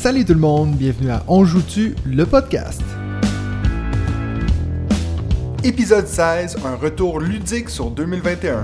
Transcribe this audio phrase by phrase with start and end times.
[0.00, 2.82] Salut tout le monde, bienvenue à On joue-tu, le podcast.
[5.62, 8.62] Épisode 16, un retour ludique sur 2021.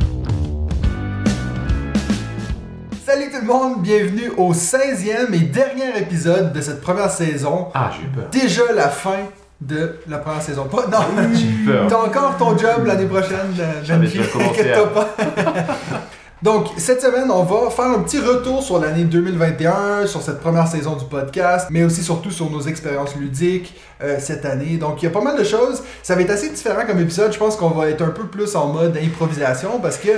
[3.07, 7.67] Salut tout le monde, bienvenue au 16e et dernier épisode de cette première saison.
[7.75, 8.29] Ah, j'ai eu peur.
[8.31, 9.19] Déjà la fin
[9.61, 10.65] de la première saison.
[10.65, 10.99] Pas, non,
[11.35, 11.87] J'ai eu peur.
[11.89, 15.15] T'as encore ton job l'année prochaine, J'avais déjà commencé à- pas.
[16.43, 20.69] Donc, cette semaine, on va faire un petit retour sur l'année 2021, sur cette première
[20.69, 24.77] saison du podcast, mais aussi surtout sur nos expériences ludiques euh, cette année.
[24.77, 25.83] Donc, il y a pas mal de choses.
[26.03, 27.33] Ça va être assez différent comme épisode.
[27.33, 30.11] Je pense qu'on va être un peu plus en mode improvisation parce que,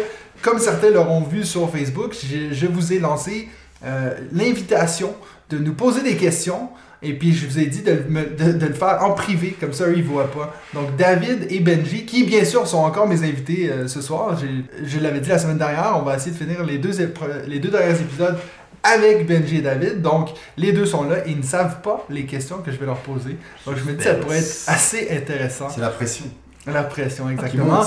[0.43, 3.49] comme certains l'auront vu sur Facebook, je, vous ai lancé
[3.85, 5.15] euh, l'invitation
[5.51, 6.69] de nous poser des questions.
[7.03, 9.85] Et puis, je vous ai dit de, de- de le faire en privé, comme ça,
[9.87, 10.53] eux, ils ne voient pas.
[10.75, 14.37] Donc, David et Benji, qui, bien sûr, sont encore mes invités euh, ce soir.
[14.85, 16.91] Je l'avais dit la semaine dernière, on va essayer de finir les deux,
[17.47, 18.37] les deux derniers épisodes
[18.83, 20.03] avec Benji et David.
[20.03, 22.87] Donc, les deux sont là et ils ne savent pas les questions que je vais
[22.87, 23.37] leur poser.
[23.65, 25.69] Donc, je me dis que ça pourrait être assez intéressant.
[25.71, 26.25] C'est la pression.
[26.67, 27.85] La pression, qui exactement.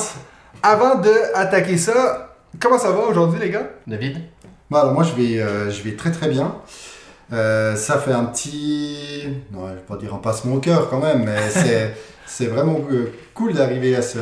[0.63, 3.69] Avant de attaquer ça, comment ça va aujourd'hui, les gars?
[3.87, 4.19] David?
[4.69, 6.55] Bah, alors moi je vais, euh, je vais très très bien.
[7.33, 10.99] Euh, ça fait un petit, non, je vais pas dire un passement au cœur quand
[10.99, 11.93] même, mais c'est,
[12.25, 14.19] c'est vraiment euh, cool d'arriver à ce,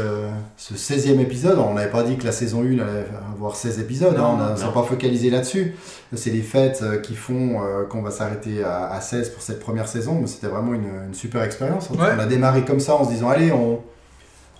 [0.57, 1.57] ce 16e épisode.
[1.59, 4.51] On n'avait pas dit que la saison 1 allait avoir 16 épisodes, Non, hein, on
[4.53, 5.73] ne s'est pas focalisé là-dessus.
[6.15, 9.59] C'est les fêtes euh, qui font euh, qu'on va s'arrêter à, à 16 pour cette
[9.59, 11.89] première saison, mais c'était vraiment une, une super expérience.
[11.89, 11.97] Ouais.
[12.15, 13.79] On a démarré comme ça en se disant, allez, on,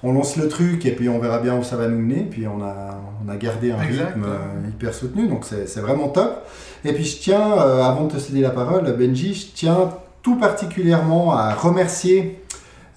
[0.02, 2.28] on lance le truc et puis on verra bien où ça va nous mener.
[2.30, 4.28] Puis on a, on a gardé un Exact, rythme
[4.70, 6.48] hyper soutenu, donc c'est c'est vraiment top.
[6.86, 9.90] Et puis je tiens, euh, avant de te céder la parole, Benji, je tiens
[10.22, 12.42] tout particulièrement à remercier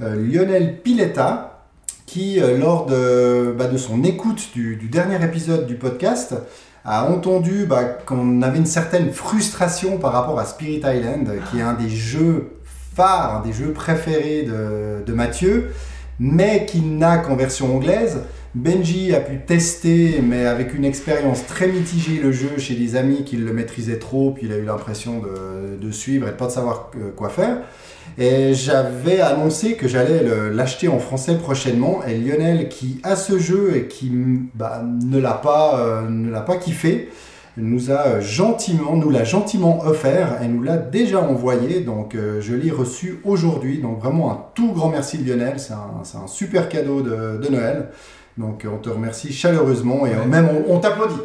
[0.00, 1.64] euh, Lionel Piletta,
[2.06, 6.34] qui, euh, lors de, bah, de son écoute du, dernier épisode du podcast,
[6.84, 11.62] a entendu bah, qu'on avait une certaine frustration par rapport à Spirit Island, qui est
[11.62, 12.58] un des jeux
[12.94, 15.72] phares, un des jeux préférés de Mathieu,
[16.19, 18.19] mais qui n'a qu'en version anglaise.
[18.55, 23.25] Benji a pu tester, mais avec une expérience très mitigée, le jeu chez des amis
[23.25, 25.23] qui le maîtrisaient trop, puis il a eu l'impression
[25.81, 27.59] de, suivre et de pas de savoir euh, quoi faire.
[28.19, 32.01] Et j'avais annoncé que j'allais l'acheter en français prochainement.
[32.07, 34.11] Et Lionel, qui a ce jeu et qui
[34.55, 37.11] bah, ne l'a pas, euh, ne l'a pas kiffé,
[37.57, 41.81] nous a gentiment, nous l'a gentiment offert et nous l'a déjà envoyé.
[41.81, 43.79] Donc euh, je l'ai reçu aujourd'hui.
[43.79, 45.59] Donc vraiment un tout grand merci de Lionel.
[45.59, 47.89] C'est un, super cadeau de, de Noël.
[48.38, 50.26] Donc on te remercie chaleureusement et Ouais.
[50.26, 51.16] même on, on t'applaudit.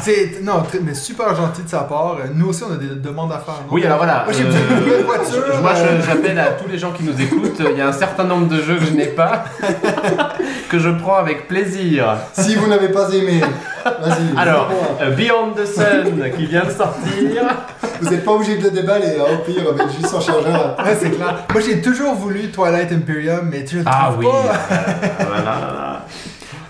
[0.00, 2.18] C'est non, très- mais super gentil de sa part.
[2.34, 3.54] Nous aussi, on a des demandes à faire.
[3.54, 3.72] non?
[3.72, 4.24] Oui, alors voilà.
[4.24, 5.42] Moi, j'ai euh, voiture.
[5.62, 5.72] Moi,
[6.06, 7.60] j'appelle à tous les gens qui nous écoutent.
[7.70, 9.44] Il y a un certain nombre de jeux que je n'ai pas,
[10.68, 12.16] que je prends avec plaisir.
[12.32, 13.40] Si vous n'avez pas aimé,
[13.84, 14.36] vas-y.
[14.38, 14.68] Alors,
[15.00, 17.42] euh, Beyond the Sun qui vient de sortir.
[18.00, 19.16] vous n'êtes pas obligé de le déballer.
[19.20, 20.76] Hein, au pire, Benji s'en chargera.
[20.84, 21.34] Ouais, c'est clair.
[21.52, 24.26] Moi, j'ai toujours voulu Twilight Imperium, mais tu le Ah trouves oui.
[24.26, 25.24] pas.
[25.26, 26.02] Voilà.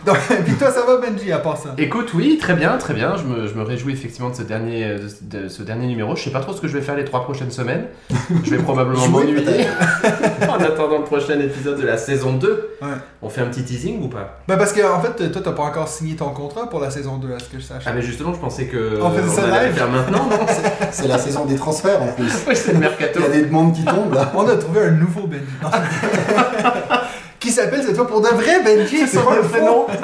[0.07, 1.75] Donc, puis toi, ça va, Benji, à part ça?
[1.79, 3.17] Écoute, oui, très bien, très bien.
[3.17, 6.15] Je me, je me réjouis effectivement de ce, dernier, de, ce- de ce dernier numéro.
[6.17, 7.87] Je sais pas trop ce que je vais faire les trois prochaines semaines.
[8.45, 9.37] Je vais probablement m'ennuyer.
[10.49, 12.71] en attendant le prochain épisode de la saison 2.
[12.83, 12.89] Ouais.
[13.23, 14.39] On fait un petit teasing ou pas?
[14.47, 17.17] Ben, parce que, en fait, toi, t'as pas encore signé ton contrat pour la saison
[17.17, 17.83] 2, à ce que je sache.
[17.87, 19.77] Ah mais justement, je pensais que On faisait ça allait live.
[19.77, 20.47] faire maintenant, non?
[20.93, 22.31] C'est la saison des transferts en plus.
[22.49, 23.19] Oui, c'est le mercato.
[23.21, 24.31] Il y a des demandes qui tombent là.
[24.37, 25.43] On a trouvé un nouveau Benji.
[27.41, 29.87] Qui s'appelle cette fois pour de vrai Benji, c'est pas le prénom.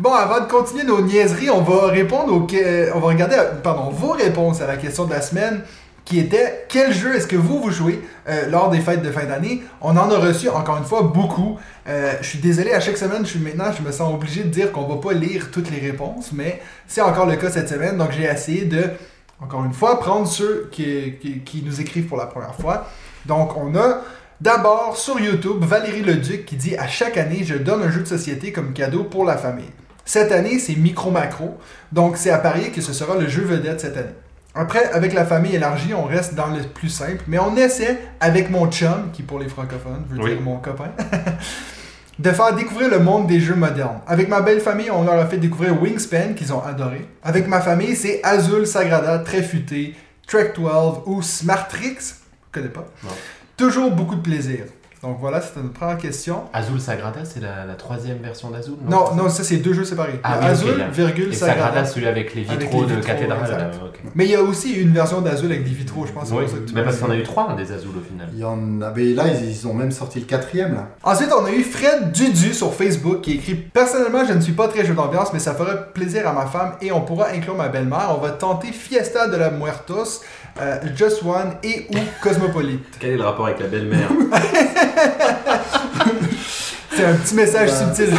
[0.00, 3.52] Bon, avant de continuer nos niaiseries, on va répondre aux que- on va regarder euh,
[3.62, 5.60] pardon, vos réponses à la question de la semaine
[6.06, 9.24] qui était quel jeu est-ce que vous vous jouez euh, lors des fêtes de fin
[9.26, 9.62] d'année?
[9.82, 11.58] On en a reçu encore une fois beaucoup.
[11.86, 14.48] Euh, je suis désolé à chaque semaine, je suis maintenant je me sens obligé de
[14.48, 17.98] dire qu'on va pas lire toutes les réponses, mais c'est encore le cas cette semaine,
[17.98, 18.82] donc j'ai essayé de
[19.40, 22.86] encore une fois prendre ceux qui, qui, qui nous écrivent pour la première fois.
[23.26, 23.98] Donc on a
[24.40, 28.06] D'abord, sur YouTube, Valérie Leduc qui dit À chaque année, je donne un jeu de
[28.06, 29.68] société comme cadeau pour la famille.
[30.06, 31.58] Cette année, c'est Micro Macro,
[31.92, 34.08] donc c'est à parier que ce sera le jeu vedette cette année.
[34.54, 38.50] Après, avec la famille élargie, on reste dans le plus simple, mais on essaie, avec
[38.50, 40.30] mon chum, qui pour les francophones veut Oui.
[40.32, 40.90] dire mon copain,
[42.18, 44.00] de faire découvrir le monde des jeux modernes.
[44.08, 47.06] Avec ma belle famille, on leur a fait découvrir Wingspan, qu'ils ont adoré.
[47.22, 49.94] Avec ma famille, c'est Azul Sagrada, très futé,
[50.26, 52.86] Trek 12 ou Smartrix, je connais pas.
[53.04, 53.10] Non.
[53.60, 54.60] Toujours beaucoup de plaisir.
[55.02, 56.42] Donc voilà, c'était notre première question.
[56.52, 60.20] Azul Sagrada, c'est la, la troisième version d'Azul Non, non, ça c'est deux jeux séparés.
[60.22, 61.62] Ah oui, Azul, virgule, Et Sagrada.
[61.62, 63.70] Sagrada, celui avec les Avec vitraux les de vitraux, cathédrale.
[63.82, 63.98] ok.
[64.14, 66.28] Mais il y a aussi une version d'Azul avec des vitraux, je pense.
[66.30, 68.02] Oui, pour ça que tu mais parce qu'on a eu trois hein, des Azul au
[68.06, 68.28] final.
[68.34, 70.88] Il y en avait là, ils, ils ont même sorti le quatrième là.
[71.02, 74.68] Ensuite, on a eu Fred Dudu sur Facebook qui écrit Personnellement, je ne suis pas
[74.68, 77.68] très jeu d'ambiance, mais ça ferait plaisir à ma femme et on pourra inclure ma
[77.68, 78.14] belle-mère.
[78.18, 80.20] On va tenter Fiesta de la Muertos,
[80.60, 82.84] euh, Just One et ou Cosmopolite.
[82.98, 84.08] Quel est le rapport avec la belle-mère?
[86.92, 87.94] C'est un petit message Ouais.
[87.94, 88.14] subtil.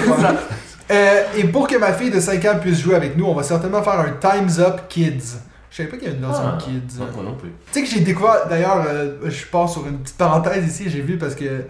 [0.92, 3.44] Euh, et pour que ma fille de 5 ans puisse jouer avec nous, on va
[3.44, 5.38] certainement faire un Time's Up Kids.
[5.70, 7.00] Je savais pas qu'il y avait une version Ah, Kids.
[7.00, 7.50] non, Moi non plus.
[7.72, 11.00] Tu sais que j'ai découvert, d'ailleurs, euh, je pars sur une petite parenthèse ici, j'ai
[11.02, 11.64] vu parce que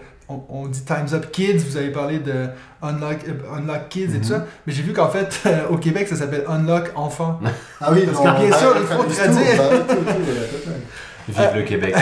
[0.48, 2.46] on, on dit Time's Up Kids, vous avez parlé de
[2.82, 4.24] Unlock, euh, Unlock Kids et tout Mhm.
[4.24, 7.40] ça, mais j'ai vu qu'en fait, euh, au Québec, ça s'appelle Unlock Enfant.
[7.80, 9.56] Ah oui, Parce non, que bien sûr, il faut traduire.
[9.56, 9.96] total.
[11.28, 11.94] Vive Euh, le Québec.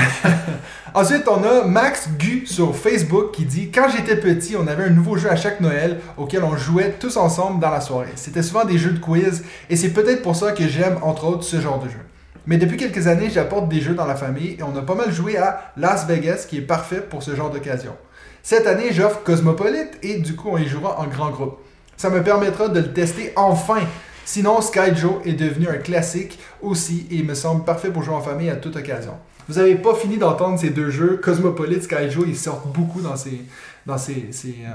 [0.95, 4.91] Ensuite, on a Max Gu sur Facebook qui dit Quand j'étais petit, on avait un
[4.91, 8.09] nouveau jeu à chaque Noël auquel on jouait tous ensemble dans la soirée.
[8.17, 11.45] C'était souvent des jeux de quiz et c'est peut-être pour ça que j'aime entre autres
[11.45, 11.99] ce genre de jeu.
[12.47, 15.13] Mais depuis quelques années, j'apporte des jeux dans la famille et on a pas mal
[15.13, 17.93] joué à Las Vegas qui est parfait pour ce genre d'occasion.
[18.43, 21.59] Cette année, j'offre Cosmopolite et du coup, on y jouera en grand groupe.
[21.97, 23.81] Ça me permettra de le tester enfin.
[24.25, 28.15] Sinon, Sky Joe est devenu un classique aussi et il me semble parfait pour jouer
[28.15, 29.13] en famille à toute occasion.
[29.49, 33.17] Vous avez pas fini d'entendre ces deux jeux, Cosmopolite, Sky Joe, ils sortent beaucoup dans
[33.17, 33.43] ces,
[33.87, 34.71] dans ces, ces, euh,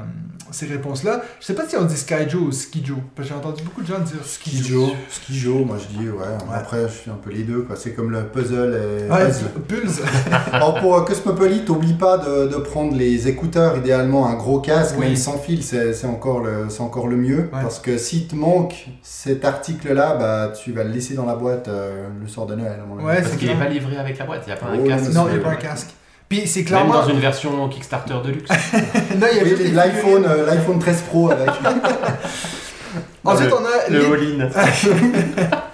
[0.52, 1.22] ces réponses-là.
[1.40, 3.64] Je sais pas si on dit Sky Joe ou Ski Joe, parce que j'ai entendu
[3.64, 4.88] beaucoup de gens dire Ski Ski Joe.
[4.90, 6.26] Joe, Ski Joe, moi je dis ouais.
[6.54, 7.76] Après, je suis un peu les deux quoi.
[7.76, 8.74] C'est comme le puzzle
[9.08, 9.50] et Ouais, puzzle.
[9.68, 10.02] Pulse.
[10.52, 14.96] Alors pour euh, Cosmopolite, oublie pas de, de prendre les écouteurs, idéalement un gros casque,
[14.98, 15.06] Oui.
[15.08, 17.42] même sans fil, c'est c'est encore, le- c'est encore le mieux.
[17.54, 17.62] Ouais.
[17.62, 21.68] Parce que si te manque cet article-là, bah, tu vas le laisser dans la boîte
[21.68, 22.80] euh, le soir de Noël.
[22.82, 23.06] à mon avis.
[23.06, 24.80] Ouais, Parce c'est qu'il n'est pas livré avec la boîte, il n'y a pas un
[24.80, 25.14] Oh, casque.
[25.14, 25.90] Non, il n'y a pas un casque.
[26.30, 26.94] Puis c'est Même clairement.
[26.94, 28.50] dans une version Kickstarter de luxe.
[29.18, 30.26] non, il y a Oui, juste des L'iPhone figurines.
[30.28, 31.50] euh, l'iPhone 13 Pro avec.
[33.24, 34.50] Ensuite, Le- on a Le all-in.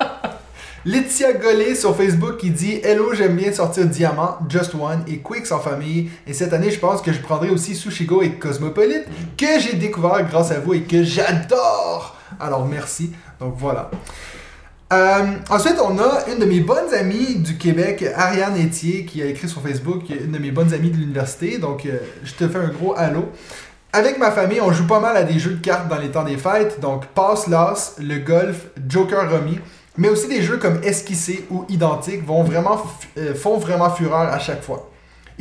[0.83, 5.51] Laetitia Gollet sur Facebook qui dit Hello, j'aime bien sortir Diamant, Just One et Quicks
[5.51, 6.09] en famille.
[6.25, 9.05] Et cette année, je pense que je prendrai aussi Sushigo et Cosmopolite,
[9.37, 12.17] que j'ai découvert grâce à vous et que j'adore.
[12.39, 13.11] Alors merci.
[13.39, 13.91] Donc voilà.
[14.91, 19.25] Euh, ensuite, on a une de mes bonnes amies du Québec, Ariane Etier, qui a
[19.25, 21.59] écrit sur Facebook, une de mes bonnes amies de l'université.
[21.59, 23.29] Donc, euh, je te fais un gros allô.
[23.93, 26.23] Avec ma famille, on joue pas mal à des jeux de cartes dans les temps
[26.23, 29.59] des fêtes, donc Pass Las, le golf, Joker Rummy,
[29.97, 32.81] mais aussi des jeux comme Esquissé ou Identique vont vraiment
[33.17, 34.90] euh, font vraiment fureur à chaque fois.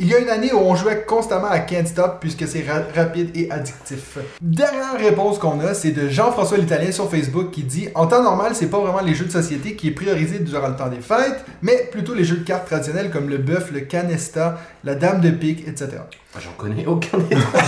[0.03, 2.81] Il y a une année où on jouait constamment à Can't Stop puisque c'est ra-
[2.95, 4.17] rapide et addictif.
[4.41, 8.53] Dernière réponse qu'on a, c'est de Jean-François l'Italien sur Facebook qui dit En temps normal,
[8.55, 11.45] c'est pas vraiment les jeux de société qui est priorisé durant le temps des fêtes,
[11.61, 15.29] mais plutôt les jeux de cartes traditionnels comme le bœuf, le canesta, la dame de
[15.29, 15.89] pique, etc.
[16.33, 17.61] Moi, J'en connais aucun des trois.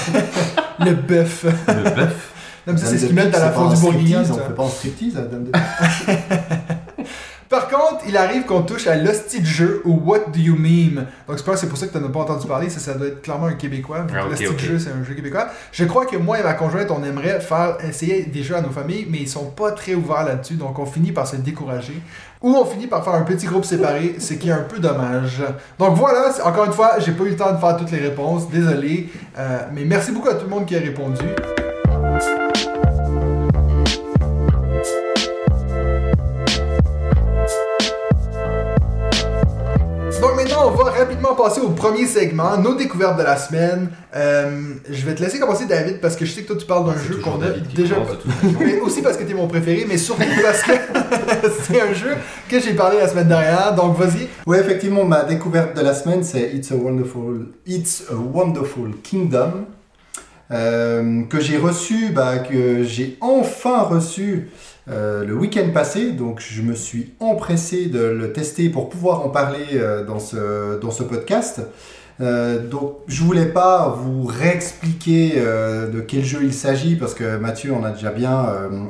[0.80, 1.46] Le bœuf.
[1.68, 2.30] Le bœuf.
[2.66, 4.24] Non, mais c'est ce qu'ils mettent à la bourguignonne.
[4.24, 4.34] striptease, ça.
[4.34, 6.18] On fait pas en striptease à Dame de pique.
[7.74, 11.08] Contre, il arrive qu'on touche à l'hostie de jeu ou What Do You Meme.
[11.28, 12.70] Donc, je pense que c'est pour ça que tu n'en as pas entendu parler.
[12.70, 14.06] Ça, ça doit être clairement un Québécois.
[14.14, 15.48] Ah, l'hostie de jeu, c'est un jeu québécois.
[15.72, 18.70] Je crois que moi et ma conjointe, on aimerait faire essayer des jeux à nos
[18.70, 20.54] familles, mais ils sont pas très ouverts là-dessus.
[20.54, 22.00] Donc, on finit par se décourager.
[22.44, 25.42] Ou on finit par faire un petit groupe séparé, ce qui est un peu dommage.
[25.80, 28.50] Donc voilà, encore une fois, j'ai pas eu le temps de faire toutes les réponses,
[28.50, 29.10] désolé.
[29.40, 31.24] Euh, mais merci beaucoup à tout le monde qui a répondu.
[40.66, 43.90] On va rapidement passer au premier segment, nos découvertes de la semaine.
[44.16, 46.86] Euh, je vais te laisser commencer, David, parce que je sais que toi, tu parles
[46.86, 47.96] d'un C'est jeu qu'on a déjà...
[48.60, 50.72] Mais aussi parce que t'es mon préféré, mais surtout parce que
[51.64, 52.16] c'est un jeu
[52.50, 53.74] que j'ai parlé la semaine dernière.
[53.76, 54.28] Donc vas-y.
[54.46, 59.66] Oui, effectivement, ma découverte de la semaine, c'est It's a Wonderful, It's a Wonderful Kingdom,
[60.52, 64.50] euh, que j'ai reçu, bah, que j'ai enfin reçu
[64.90, 66.12] euh, le week-end passé.
[66.12, 70.80] Donc, je me suis empressé de le tester pour pouvoir en parler euh, dans, ce,
[70.80, 71.62] dans ce podcast.
[72.22, 75.32] Euh, donc, je voulais pas vous réexpliquer
[75.92, 78.46] de quel jeu il s'agit parce que Mathieu on a déjà bien,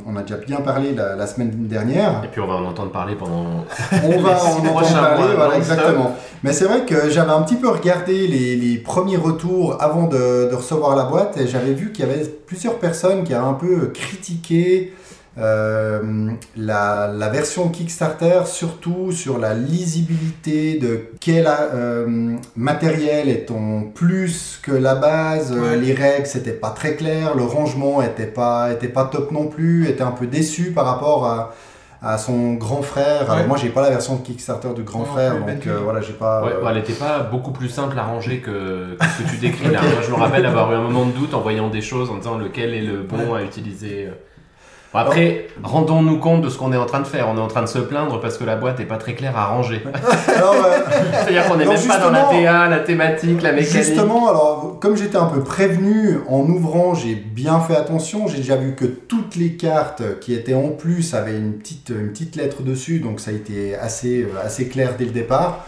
[0.05, 2.21] on a déjà bien parlé la- la semaine dernière.
[2.25, 3.65] Et puis on va en entendre parler pendant.
[4.03, 6.15] On va en entendre parler, voilà, exactement.
[6.43, 10.49] Mais c'est vrai que j'avais un petit peu regardé les, les premiers retours avant de,
[10.49, 13.53] de recevoir la boîte et j'avais vu qu'il y avait plusieurs personnes qui avaient un
[13.53, 14.91] peu critiqué
[15.37, 23.83] euh, la, la version Kickstarter, surtout sur la lisibilité de quel euh, matériel est en
[23.83, 25.51] plus que la base.
[25.51, 25.77] Euh, Ouais.
[25.77, 27.35] Les règles, c'était pas très clair.
[27.35, 29.87] Le rangement était pas, était pas top non plus.
[29.87, 31.53] Était un peu déçu par rapport à
[32.05, 33.31] à son grand frère.
[33.31, 36.01] Alors moi, j'ai pas la version de Kickstarter du grand non frère, donc euh, voilà,
[36.01, 36.43] j'ai pas.
[36.43, 39.37] Ouais, euh, elle n'était pas beaucoup plus simple à ranger que, que ce que tu
[39.37, 39.79] décris là.
[39.81, 42.17] Moi, je me rappelle avoir eu un moment de doute en voyant des choses, en
[42.17, 44.09] disant lequel est le bon à utiliser.
[44.93, 47.27] Bon, après, rendons-nous compte de ce qu'on est en train de faire.
[47.27, 49.35] On est en train de se plaindre parce que la boîte est pas très claire
[49.35, 49.81] à ranger.
[50.43, 50.79] Euh,
[51.13, 53.71] C'est-à-dire qu'on n'est même pas dans la TA, la thématique, la mécanique.
[53.71, 58.27] Justement, alors comme j'étais un peu prévenu en ouvrant, j'ai bien fait attention.
[58.27, 62.09] J'ai déjà vu que toutes les cartes qui étaient en plus avaient une petite, une
[62.09, 65.65] petite lettre dessus, donc ça a été assez, euh, assez clair dès le départ.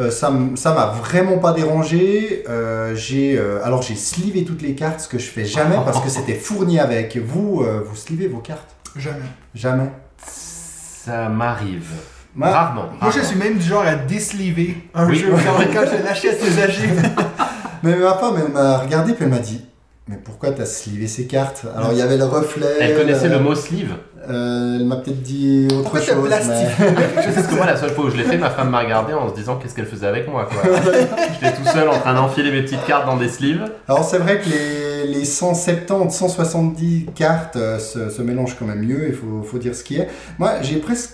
[0.00, 2.44] Euh, ça m'a vraiment pas dérangé.
[2.48, 6.00] Euh, j'ai euh, alors j'ai slivé toutes les cartes, ce que je fais jamais parce
[6.00, 7.16] que c'était fourni avec.
[7.18, 8.74] Vous, euh, vous slivez vos cartes?
[8.96, 9.18] Jamais.
[9.54, 9.90] Jamais.
[10.26, 11.88] Ça m'arrive.
[12.34, 12.86] Moi, Rarement.
[13.00, 15.16] Moi, je suis même du genre à désliver un Oui.
[15.18, 16.88] jeu quand, quand je l'achète usagé.
[17.82, 19.64] Mais ma femme, elle m'a regardé puis elle m'a dit.
[20.08, 21.64] Mais pourquoi t'as slivé ces cartes?
[21.76, 22.66] Alors il y avait le reflet.
[22.80, 23.94] Elle connaissait euh, le mot sleeve.
[24.28, 26.26] Euh, elle m'a peut-être dit autre Pourquoi t'as chose.
[26.26, 28.80] plastifié mais- Parce que moi, la seule fois où je l'ai fait, ma femme m'a
[28.80, 30.48] regardé en se disant qu'est-ce qu'elle faisait avec moi.
[31.40, 33.64] J'étais tout seul en train d'enfiler mes petites cartes dans des sleeves.
[33.88, 38.84] Alors c'est vrai que les, les 170, 170 cartes euh, se, se mélangent quand même
[38.84, 40.08] mieux, il faut, faut dire ce qui est.
[40.38, 41.12] Moi j'ai presque...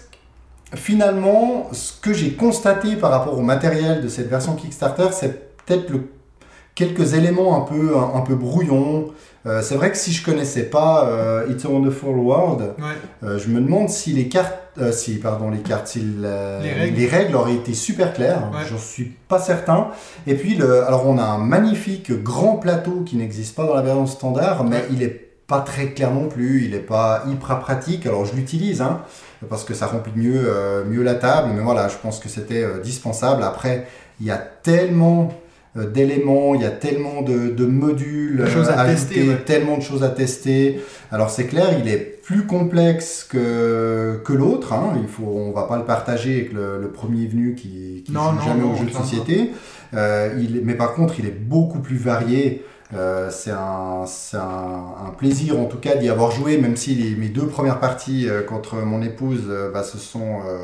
[0.74, 5.92] Finalement, ce que j'ai constaté par rapport au matériel de cette version Kickstarter, c'est peut-être
[6.74, 9.06] quelques éléments un peu, un, un peu brouillons.
[9.46, 12.84] Euh, c'est vrai que si je connaissais pas euh, It's a Wonderful World, Ouais.
[13.22, 17.06] Euh, je me demande si les cartes, euh, si pardon les cartes, si la- Les
[17.06, 17.36] règles.
[17.36, 18.50] auraient été super claires.
[18.52, 18.66] Ouais.
[18.68, 19.88] J'en suis pas certain.
[20.26, 23.82] Et puis le, alors on a un magnifique grand plateau qui n'existe pas dans la
[23.82, 26.64] version standard, mais il est pas très clair non plus.
[26.64, 28.04] Il est pas hyper pratique.
[28.06, 29.02] Alors je l'utilise hein,
[29.48, 30.50] parce que ça remplit mieux
[30.88, 31.50] mieux la table.
[31.54, 33.44] Mais voilà, je pense que c'était dispensable.
[33.44, 33.86] Après,
[34.20, 35.32] il y a tellement
[35.84, 39.36] d'éléments, il y a tellement de, de modules De choses à ajoutés, tester, ouais.
[39.44, 40.80] tellement de choses à tester.
[41.12, 44.72] Alors c'est clair, il est plus complexe que, que l'autre.
[44.72, 44.94] Hein.
[45.00, 48.30] Il faut, on va pas le partager avec le, le premier venu qui, qui Non,
[48.30, 49.50] joue non, jamais non, aux jeux de société.
[49.94, 52.64] Euh, il, mais par contre, il est beaucoup plus varié.
[52.94, 56.94] Euh, c'est un, c'est un, un plaisir en tout cas d'y avoir joué, même si
[56.94, 60.58] les, mes deux premières parties euh, contre mon épouse euh, bah, se sont, euh,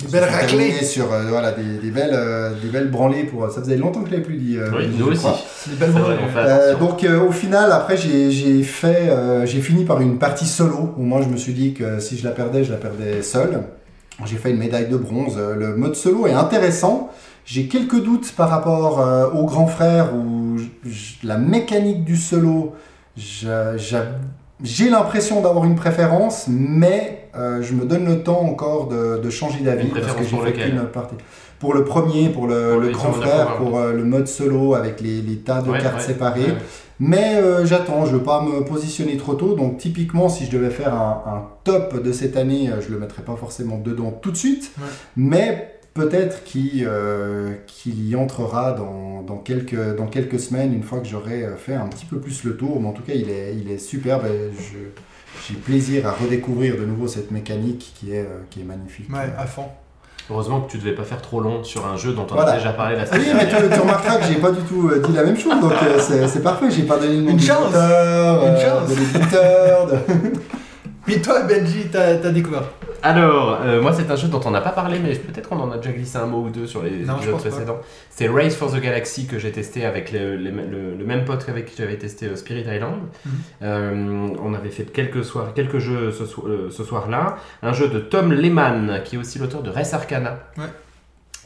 [0.00, 0.48] Des se belles sont raclées.
[0.56, 3.22] terminées sur euh, voilà, des, des belles, euh, des belles branlées.
[3.22, 4.56] Pour, ça faisait longtemps que je l'avais plus dit.
[4.58, 5.24] euh, Oui, nous aussi.
[5.78, 10.00] belles vrai Euh, donc euh, au final, après j'ai j'ai fait, euh, j'ai fini par
[10.00, 12.72] une partie solo où moi je me suis dit que si je la perdais, je
[12.72, 13.62] la perdais seul.
[14.24, 15.38] J'ai fait une médaille de bronze.
[15.38, 17.10] Le mode solo est intéressant.
[17.44, 22.74] J'ai quelques doutes par rapport euh, au grand frère où j- la mécanique du solo,
[23.16, 24.06] j'a- j'a-
[24.62, 29.30] j'ai l'impression d'avoir une préférence, mais euh, je me donne le temps encore de, de
[29.30, 31.16] changer d'avis parce que j'ai pour fait lequel partie.
[31.58, 34.74] Pour le premier, pour le, Pour le le grand frère, pour euh, le mode solo
[34.74, 36.40] avec les, les tas de Ouais, cartes ouais, séparées.
[36.42, 36.56] ouais.
[37.00, 39.54] Mais euh, j'attends, je veux pas me positionner trop tôt.
[39.54, 43.22] Donc typiquement, si je devais faire un, un top de cette année, je le mettrais
[43.22, 44.72] pas forcément dedans tout de suite.
[45.16, 47.50] Mais peut-être qu'il euh,
[47.86, 51.86] y entrera dans, dans, quelques, dans quelques semaines, une fois que j'aurai euh, fait un
[51.88, 52.80] petit peu plus le tour.
[52.80, 54.22] Mais en tout cas, il est, il est superbe.
[55.48, 59.08] J'ai plaisir à redécouvrir de nouveau cette mécanique qui est, euh, qui est magnifique.
[59.12, 59.64] Ouais, à fond.
[60.30, 62.52] Heureusement que tu devais pas faire trop long sur un jeu dont on Voilà.
[62.52, 63.68] a déjà parlé la Ah semaine Oui, mais dernière.
[63.70, 66.42] tu, tu remarqueras que j'ai pas du tout dit la même chose, donc euh, c'est
[66.42, 66.70] parfait.
[66.70, 67.68] J'ai pas donné le nom Une chance.
[67.70, 68.88] auteur, Une euh, chance.
[68.88, 69.86] de l'éditeur.
[69.88, 70.32] de-
[71.06, 72.62] Puis toi, Benji, t'as t'as découvert.
[73.04, 75.70] Alors, euh, moi, c'est un jeu dont on n'a pas parlé, mais peut-être qu'on en
[75.72, 77.48] a déjà glissé un mot ou deux sur les Non, je épisodes pense pas.
[77.50, 77.80] précédents.
[78.10, 81.46] C'est Race for the Galaxy que j'ai testé avec le, le- le- le même pote
[81.48, 83.00] avec qui j'avais testé euh, Spirit Island.
[83.26, 83.32] Mhm.
[83.62, 87.36] Euh, on avait fait quelques, soirs, quelques jeux ce, so- ce soir-là.
[87.62, 90.38] Un jeu de Tom Lehman, qui est aussi l'auteur de Res Arcana.
[90.56, 90.64] Ouais.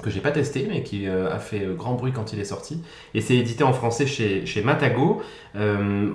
[0.03, 2.45] Que j'ai pas testé, mais qui euh, a fait euh, grand bruit quand il est
[2.45, 2.83] sorti.
[3.15, 5.23] Et c'est édité en français chez, Matago.
[5.55, 6.11] Euh,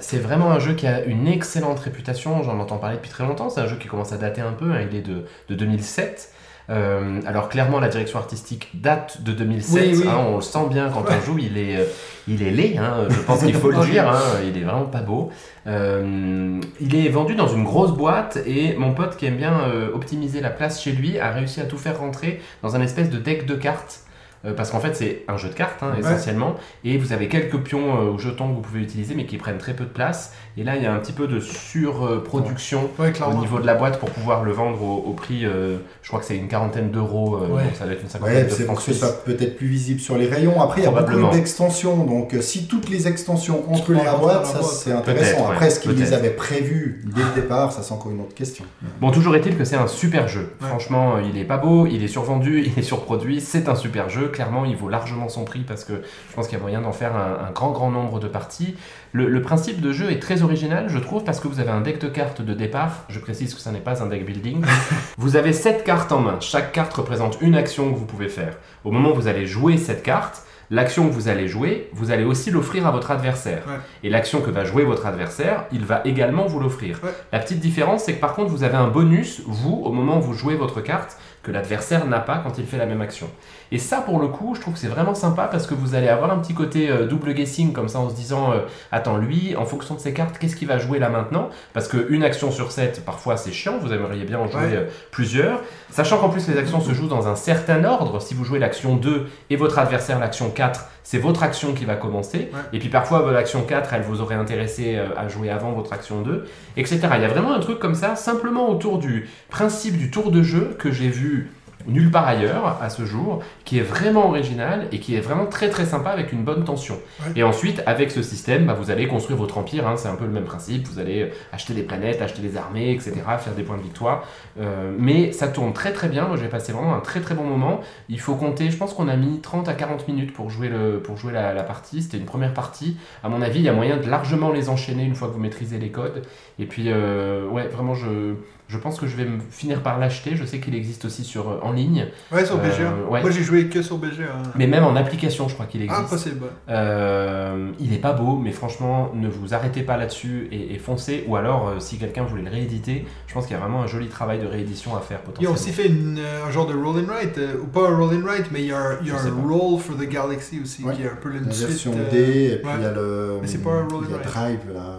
[0.00, 3.50] c'est vraiment un jeu qui a une excellente réputation, j'en entends parler depuis très longtemps,
[3.50, 6.32] c'est un jeu qui commence à dater un peu, hein, il est de, de 2007.
[6.68, 10.08] Euh, alors clairement la direction artistique date de 2007, Oui, oui.
[10.08, 11.84] hein, on le sent bien quand on joue, il est, euh,
[12.26, 15.00] il est laid, hein, je pense qu'il faut le dire, hein, il est vraiment pas
[15.02, 15.30] beau.
[15.68, 19.90] Euh, il est vendu dans une grosse boîte et mon pote qui aime bien euh,
[19.94, 23.18] optimiser la place chez lui a réussi à tout faire rentrer dans un espèce de
[23.18, 24.00] deck de cartes.
[24.44, 26.00] Euh, parce qu'en fait, c'est un jeu de cartes hein, Ouais.
[26.00, 29.38] essentiellement, et vous avez quelques pions euh, ou jetons que vous pouvez utiliser, mais qui
[29.38, 30.32] prennent très peu de place.
[30.56, 33.74] Et là, il y a un petit peu de surproduction Ouais, au niveau de la
[33.74, 35.44] boîte pour pouvoir le vendre au, au prix.
[35.44, 37.64] euh, je crois que c'est une quarantaine d'euros, euh, Ouais.
[37.64, 39.66] donc ça doit être une cinquantaine Ouais, de c'est pour que ce soit peut-être plus
[39.66, 40.60] visible sur les rayons.
[40.60, 44.14] Après, il y a beaucoup d'extensions, donc si toutes les extensions entrent dans les la
[44.16, 45.50] boîte, ça c'est intéressant.
[45.50, 48.64] Après, est-ce qu'ils avaient prévus dès le départ, ça c'est encore une autre question.
[49.00, 50.52] Bon, toujours est-il que c'est un super jeu.
[50.60, 50.68] Ouais.
[50.68, 54.25] Franchement, il est pas beau, il est survendu, il est surproduit, c'est un super jeu.
[54.26, 56.80] Jeu, clairement, il vaut largement son prix parce que je pense qu'il y a moyen
[56.80, 58.76] d'en faire un, un grand, grand nombre de parties.
[59.12, 61.80] Le, le principe de jeu est très original, je trouve, parce que vous avez un
[61.80, 63.04] deck de cartes de départ.
[63.08, 64.64] Je précise que ça n'est pas un deck building.
[65.18, 66.38] vous avez 7 cartes en main.
[66.40, 68.56] Chaque carte représente une action que vous pouvez faire.
[68.84, 72.24] Au moment où vous allez jouer cette carte, L'action que vous allez jouer, vous allez
[72.24, 73.62] aussi l'offrir à votre adversaire.
[73.68, 73.78] Ouais.
[74.02, 76.98] Et l'action que va jouer votre adversaire, il va également vous l'offrir.
[77.04, 77.10] Ouais.
[77.32, 80.22] La petite différence, c'est que par contre, vous avez un bonus, vous, au moment où
[80.22, 83.30] vous jouez votre carte, que l'adversaire n'a pas quand il fait la même action.
[83.72, 86.08] Et ça, pour le coup, je trouve que c'est vraiment sympa parce que vous allez
[86.08, 88.60] avoir un petit côté euh, double guessing comme ça en se disant euh,
[88.92, 91.50] Attends, lui, en fonction de ses cartes, qu'est-ce qu'il va jouer là maintenant?
[91.72, 94.74] Parce qu'une action sur 7, parfois c'est chiant, vous aimeriez bien en jouer Ouais.
[94.76, 95.60] euh, plusieurs.
[95.90, 98.20] Sachant qu'en plus, les actions se jouent dans un certain ordre.
[98.22, 101.94] Si vous jouez l'action 2 et votre adversaire l'action 4, c'est votre action qui va
[101.94, 102.50] commencer.
[102.52, 102.60] Ouais.
[102.72, 106.44] Et puis parfois, l'action 4, elle vous aurait intéressé à jouer avant votre action 2,
[106.76, 107.00] etc.
[107.16, 110.42] Il y a vraiment un truc comme ça, simplement autour du principe du tour de
[110.42, 111.50] jeu que j'ai vu
[111.86, 115.68] nulle part ailleurs à ce jour, qui est vraiment original et qui est vraiment très
[115.68, 116.96] très sympa avec une bonne tension.
[117.20, 117.32] Ouais.
[117.36, 120.24] Et ensuite, avec ce système, bah, vous allez construire votre empire, hein, c'est un peu
[120.24, 123.76] le même principe, vous allez acheter des planètes, acheter des armées, etc., faire des points
[123.76, 124.24] de victoire.
[124.58, 127.44] Euh, mais ça tourne très très bien, moi j'ai passé vraiment un très très bon
[127.44, 127.80] moment.
[128.08, 131.00] Il faut compter, je pense qu'on a mis 30 à 40 minutes pour jouer, le,
[131.00, 132.96] pour jouer la, la partie, c'était une première partie.
[133.22, 135.40] À mon avis, il y a moyen de largement les enchaîner une fois que vous
[135.40, 136.22] maîtrisez les codes.
[136.58, 138.34] Et puis, euh, ouais, vraiment, je,
[138.68, 140.34] je pense que je vais me finir par l'acheter.
[140.36, 142.92] Je sais qu'il existe aussi sur, euh, en ligne, Ouais, sur Euh, BGA.
[143.10, 143.20] ouais.
[143.22, 144.24] Moi, j'ai joué que sur BGA.
[144.24, 144.50] hein.
[144.56, 146.00] mais même en application, je crois qu'il existe.
[146.04, 146.46] Ah, possible.
[146.68, 151.24] Euh, il est pas beau, mais franchement, ne vous arrêtez pas là-dessus et, et foncez.
[151.28, 153.86] Ou alors, euh, si quelqu'un voulait le rééditer, je pense qu'il y a vraiment un
[153.86, 155.54] joli travail de réédition à faire Ils ont potentiellement.
[155.54, 158.14] aussi fait une, euh, un genre de roll and write, euh, ou pas un roll
[158.14, 159.48] and write, mais il y a un, il y a Je sais un pas.
[159.48, 160.94] roll for the galaxy aussi, Ouais.
[160.94, 162.18] qui est un peu La suite, version euh, D,
[162.54, 162.72] et puis ouais.
[162.78, 163.38] il y a le.
[163.40, 164.24] Mais c'est pas un roll and write.
[164.26, 164.98] Drive, là.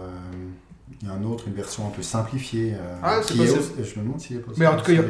[1.00, 2.74] Il y a un autre, une version un peu simplifiée.
[2.74, 3.60] euh, Ah, c'est qui est possible.
[3.82, 4.64] aussi- Je me demande s'il est possible.
[4.64, 5.02] Mais en tout cas, y a-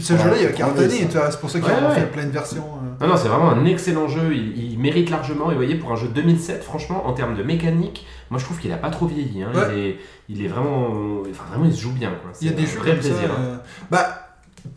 [0.00, 1.94] ce jeu-là, il a faut cartonné, c'est pour ça qu'ils Ouais, ont ouais.
[1.94, 2.62] fait plein de versions.
[2.62, 3.04] euh.
[3.06, 4.34] Non, non, c'est vraiment un excellent jeu.
[4.34, 5.46] Il, il mérite largement.
[5.50, 8.44] Et vous voyez, pour un jeu de 2007, franchement, en termes de mécanique, moi je
[8.44, 9.42] trouve qu'il a pas trop vieilli.
[9.42, 9.48] hein.
[9.54, 9.62] Ouais.
[9.72, 10.88] Il, est, il est vraiment.
[11.30, 12.10] Enfin, vraiment, il se joue bien.
[12.10, 12.32] Quoi.
[12.42, 13.16] Il y a C'est des un jeux vrai comme plaisir.
[13.16, 13.40] ça.
[13.40, 13.44] hein.
[13.44, 13.56] euh,
[13.90, 14.19] Bah,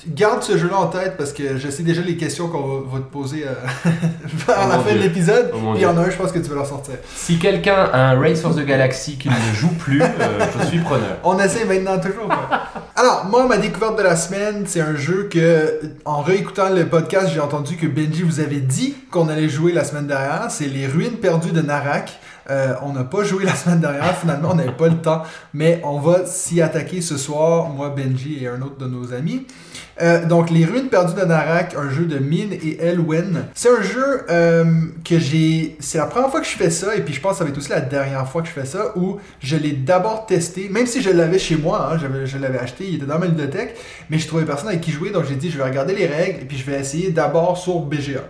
[0.08, 3.00] garde ce jeu-là en tête parce que je sais déjà les questions qu'on va, va
[3.00, 3.90] te poser euh,
[4.48, 5.52] à Oh la mon fin de l'épisode.
[5.54, 6.96] Oh il y en a un, je pense que tu vas leur sortir.
[7.16, 10.08] Si quelqu'un a un Race for the Galaxy qui ne joue plus, euh,
[10.62, 11.18] je suis preneur.
[11.24, 12.30] On essaie maintenant toujours.
[12.96, 17.30] Alors, moi, ma découverte de la semaine, c'est un jeu que, en réécoutant le podcast,
[17.34, 20.46] j'ai entendu que Benji vous avait dit qu'on allait jouer la semaine dernière.
[20.50, 22.20] C'est Les Ruines perdues de Narak.
[22.50, 25.24] Euh, on n'a pas joué la semaine dernière, finalement, on n'avait pas le temps.
[25.54, 29.46] Mais on va s'y attaquer ce soir, moi, Benji et un autre de nos amis.
[30.02, 33.46] Euh, donc, Les Ruines perdues de Narak, un jeu de Min et Elwen.
[33.54, 34.66] C'est un jeu euh,
[35.06, 35.78] que j'ai.
[35.80, 37.52] C'est la première fois que je fais ça, et puis je pense que ça va
[37.52, 40.88] être aussi la dernière fois que je fais ça, où je l'ai d'abord testé, même
[40.88, 43.76] si je l'avais chez moi, hein, je l'avais acheté, il était dans ma bibliothèque,
[44.10, 46.42] mais je trouvais personne avec qui jouer, donc j'ai dit je vais regarder les règles,
[46.42, 48.22] et puis je vais essayer d'abord sur BGA.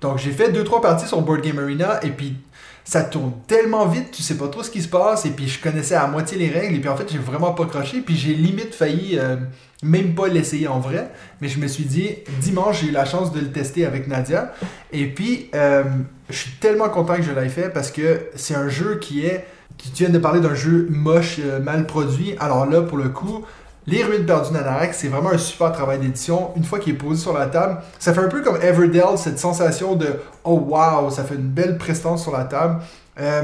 [0.00, 2.36] Donc j'ai fait 2-3 parties sur Board Game Arena, et puis
[2.86, 5.60] ça tourne tellement vite, tu sais pas trop ce qui se passe, et puis je
[5.60, 8.32] connaissais à moitié les règles, et puis en fait j'ai vraiment pas croché, puis j'ai
[8.32, 9.36] limite failli euh,
[9.82, 13.32] même pas l'essayer en vrai, mais je me suis dit, dimanche j'ai eu la chance
[13.32, 14.54] de le tester avec Nadia,
[14.92, 15.82] et puis euh,
[16.30, 19.44] je suis tellement content que je l'ai fait parce que c'est un jeu qui est,
[19.78, 23.44] tu viens de parler d'un jeu moche, euh, mal produit, alors là pour le coup,
[23.86, 26.50] les Ruines perdues d'Anarak, c'est vraiment un super travail d'édition.
[26.56, 29.38] Une fois qu'il est posé sur la table, ça fait un peu comme Everdell, cette
[29.38, 30.08] sensation de
[30.44, 32.80] oh wow, ça fait une belle prestance sur la table.
[33.20, 33.42] Euh,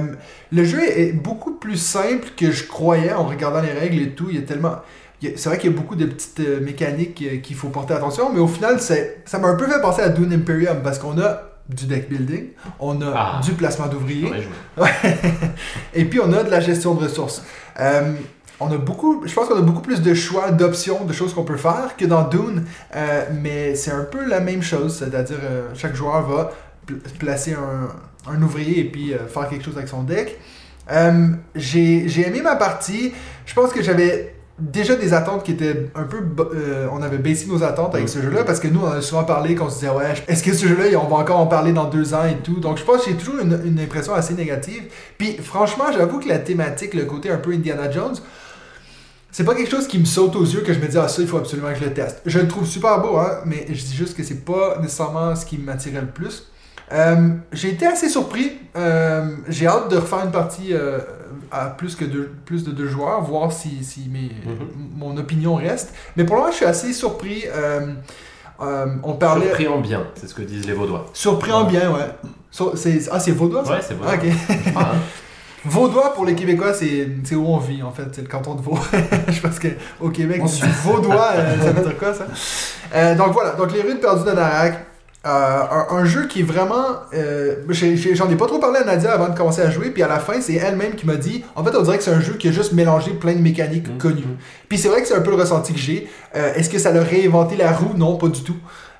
[0.51, 4.27] le jeu est beaucoup plus simple que je croyais en regardant les règles et tout.
[4.31, 4.77] Il y a tellement.
[5.23, 8.33] C'est vrai qu'il y a beaucoup de petites euh, mécaniques euh, qu'il faut porter attention,
[8.35, 11.43] mais au final, ça m'a un peu fait penser à Dune Imperium parce qu'on a
[11.69, 12.49] du deck building,
[12.81, 13.41] on a Ah.
[13.43, 14.33] du placement d'ouvriers,
[15.95, 17.45] et puis on a de la gestion de ressources.
[18.63, 21.45] On a beaucoup, je pense qu'on a beaucoup plus de choix, d'options, de choses qu'on
[21.45, 25.69] peut faire que dans Dune, euh, mais c'est un peu la même chose, c'est-à-dire euh,
[25.75, 26.53] chaque joueur va
[26.87, 30.39] pl- placer un, un ouvrier et puis euh, faire quelque chose avec son deck.
[31.55, 33.13] J'ai aimé ma partie,
[33.47, 36.19] je pense que j'avais déjà des attentes qui étaient un peu...
[36.55, 39.25] euh, on avait baissé nos attentes avec ce jeu-là parce que nous, on a souvent
[39.25, 41.87] parlé qu'on se disait, ouais, est-ce que ce jeu-là, on va encore en parler dans
[41.87, 42.61] deux ans et tout?
[42.61, 44.85] Donc, je pense que j'ai toujours une, une impression assez négative.
[45.19, 48.15] Puis, franchement, j'avoue que la thématique, le côté un peu Indiana Jones,
[49.33, 51.21] c'est pas quelque chose qui me saute aux yeux que je me dis, ah, ça,
[51.23, 52.21] il faut absolument que je le teste.
[52.27, 55.45] Je le trouve super beau, hein, mais je dis juste que c'est pas nécessairement ce
[55.47, 56.49] qui m'attirait le plus.
[56.93, 58.53] Euh, j'ai été assez surpris.
[58.77, 60.99] Euh, j'ai hâte de refaire une partie euh,
[61.51, 64.69] à plus, que deux, plus de deux joueurs, voir si, si mes, Mhm.
[64.99, 65.95] mon opinion reste.
[66.17, 67.45] Mais pour le moment, je suis assez surpris.
[69.03, 69.47] On parlait.
[69.47, 71.07] Surpris en bien, c'est ce que disent les Vaudois.
[71.15, 72.09] Surpris en bien, ouais.
[72.51, 73.73] Sur- c'est- ah, c'est Vaudois, ça?
[73.73, 74.13] Ouais, c'est Vaudois.
[74.13, 74.33] Ah, ok.
[74.77, 74.99] Ah, hein.
[75.65, 78.05] Vaudois, pour les Québécois, c'est c'est où on vit, en fait.
[78.13, 78.79] C'est le canton de Vaud.
[79.29, 82.27] je pense qu'au Québec, On dis Vaudois, euh, ça veut dire quoi, ça?
[82.95, 84.75] Euh, donc voilà, donc les ruines perdues de Narak.
[85.25, 86.85] Euh, un, un jeu qui est vraiment.
[87.13, 90.19] J'en ai, pas trop parlé à Nadia avant de commencer à jouer, puis à la
[90.19, 92.49] fin, c'est elle-même qui m'a dit en fait, on dirait que c'est un jeu qui
[92.49, 93.99] a juste mélangé plein de mécaniques Mhm.
[93.99, 94.37] connues.
[94.69, 96.11] Puis c'est vrai que c'est un peu le ressenti que j'ai.
[96.35, 97.95] Est-ce que ça leur réinventé la roue?
[97.97, 98.57] Non, pas du tout.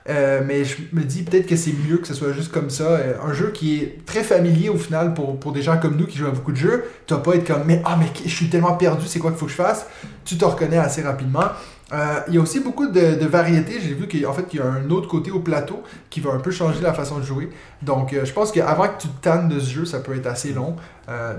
[0.09, 2.85] Euh, mais je me dis peut-être que c'est mieux que ce soit juste comme ça.
[2.85, 6.07] Euh, un jeu qui est très familier au final pour, pour des gens comme nous
[6.07, 6.85] qui jouent à beaucoup de jeux.
[7.07, 9.39] Tu vas pas être comme, mais ah, mais je suis tellement perdu, c'est quoi qu'il
[9.39, 9.87] faut que je fasse?
[10.25, 11.45] Tu te reconnais assez rapidement.
[11.93, 13.79] Euh, il y a aussi beaucoup de, de variétés.
[13.79, 16.39] J'ai vu qu'en fait, il y a un autre côté au plateau qui va un
[16.39, 17.51] peu changer la façon de jouer.
[17.83, 20.55] Donc, je pense qu'avant que tu te tannes de ce jeu, ça peut être assez
[20.55, 20.75] long.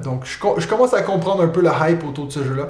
[0.04, 2.68] Donc, je, co- je commence à comprendre un peu le hype autour de ce jeu-là.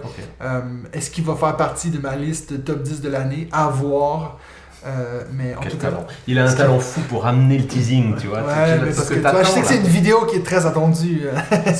[0.93, 3.49] Est-ce qu'il va faire partie de ma liste top 10 de l'année?
[3.51, 4.39] À voir.
[4.85, 5.89] Euh, mais en Quel tout cas.
[5.91, 6.05] talent.
[6.27, 8.39] Il a un talent fou pour amener le teasing, tu vois.
[8.39, 11.21] Ouais, parce que, toi, je sais que c'est une vidéo qui est très attendue.
[11.25, 11.71] euh.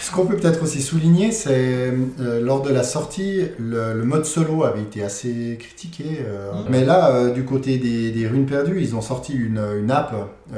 [0.00, 4.24] Ce qu'on- peut peut-être aussi souligner, c'est euh, lors de la sortie, le, le mode
[4.24, 6.20] solo avait été assez critiqué.
[6.26, 6.64] euh, Mhm.
[6.70, 10.14] Mais là, du côté des, des runes perdues, ils ont sorti une, une app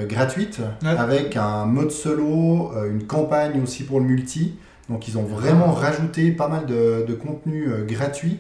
[0.09, 0.91] gratuite Ouais.
[0.97, 4.55] avec un mode solo, une campagne aussi pour le multi.
[4.89, 8.39] Donc ils ont vraiment rajouté pas mal de, de contenu gratuit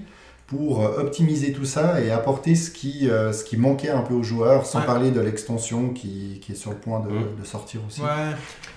[0.49, 4.15] pour euh, optimiser tout ça et apporter ce qui, euh, ce qui manquait un peu
[4.15, 4.87] aux joueurs, sans Ouais.
[4.87, 8.01] parler de l'extension qui, qui est sur le point de, de sortir aussi.
[8.01, 8.07] Ouais.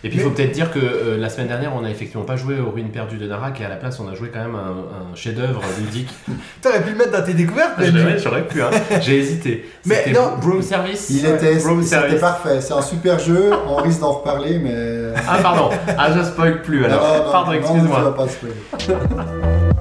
[0.04, 2.36] Et puis il faut peut-être dire que euh, la semaine dernière, on n'a effectivement pas
[2.36, 4.56] joué aux ruines perdues de Narak et à la place, on a joué quand même
[4.56, 6.10] un, un chef-d'œuvre ludique.
[6.62, 8.70] T'aurais pu le mettre dans tes découvertes, l'aurais- J'aurais pu, hein.
[9.00, 9.66] J'ai hésité.
[9.86, 10.34] Mais non.
[10.42, 11.10] Broom Service.
[11.10, 12.60] Il était, c'était parfait.
[12.60, 13.52] C'est un super jeu.
[13.68, 15.14] On risque d'en reparler, mais.
[15.26, 15.70] Ah, pardon.
[15.98, 17.02] Ah, je spoil plus alors.
[17.02, 18.16] Non, non, pardon, non, excuse-moi.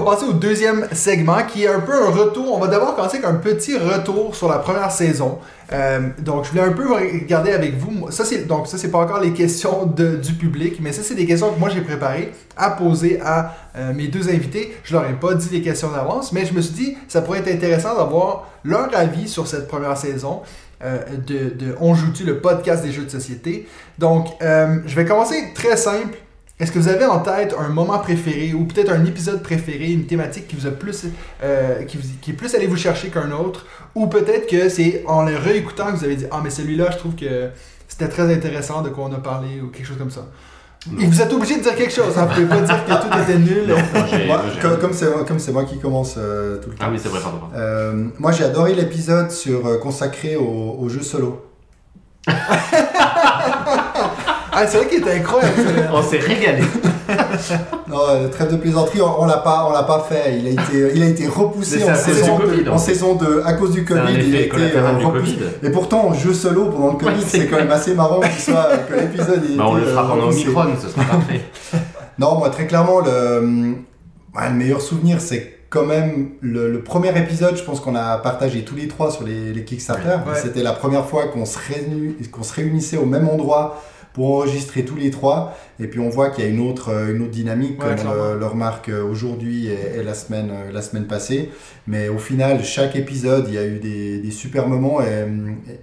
[0.04, 2.54] passer au deuxième segment qui est un peu un retour.
[2.54, 5.38] On va d'abord commencer avec un petit retour sur la première saison.
[5.72, 8.10] Euh, donc, je voulais un peu regarder avec vous.
[8.10, 11.26] Ça, c'est donc ça, c'est pas encore les questions du public, mais ça, c'est des
[11.26, 14.76] questions que moi j'ai préparées à poser à euh, mes deux invités.
[14.84, 17.40] Je leur ai pas dit les questions d'avance, mais je me suis dit ça pourrait
[17.40, 20.42] être intéressant d'avoir leur avis sur cette première saison.
[20.84, 23.66] euh, de, de On joue-tu, le podcast des jeux de société?
[23.98, 26.18] Donc, je vais commencer très simple.
[26.60, 30.06] Est-ce que vous avez en tête un moment préféré ou peut-être un épisode préféré, une
[30.06, 31.06] thématique qui vous a plus,
[31.42, 35.02] euh, qui, vous- qui est plus allé vous chercher qu'un autre, ou peut-être que c'est
[35.06, 37.48] en le réécoutant que vous avez dit ah mais celui-là je trouve que
[37.88, 40.26] c'était très intéressant de quoi on a parlé ou quelque chose comme ça.
[40.92, 41.00] Non.
[41.00, 43.22] Et vous êtes obligé de dire quelque chose, hein, vous pouvez pas dire que tout
[43.22, 43.66] était nul.
[43.66, 43.76] Non,
[44.26, 46.84] moi, comme- comme c'est comme c'est moi qui commence euh, tout le temps.
[46.86, 47.38] Ah oui, c'est vrai, pardon.
[47.38, 47.54] pardon.
[47.56, 51.44] Euh, moi, j'ai adoré l'épisode sur euh, consacré au, au jeu solo.
[54.54, 55.54] Ah c'est vrai qu'il était incroyable.
[55.92, 56.62] On s'est régalé.
[57.88, 60.38] Non, euh, trêve de plaisanterie, on, on l'a pas, on l'a pas fait.
[60.38, 63.52] Il a été, il a été repoussé en saison, Covid, en en saison 2 à
[63.52, 64.00] cause du Covid.
[64.26, 65.36] Il a été euh, repoussé.
[65.62, 68.68] Et pourtant, en jeu solo pendant le Covid, Ouais, c'est quand même assez marrant soit
[68.88, 69.42] que l'épisode.
[69.56, 70.28] Bah, on le fera euh, pendant.
[70.28, 71.40] Omicron, ce sera parfait.
[72.18, 73.74] Non, moi, très clairement, le,
[74.52, 77.56] meilleur souvenir, c'est quand même le, le premier épisode.
[77.56, 80.08] Je pense qu'on a partagé tous les trois sur les, les Kickstarter.
[80.26, 80.38] Ouais.
[80.40, 83.82] C'était la première fois qu'on se, réuni- qu'on se réunissait au même endroit
[84.14, 85.54] pour enregistrer tous les trois.
[85.80, 88.06] Et puis, on voit qu'il y a une autre, euh, une autre dynamique, Ouais, comme
[88.10, 91.50] euh, le remarque aujourd'hui et, et la, semaine, euh, la semaine passée.
[91.86, 95.02] Mais au final, chaque épisode, il y a eu des, des super moments.
[95.02, 95.26] Et,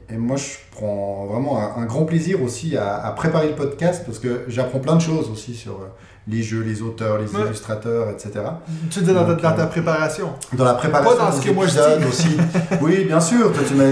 [0.09, 3.55] et- et moi, je prends vraiment un, un grand plaisir aussi à, à préparer le
[3.55, 5.87] podcast parce que j'apprends plein de choses aussi sur euh,
[6.27, 7.45] les jeux, les auteurs, les Ouais.
[7.45, 8.31] illustrateurs, etc.
[8.89, 10.29] Tu le dis dans dans ta préparation.
[10.53, 12.05] Dans la préparation Pas dans ce que moi je dis.
[12.07, 12.37] aussi.
[12.81, 13.89] Oui, bien sûr, toi tu m'as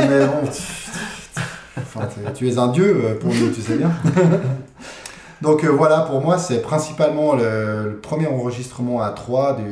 [1.81, 3.91] enfin, tu- es un dieu euh, pour nous, tu sais bien.
[5.41, 9.53] Donc euh, voilà, pour moi, c'est principalement le, le premier enregistrement à 3.
[9.57, 9.63] Du,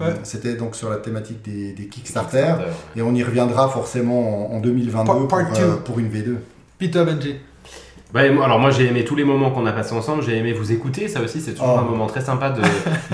[0.00, 0.14] Ouais.
[0.22, 2.54] C'était donc sur la thématique des, des Kickstarter.
[2.94, 6.36] Et on y reviendra forcément en, en 2022 Part- pour, part euh, pour une V2.
[6.78, 7.34] Puis toi Benji.
[8.14, 10.72] Moi- alors moi j'ai aimé tous les moments qu'on a passés ensemble, j'ai aimé vous
[10.72, 11.80] écouter, ça aussi c'est toujours Oh.
[11.80, 12.62] un moment très sympa de,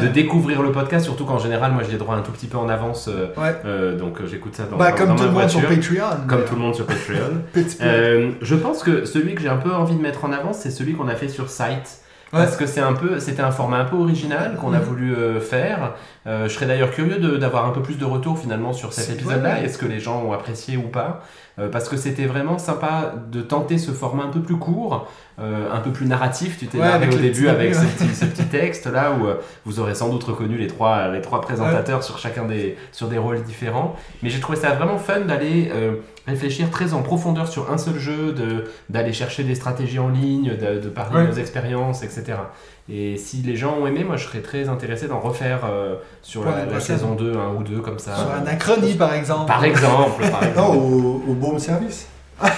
[0.02, 2.68] de découvrir le podcast, surtout qu'en général moi j'ai droit un tout petit peu en
[2.68, 3.56] avance, euh, Ouais.
[3.64, 5.60] euh, donc euh, j'écoute ça dans, Bah, dans- comme dans tout ma le monde sur
[5.60, 6.26] voiture, Patreon.
[6.28, 7.42] comme tout le monde sur Patreon.
[7.82, 10.70] Euh, je pense que celui que j'ai un peu envie de mettre en avant c'est
[10.70, 11.98] celui qu'on a fait sur site.
[12.34, 15.40] Parce que c'est un peu, c'était un format un peu original qu'on a voulu euh,
[15.40, 15.94] faire.
[16.26, 19.62] Euh, je serais d'ailleurs curieux d'avoir un peu plus de retours finalement sur cet épisode-là.
[19.62, 21.22] Est-ce que les gens ont apprécié ou pas?
[21.60, 25.06] Euh, Parce que c'était vraiment sympa de tenter ce format un peu plus court,
[25.38, 26.58] euh, un peu plus narratif.
[26.58, 29.78] Tu t'es Ouais, au début avec ce petit, ce petit texte là où euh, vous
[29.78, 33.42] aurez sans doute reconnu les trois, les trois présentateurs sur chacun des, sur des rôles
[33.44, 33.94] différents.
[34.22, 35.92] Mais j'ai trouvé ça vraiment fun d'aller euh,
[36.26, 40.52] réfléchir très en profondeur sur un seul jeu, de d'aller chercher des stratégies en ligne,
[40.56, 41.22] de, de parler Ouais.
[41.26, 42.24] de nos expériences, etc.
[42.88, 46.44] Et si les gens ont aimé, moi je serais très intéressé d'en refaire euh, sur
[46.44, 48.14] la, saison 2, un ou deux comme ça.
[48.16, 49.46] Sur Anachronie par exemple.
[49.46, 50.76] Par exemple, par Non, exemple.
[50.76, 52.06] au, au Baume Service.
[52.42, 52.48] oui,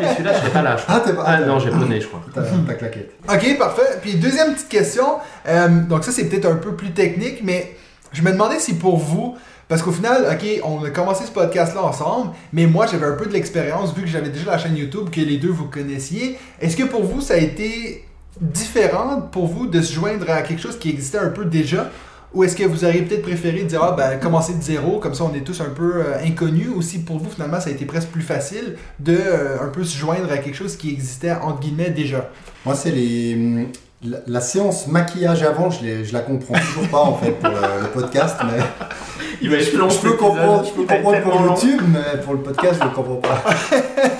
[0.00, 0.76] mais celui-là, je serais pas là.
[0.76, 0.94] Je crois.
[0.96, 1.24] Ah, t'es pas.
[1.26, 2.20] Ah non, japonais, je crois.
[2.34, 3.12] T'as ta claquette.
[3.28, 3.98] Ok, parfait.
[4.02, 5.06] Puis deuxième petite question.
[5.48, 7.74] Euh, donc ça, c'est peut-être un peu plus technique, mais
[8.12, 9.36] je me demandais si pour vous,
[9.72, 13.24] parce qu'au final, ok, on a commencé ce podcast-là ensemble, mais moi, j'avais un peu
[13.24, 16.36] de l'expérience, vu que j'avais déjà la chaîne YouTube, que les deux vous connaissiez.
[16.60, 18.04] Est-ce que pour vous, ça a été
[18.38, 21.90] différent pour vous de se joindre à quelque chose qui existait un peu déjà?
[22.34, 25.24] Ou est-ce que vous auriez peut-être préféré dire, ah ben, commencer de zéro, comme ça
[25.24, 27.86] on est tous un peu euh, inconnus, ou si pour vous finalement ça a été
[27.86, 31.60] presque plus facile de euh, un peu se joindre à quelque chose qui existait entre
[31.60, 32.30] guillemets déjà?
[32.66, 33.68] Moi, c'est les.
[34.04, 37.82] La, la séance maquillage avant, je, je la comprends toujours pas en fait pour le,
[37.82, 38.60] le podcast, mais
[39.42, 41.54] Il va être long, je peux comprendre, je peux pour long.
[41.54, 43.42] YouTube, mais pour le podcast, je ne comprends pas.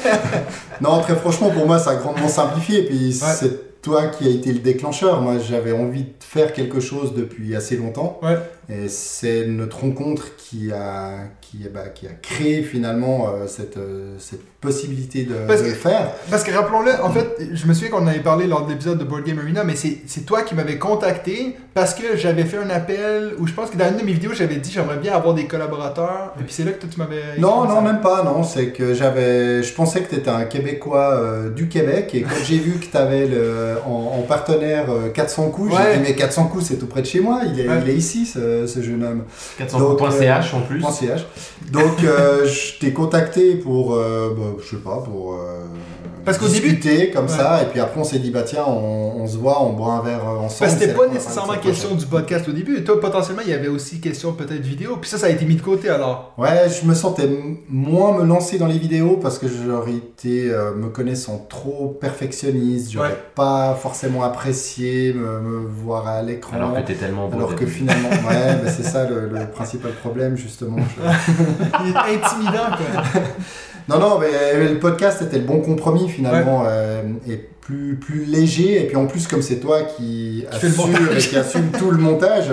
[0.80, 2.80] non, très franchement, pour moi, ça a grandement simplifié.
[2.80, 5.20] Et puis, c'est toi qui as été le déclencheur.
[5.20, 8.18] Moi, j'avais envie de faire quelque chose depuis assez longtemps.
[8.22, 8.36] Ouais.
[8.68, 14.16] Et c'est notre rencontre qui a, qui, bah, qui a créé finalement euh, cette, euh,
[14.18, 16.12] cette possibilité de, Parce de que- le faire.
[16.30, 18.96] Parce que rappelons-le, en fait, je me souviens qu'on en avait parlé lors de l'épisode
[18.98, 22.58] de Board Game Arena, mais c'est c'est toi qui m'avais contacté parce que j'avais fait
[22.58, 25.12] un appel où je pense que dans une de mes vidéos, j'avais dit j'aimerais bien
[25.14, 26.32] avoir des collaborateurs.
[26.40, 27.22] Et puis c'est là que toi tu m'avais.
[27.38, 27.80] Non, non, ça.
[27.82, 28.42] même pas, non.
[28.44, 29.62] C'est que j'avais.
[29.62, 32.10] Je pensais que tu étais un Québécois euh, du Québec.
[32.14, 33.28] Et quand j'ai vu que tu avais
[33.86, 35.78] en, en partenaire euh, 400 coups, Ouais.
[35.94, 37.40] j'ai dit, mais 400 coups, c'est tout près de chez moi.
[37.52, 37.78] Il est, Ouais.
[37.84, 39.24] il est ici, ce, ce jeune homme.
[39.58, 40.82] 400.ch en plus.
[40.82, 41.26] .ch.
[41.70, 43.94] Donc, euh, je t'ai contacté pour.
[43.94, 45.34] euh, bah, je sais pas, pour.
[45.34, 45.64] euh,
[46.24, 47.30] Parce qu'au début- discuter comme Ouais.
[47.30, 47.62] ça.
[47.62, 50.02] Et puis après, on s'est dit, bah tiens, on, on se voit, on boit un
[50.02, 50.58] verre euh, ensemble.
[50.60, 52.76] Parce que c'était pas nécessairement question du podcast au début.
[52.78, 54.96] Et toi, potentiellement, il y avait aussi question peut-être vidéo.
[55.00, 56.34] Puis ça, ça a été mis de côté alors.
[56.38, 57.28] Ouais, je me sentais
[57.68, 62.92] moins me lancer dans les vidéos parce que j'aurais été, euh, me connaissant trop perfectionniste,
[62.92, 63.18] j'aurais Ouais.
[63.34, 66.56] pas forcément apprécié me, me voir à l'écran.
[66.56, 67.36] Alors que t'es tellement beau.
[67.38, 70.76] Alors que finalement, ouais, bah, c'est ça le, le principal problème justement.
[70.78, 71.02] Je-
[71.84, 73.02] Il est intimidant, quoi.
[73.88, 78.82] Non, non, mais le podcast était le bon compromis finalement euh, et plus, plus léger.
[78.82, 81.98] Et puis en plus, comme c'est toi qui Qui assure et qui assume tout le
[81.98, 82.50] montage,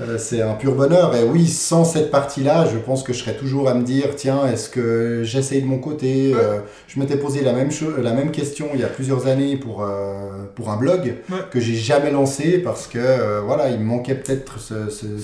[0.00, 1.14] euh, c'est un pur bonheur.
[1.16, 4.46] Et oui, sans cette partie-là, je pense que je serais toujours à me dire tiens,
[4.46, 6.40] est-ce que j'essaye de mon côté Ouais.
[6.40, 7.70] Euh, Je m'étais posé la même,
[8.02, 11.38] la même question il y a plusieurs années pour, euh, pour un blog Ouais.
[11.50, 14.74] que j'ai jamais lancé parce que voilà, il me manquait peut-être ce,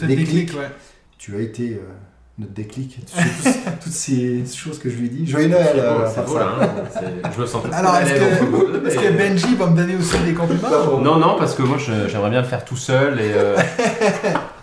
[0.07, 0.17] déclic.
[0.27, 0.69] déclic, ouais.
[1.19, 1.81] Tu as été.
[2.39, 5.27] Euh, notre déclic, toutes, toutes ces choses que je lui dit.
[5.27, 7.31] Joyeux Noël, C'est beau, euh, c'est beau, là, hein.
[7.35, 10.69] Je me sens Alors, est-ce que, est-ce que Benji va me donner aussi des compliments?
[10.95, 13.33] Ou- Non, non, parce que moi je- j'aimerais bien le faire tout seul et.
[13.35, 13.57] euh,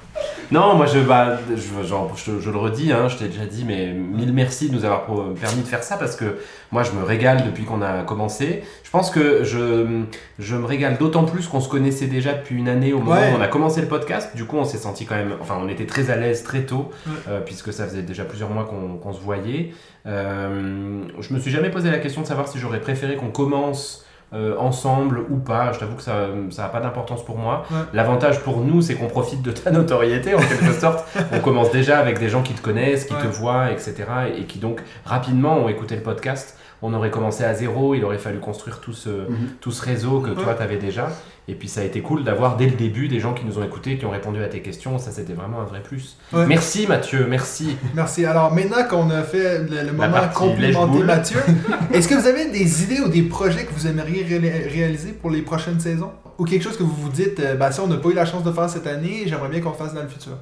[0.52, 3.64] non, moi je, bah, je, genre, je, je le redis, hein, je t'ai déjà dit,
[3.66, 5.06] mais mille merci de nous avoir
[5.40, 6.38] permis de faire ça parce que
[6.72, 8.64] moi je me régale depuis qu'on a commencé.
[8.84, 10.04] Je pense que je,
[10.40, 13.32] je me régale d'autant plus qu'on se connaissait déjà depuis une année au moment Ouais.
[13.34, 14.36] où on a commencé le podcast.
[14.36, 16.90] Du coup, on s'est senti quand même, enfin, on était très à l'aise très tôt
[17.08, 17.14] Ouais.
[17.30, 19.72] euh, puisque ça faisait déjà plusieurs mois qu'on qu'on se voyait.
[20.06, 24.06] Euh, je me suis jamais posé la question de savoir si j'aurais préféré qu'on commence
[24.34, 25.72] euh, ensemble ou pas.
[25.74, 27.65] Je t'avoue que ça n'a pas d'importance pour moi.
[27.70, 27.78] Ouais.
[27.94, 31.06] L'avantage pour nous, c'est qu'on profite de ta notoriété en quelque sorte.
[31.34, 33.22] On commence déjà avec des gens qui te connaissent, qui Ouais.
[33.22, 33.94] te voient, etc.
[34.36, 36.58] Et, et qui donc rapidement ont écouté le podcast.
[36.84, 39.36] On aurait commencé à zéro, il aurait fallu construire tout ce, Mhm.
[39.60, 41.10] tout ce réseau que toi tu avais déjà.
[41.48, 43.63] Et puis ça a été cool d'avoir dès le début des gens qui nous ont
[43.63, 44.98] écoutés, qui ont répondu à tes questions.
[45.00, 46.17] Ça, c'était vraiment un vrai plus.
[46.32, 46.46] Ouais.
[46.46, 47.76] Merci Mathieu, merci.
[47.96, 48.26] Merci.
[48.26, 51.04] Alors maintenant qu'on a fait le, le moment complimenter.
[51.04, 51.39] Mathieu,
[51.94, 55.30] est-ce que vous avez des idées ou des projets que vous aimeriez ré- réaliser pour
[55.30, 56.12] les prochaines saisons?
[56.38, 58.26] Ou quelque chose que vous vous dites, euh, bah ça on n'a pas eu la
[58.26, 60.34] chance de faire cette année, j'aimerais bien qu'on fasse dans le futur.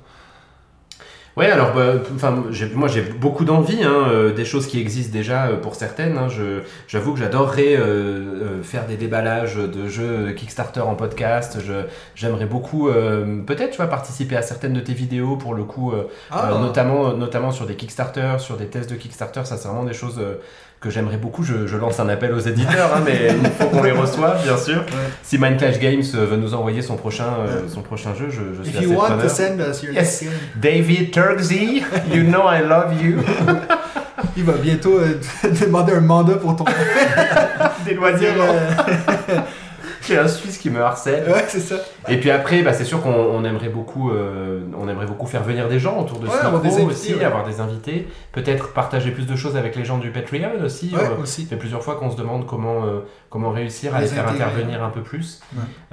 [1.39, 1.93] Ouais, alors, bah,
[2.75, 6.17] moi j'ai beaucoup d'envie, hein, euh, des choses qui existent déjà euh, pour certaines.
[6.17, 6.28] hein.
[6.28, 7.80] Je- J'avoue que j'adorerais euh,
[8.60, 11.60] euh, faire des déballages de jeux Kickstarter en podcast.
[11.65, 15.63] Je- J'aimerais beaucoup, euh, peut-être, tu vois, participer à certaines de tes vidéos pour le
[15.63, 19.45] coup, euh, Ah, euh, notamment, notamment sur des Kickstarter, sur des tests de Kickstarter.
[19.45, 20.36] Ça, c'est vraiment des choses euh,
[20.80, 21.44] que j'aimerais beaucoup.
[21.44, 24.58] Je, je lance un appel aux éditeurs, hein, mais il faut qu'on les reçoive, bien
[24.58, 24.84] sûr.
[25.24, 28.42] Si Mind Clash Games euh, veut nous envoyer son prochain, euh, son prochain jeu, je,
[28.58, 30.24] je suis If assez you want to send us your Yes.
[30.24, 30.32] game.
[30.56, 33.18] David Turgsy, you know I love you.
[34.38, 35.20] Il va bientôt euh,
[35.62, 36.65] demander un mandat pour ton.
[37.86, 38.04] Des On
[40.17, 41.30] un Suisse qui me harcèle.
[41.30, 41.76] ouais, c'est ça.
[42.08, 45.43] Et puis après, bah, c'est sûr qu'on on aimerait beaucoup, euh, on aimerait beaucoup faire
[45.43, 47.24] venir des gens autour de Ouais, ce micro des invités, aussi, ouais.
[47.24, 50.91] avoir des invités, peut-être partager plus de choses avec les gens du Patreon aussi.
[50.95, 51.43] Ouais, Euh, aussi.
[51.43, 54.28] ça fait plusieurs fois qu'on se demande comment, euh, comment réussir à Les les faire
[54.28, 54.43] intégrer.
[54.45, 55.41] intervenir un peu plus.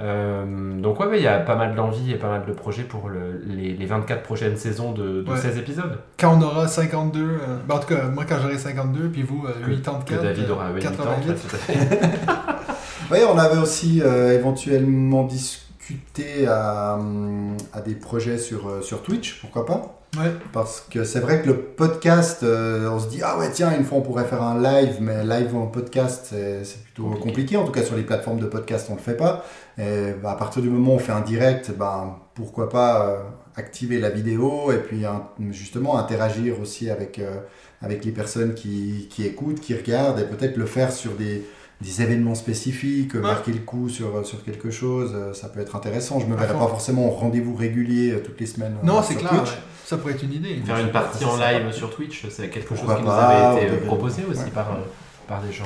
[0.01, 3.09] Euh, donc ouais, il y a pas mal d'envie et pas mal de projets pour
[3.09, 5.37] le- les, les 24 prochaines saisons de, de Ouais.
[5.37, 5.97] 16 épisodes.
[6.19, 9.45] Quand on aura 52, euh, ben, en tout cas, moi quand j'aurai 52, puis vous,
[9.47, 10.91] euh, Que- 84, Que David aura 8 ans.
[10.91, 11.47] 88.
[13.09, 19.01] Oui, on avait aussi euh, éventuellement discuté à, hum, à des projets sur, euh, sur
[19.01, 19.93] Twitch, pourquoi pas?
[20.17, 20.31] Ouais.
[20.51, 23.85] Parce que c'est vrai que le podcast, euh, on se dit, ah ouais, tiens, une
[23.85, 26.27] fois on pourrait faire un live, mais live en podcast,
[26.63, 27.27] c'est plutôt Compliqué.
[27.29, 27.57] compliqué.
[27.57, 29.45] En tout cas, sur les plateformes de podcast, on le fait pas.
[29.77, 33.17] Et bah, à partir du moment où on fait un direct, ben, pourquoi pas euh,
[33.55, 35.03] activer la vidéo et puis
[35.51, 37.19] justement interagir aussi avec,
[37.81, 41.43] avec les personnes qui, qui écoutent, qui regardent et peut-être le faire sur des,
[41.81, 43.27] des événements spécifiques, euh, Ouais.
[43.27, 46.19] marquer le coup sur, sur quelque chose, euh, ça peut être intéressant.
[46.19, 46.59] Je me À verrais fond.
[46.59, 48.75] pas forcément en rendez-vous régulier euh, toutes les semaines.
[48.81, 49.43] euh, Non, c'est sur clair.
[49.43, 49.55] Twitch.
[49.85, 50.55] Ça pourrait être une idée.
[50.65, 53.71] Faire une partie en C'est live sur Twitch, c'est quelque chose qui nous avait été
[53.73, 54.49] euh, proposé aussi Ouais.
[54.53, 54.77] par, euh,
[55.27, 55.65] par des gens.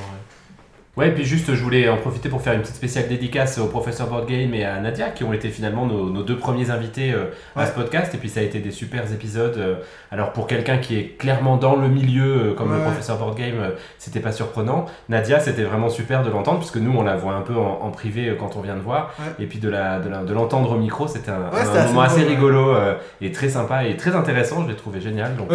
[0.98, 1.12] Ouais.
[1.12, 4.28] Puis juste, je voulais en profiter pour faire une petite spéciale dédicace au professeur Board
[4.28, 7.26] Game et à Nadia, qui ont été finalement nos, nos deux premiers invités euh,
[7.56, 7.66] à Ouais.
[7.66, 8.14] ce podcast.
[8.14, 9.56] Et puis ça a été des super épisodes.
[9.58, 9.76] euh,
[10.12, 13.56] alors pour quelqu'un qui est clairement dans le milieu, euh, comme le professeur Board Game,
[13.60, 14.86] euh, c'était pas surprenant.
[15.10, 17.92] Nadia, c'était vraiment super de l'entendre, puisque nous, on la voit un peu en, en
[17.92, 19.14] privé quand on vient de voir.
[19.20, 19.44] Ouais.
[19.44, 22.24] Et puis de la- de la- de l'entendre au micro, c'était un, assez moment assez
[22.24, 22.76] rigolo
[23.22, 24.64] et très sympa et très intéressant.
[24.64, 25.36] Je l'ai trouvé génial.
[25.36, 25.50] Donc.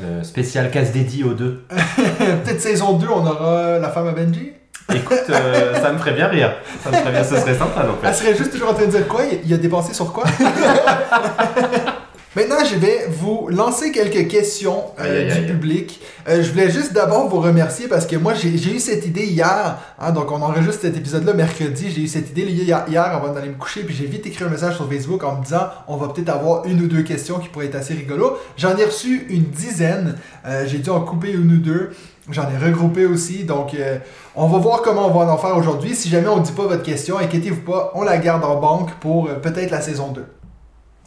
[0.00, 1.64] Euh, euh, spécial casse dédié aux deux.
[2.18, 4.52] Peut-être saison 2, on aura la femme à Benji.
[4.94, 6.54] Écoute, euh, ça me ferait bien rire.
[6.82, 7.96] Ça me ferait bien, ce serait sympa donc.
[8.02, 9.22] Elle serait juste toujours en train de dire quoi?
[9.24, 10.24] Il il a dépensé sur quoi?
[12.36, 16.00] Maintenant, je vais vous lancer quelques questions euh, Aïe, aïe, du public.
[16.28, 19.24] Euh, je voulais juste d'abord vous remercier parce que moi, j'ai j'ai eu cette idée
[19.24, 19.78] hier.
[20.00, 21.92] hein, donc, on enregistre cet épisode-là mercredi.
[21.94, 23.84] J'ai eu cette idée hier, hier avant d'aller me coucher.
[23.84, 26.64] Puis, j'ai vite écrit un message sur Facebook en me disant on va peut-être avoir
[26.66, 28.36] une ou deux questions qui pourraient être assez rigolo.
[28.56, 30.16] J'en ai reçu une dizaine.
[30.44, 31.90] Euh, j'ai dû en couper une ou deux.
[32.30, 33.44] J'en ai regroupé aussi.
[33.44, 33.98] Donc, euh,
[34.34, 35.94] on va voir comment on va en faire aujourd'hui.
[35.94, 38.90] Si jamais on ne dit pas votre question, inquiétez-vous pas, on la garde en banque
[38.94, 40.24] pour euh, peut-être la saison 2.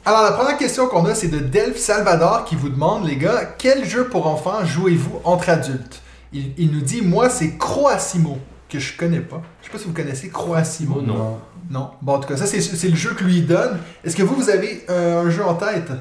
[0.08, 3.44] Alors, la première question qu'on a, c'est de Delph Salvador qui vous demande, les gars,
[3.58, 6.02] quel jeu pour enfants jouez-vous entre adultes?
[6.32, 8.38] Il, il nous dit, moi, c'est Croassimo,
[8.70, 9.42] que je connais pas.
[9.60, 11.02] Je sais pas si vous connaissez Croassimo.
[11.02, 11.42] Non.
[11.70, 11.90] Non.
[12.02, 13.80] Bon, en tout cas, ça, c'est c'est le jeu que lui donne.
[14.06, 15.92] Est-ce que vous, vous avez euh, un jeu en tête?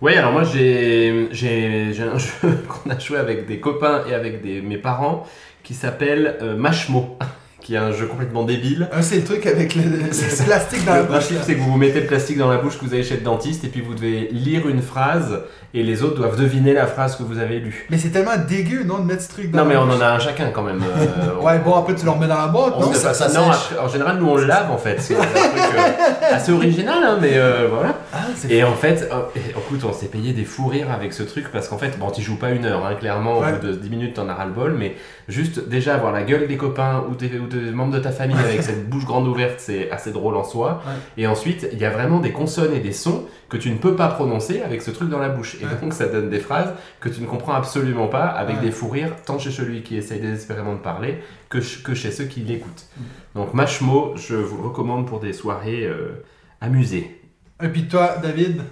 [0.00, 4.62] Oui, alors moi j'ai un jeu qu'on a joué avec des copains et avec des,
[4.62, 5.26] mes parents
[5.64, 7.18] qui s'appelle euh, Mashmo,
[7.64, 8.88] qui est un jeu complètement débile.
[8.92, 11.16] Un, c'est le truc avec le, le plastique dans la Le bouche.
[11.16, 13.16] principe, c'est que vous vous mettez le plastique dans la bouche que vous avez chez
[13.16, 15.40] le dentiste et puis vous devez lire une phrase
[15.74, 17.86] et les autres doivent deviner la phrase que vous avez lue.
[17.90, 19.96] Mais c'est tellement dégueu, non, de mettre ce truc dans Non, la mais on bouche.
[19.96, 20.80] en a un chacun quand même.
[20.82, 21.06] euh,
[21.40, 22.92] on- Ouais, bon, après, tu le remets dans la boîte, on non?
[22.92, 23.72] se ça- non, sèche.
[23.72, 25.00] après, en général, nous on le lave en fait.
[25.00, 27.94] C'est un truc euh, assez original, hein, mais euh, voilà.
[28.12, 31.12] Ah, c'est Et en fait, euh, et, écoute, on s'est payé des fous rires avec
[31.12, 33.52] ce truc parce qu'en fait, bon, tu joues pas une heure, hein, clairement, Ouais.
[33.52, 34.94] au bout de 10 minutes, t'en as ras le bol, mais
[35.28, 38.36] juste déjà avoir la gueule des copains ou des, ou des membres de ta famille
[38.48, 40.82] avec cette bouche grande ouverte, c'est assez drôle en soi.
[40.86, 40.92] Ouais.
[41.24, 43.94] Et ensuite, il y a vraiment des consonnes et des sons que tu ne peux
[43.94, 45.56] pas prononcer avec ce truc dans la bouche.
[45.60, 45.70] Et Ouais.
[45.80, 48.62] donc, ça donne des phrases que tu ne comprends absolument pas avec Ouais.
[48.62, 52.10] des fous rires, tant chez celui qui essaye désespérément de parler que, ch- que chez
[52.10, 52.86] ceux qui l'écoutent.
[52.96, 53.02] Mm.
[53.38, 56.24] Donc, Mashmo, je vous le recommande pour des soirées euh,
[56.60, 57.20] amusées.
[57.62, 58.62] Et puis toi, David?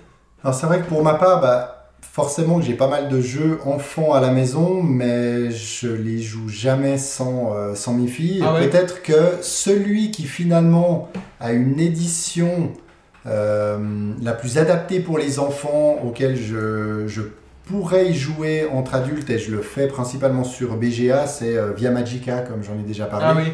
[0.43, 3.61] Alors c'est vrai que pour ma part, bah, forcément que j'ai pas mal de jeux
[3.65, 8.43] enfants à la maison, mais je les joue jamais sans, euh, sans mes filles.
[8.45, 8.69] Ah ouais?
[8.69, 12.73] Peut-être que celui qui finalement a une édition
[13.25, 17.23] la plus adaptée pour les enfants, auquel je, je
[17.67, 21.91] pourrais y jouer entre adultes, et je le fais principalement sur BGA, c'est euh, Via
[21.91, 23.27] Magica, comme j'en ai déjà parlé.
[23.29, 23.53] Ah oui.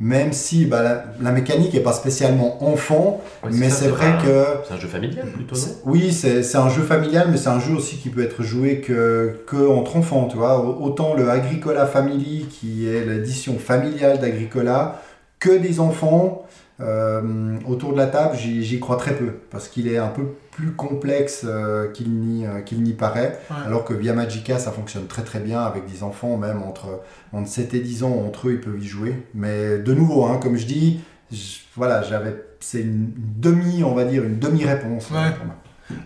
[0.00, 3.22] Même si bah, la, la mécanique n'est pas spécialement enfant,
[3.52, 4.44] mais c'est vrai que...
[4.66, 5.62] C'est un jeu familial plutôt, non?
[5.86, 9.44] Oui, c'est un jeu familial, mais c'est un jeu aussi qui peut être joué que,
[9.46, 10.58] que entre enfants, tu vois.
[10.58, 15.00] Au- Autant le Agricola Family, qui est l'édition familiale d'Agricola,
[15.38, 16.43] que des enfants.
[16.80, 20.72] Euh, autour de la table, j'y crois très peu, parce qu'il est un peu plus
[20.72, 23.38] complexe euh, qu'il n'y euh, n'y paraît.
[23.50, 23.56] Ouais.
[23.66, 27.00] Alors que Via Magica, ça fonctionne très très bien avec des enfants, même entre,
[27.32, 29.14] entre 7 et 10 ans, entre eux, ils peuvent y jouer.
[29.34, 31.00] Mais de nouveau, hein, comme je dis,
[31.32, 35.10] je- voilà, j'avais, c'est une demi, on va dire, une demi-réponse.
[35.10, 35.16] Ouais.
[35.44, 35.54] moi.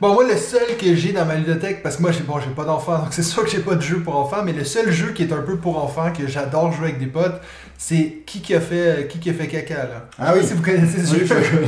[0.00, 2.50] Bon, moi, le seul que j'ai dans ma bibliothèque, parce que moi, j'ai bon, j'ai
[2.50, 4.90] pas d'enfants, donc c'est sûr que j'ai pas de jeu pour enfants, mais le seul
[4.90, 7.40] jeu qui est un peu pour enfants, que j'adore jouer avec des potes,
[7.76, 10.08] c'est qui qui a fait, qui qui a fait caca, là.
[10.18, 10.44] Ah oui.
[10.44, 11.36] si vous connaissez ce Oui, jeu.
[11.40, 11.66] je-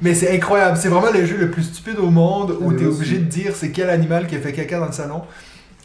[0.00, 0.76] Mais c'est incroyable.
[0.80, 3.70] C'est vraiment le jeu le plus stupide au monde où t'es obligé de dire c'est
[3.72, 5.22] quel animal qui a fait caca dans le salon.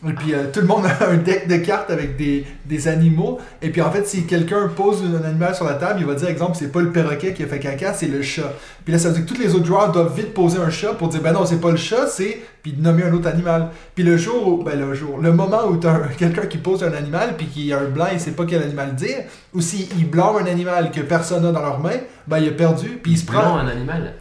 [0.07, 3.39] Et puis euh, tout le monde a un deck de cartes avec des, des animaux.
[3.61, 6.27] Et puis en fait, si quelqu'un pose un animal sur la table, il va dire,
[6.27, 8.51] exemple, c'est pas le perroquet qui a fait caca, c'est le chat.
[8.83, 10.93] Puis là, ça veut dire que tous les autres joueurs doivent vite poser un chat
[10.93, 12.41] pour dire, ben non, c'est pas le chat, c'est.
[12.61, 13.69] Puis de nommer un autre animal.
[13.95, 16.83] Puis le jour, où- ben le jour, le moment où t'as un- quelqu'un qui pose
[16.83, 19.17] un animal, puis qui a un blanc, il sait pas quel animal dire,
[19.53, 22.99] ou s'il blâme un animal que personne n'a dans leurs mains, ben il a perdu,
[23.01, 23.57] puis il se prend.
[23.57, 24.13] Un animal.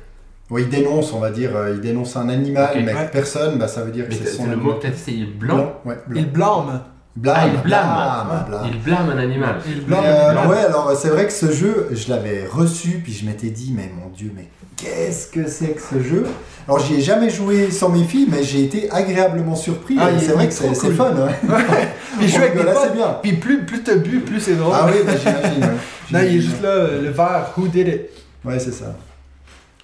[0.52, 2.82] Oui, il dénonce, on va dire, euh, il dénonce un animal, Ok.
[2.84, 3.08] mais Ouais.
[3.10, 4.74] personne, bah, ça veut dire que Mais c'est c'est son le animal.
[4.74, 5.72] mot que dit, c'est blanc.
[5.86, 6.20] ouais, blanc.
[6.20, 6.80] Il blâme.
[7.14, 7.64] Blâme, Ah, il blâme.
[7.64, 8.70] blâme, blâme.
[8.72, 9.56] Il blâme un animal.
[9.66, 10.48] Mais, blanc, euh, blanc.
[10.50, 13.90] ouais, alors c'est vrai que ce jeu, je l'avais reçu, puis je m'étais dit, mais
[14.02, 16.24] mon dieu, mais qu'est-ce que c'est que ce jeu?
[16.68, 19.96] Alors j'y ai jamais joué sans mes filles, mais j'ai été agréablement surpris.
[20.00, 20.96] Ah, il c'est est vrai que c'est c'est cool.
[20.96, 21.12] fun.
[21.48, 21.88] Ouais.
[22.18, 22.94] Puis je joue avec potes.
[22.94, 23.16] bien.
[23.22, 24.74] Puis plus, plus t'as bu, plus c'est drôle.
[24.74, 25.62] Ah oui, bah, j'imagine.
[25.64, 25.70] ouais.
[26.12, 28.02] Non, il est juste là, euh, le verre, who did it?
[28.44, 28.94] Ouais, c'est ça.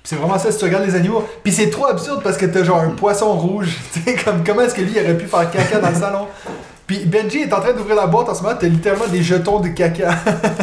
[0.09, 1.22] C'est vraiment ça si tu regardes les animaux.
[1.42, 3.76] Puis c'est trop absurde parce que t'as genre un poisson rouge.
[3.92, 6.26] Tu sais, comme comment est-ce que lui il aurait pu faire caca dans le salon?
[6.86, 9.61] Puis Benji est en train d'ouvrir la boîte en ce moment, t'as littéralement des jetons
[9.61, 10.09] de caca.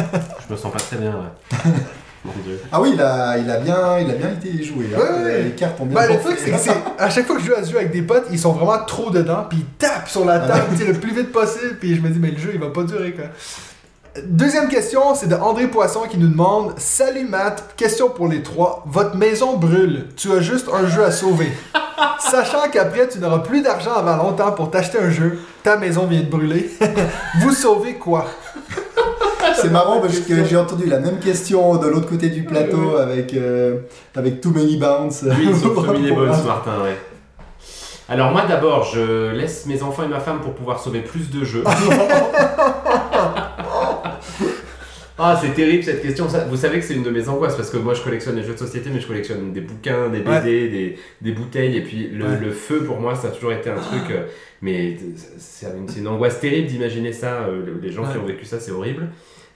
[0.48, 1.60] Je me sens pas très bien là.
[2.24, 2.60] Mon dieu.
[2.72, 4.86] Ah oui, il a, il a, bien, il a bien été joué.
[4.92, 4.98] hein.
[4.98, 5.42] Ouais, ouais.
[5.44, 7.46] Les cartes ont bien Bah, le truc, c'est que c'est- à chaque fois que je
[7.46, 10.08] joue à ce jeu avec des potes, ils sont vraiment trop dedans, puis ils tapent
[10.08, 12.38] sur la table tu sais, le plus vite possible, puis je me dis, mais le
[12.38, 13.26] jeu, il va pas durer, quoi.
[14.24, 18.82] Deuxième question, c'est de André Poisson qui nous demande Salut Matt, question pour les trois.
[18.86, 20.06] Votre maison brûle.
[20.16, 21.52] Tu as juste un jeu à sauver.
[22.18, 26.20] Sachant qu'après, tu n'auras plus d'argent avant longtemps pour t'acheter un jeu, ta maison vient
[26.20, 26.70] de brûler.
[27.40, 28.26] Vous sauvez quoi?
[29.60, 33.32] C'est marrant parce que j'ai entendu la même question de l'autre côté du plateau avec,
[33.34, 33.78] euh,
[34.14, 35.24] avec Too Many Bounce.
[35.24, 35.82] Oui, les pour-
[36.16, 36.96] Bones, Martin, ouais.
[38.08, 41.44] Alors moi d'abord, je laisse mes enfants et ma femme pour pouvoir sauver plus de
[41.44, 41.64] jeux.
[45.18, 46.28] Ah, c'est terrible cette question.
[46.28, 48.42] Ça- vous savez que c'est une de mes angoisses parce que moi je collectionne les
[48.42, 50.42] jeux de société, mais je collectionne des bouquins, des BD, Ouais.
[50.42, 51.76] des, des bouteilles.
[51.76, 52.38] Et puis le, Ouais.
[52.40, 54.10] le feu pour moi, ça a toujours été un truc.
[54.10, 54.26] euh,
[54.60, 54.96] mais
[55.38, 57.44] c'est une, une angoisse terrible d'imaginer ça.
[57.48, 59.08] euh, Les gens qui ont vécu ça, c'est horrible.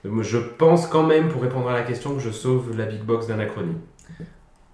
[0.03, 3.01] Moi, Je pense quand même, pour répondre à la question, que je sauve la big
[3.03, 3.75] box d'Anachronie.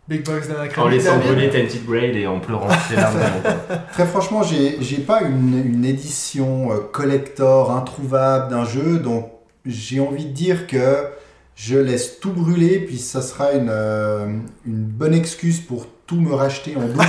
[0.07, 3.19] Big Box En laissant brûler Tainted Grail et en pleurant les larmes.
[3.91, 9.29] Très franchement, j'ai pas une, une édition euh, collector introuvable d'un jeu, donc
[9.67, 11.05] j'ai envie de dire que
[11.55, 14.27] je laisse tout brûler, puis ça sera une, euh,
[14.65, 17.01] une bonne excuse pour tout me racheter en double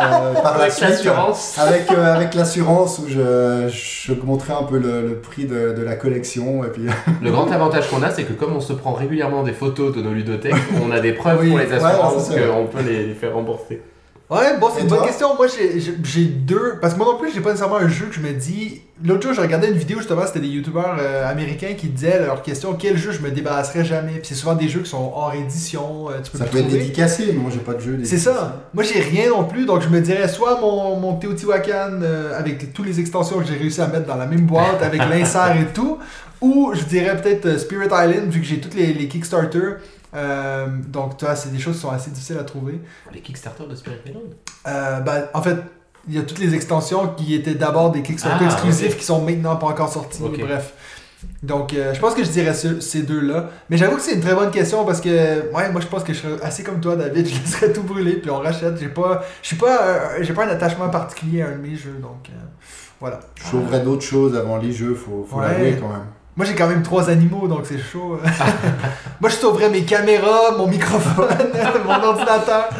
[0.00, 0.88] euh, par la Avec suite.
[0.88, 1.58] l'assurance.
[1.58, 5.96] Avec, euh, avec l'assurance où je, je un peu le, le prix de, de la
[5.96, 6.64] collection.
[6.64, 6.84] Et puis,
[7.22, 10.00] Le grand avantage qu'on a, c'est que comme on se prend régulièrement des photos de
[10.02, 12.34] nos ludothèques, on a des preuves Oui, pour les ouais, assurances ça.
[12.40, 13.82] qu'on peut les, les faire rembourser.
[14.30, 15.34] Ouais, bon, c'est une bonne question.
[15.36, 16.78] Moi, j'ai- deux.
[16.80, 18.80] Parce que moi non plus, j'ai pas nécessairement un jeu que je me dis.
[19.04, 22.40] L'autre jour, je regardais une vidéo justement, c'était des youtubeurs euh, américains qui disaient leur
[22.42, 24.12] question quel jeu je me débarrasserais jamais?
[24.12, 26.08] Puis c'est souvent des jeux qui sont hors édition.
[26.08, 28.62] euh, tu peux ça peut être dédicacé, mais moi j'ai pas de jeu C'est ça.
[28.72, 32.72] Moi, j'ai rien non plus, donc je me dirais soit mon, mon Teotihuacan euh, avec
[32.72, 35.66] toutes les extensions que j'ai réussi à mettre dans la même boîte, avec l'insert et
[35.74, 35.98] tout,
[36.40, 39.74] ou je dirais peut-être Spirit Island, vu que j'ai toutes les, les Kickstarter.
[40.14, 42.80] Euh, donc, tu vois, c'est des choses qui sont assez difficiles à trouver.
[43.12, 44.34] Les Kickstarter de Spirit Island
[44.66, 45.56] Euh, ben, en fait,
[46.08, 48.98] il y a toutes les extensions qui étaient d'abord des Kickstarter Ah, exclusifs ok.
[48.98, 50.22] qui sont maintenant pas encore sortis.
[50.22, 50.38] Ok.
[50.40, 50.74] Bref.
[51.42, 53.48] Donc, euh, je pense que je dirais ce- ces deux-là.
[53.70, 55.08] Mais j'avoue que c'est une très bonne question parce que,
[55.54, 57.26] ouais, moi je pense que je serais assez comme toi, David.
[57.32, 58.76] Je laisserais tout brûler puis on rachète.
[58.80, 61.76] J'ai pas, je suis pas, euh, j'ai pas un attachement particulier à un de mes
[61.76, 61.96] jeux.
[62.02, 62.32] Donc, euh,
[62.98, 63.20] voilà.
[63.36, 65.46] Je sauverais d'autres choses avant les jeux, faut, faut Ouais.
[65.46, 66.06] l'avouer quand même.
[66.36, 68.18] Moi j'ai quand même trois animaux donc c'est chaud.
[69.20, 71.28] moi je sauverais mes caméras, mon microphone,
[71.86, 72.70] mon ordinateur.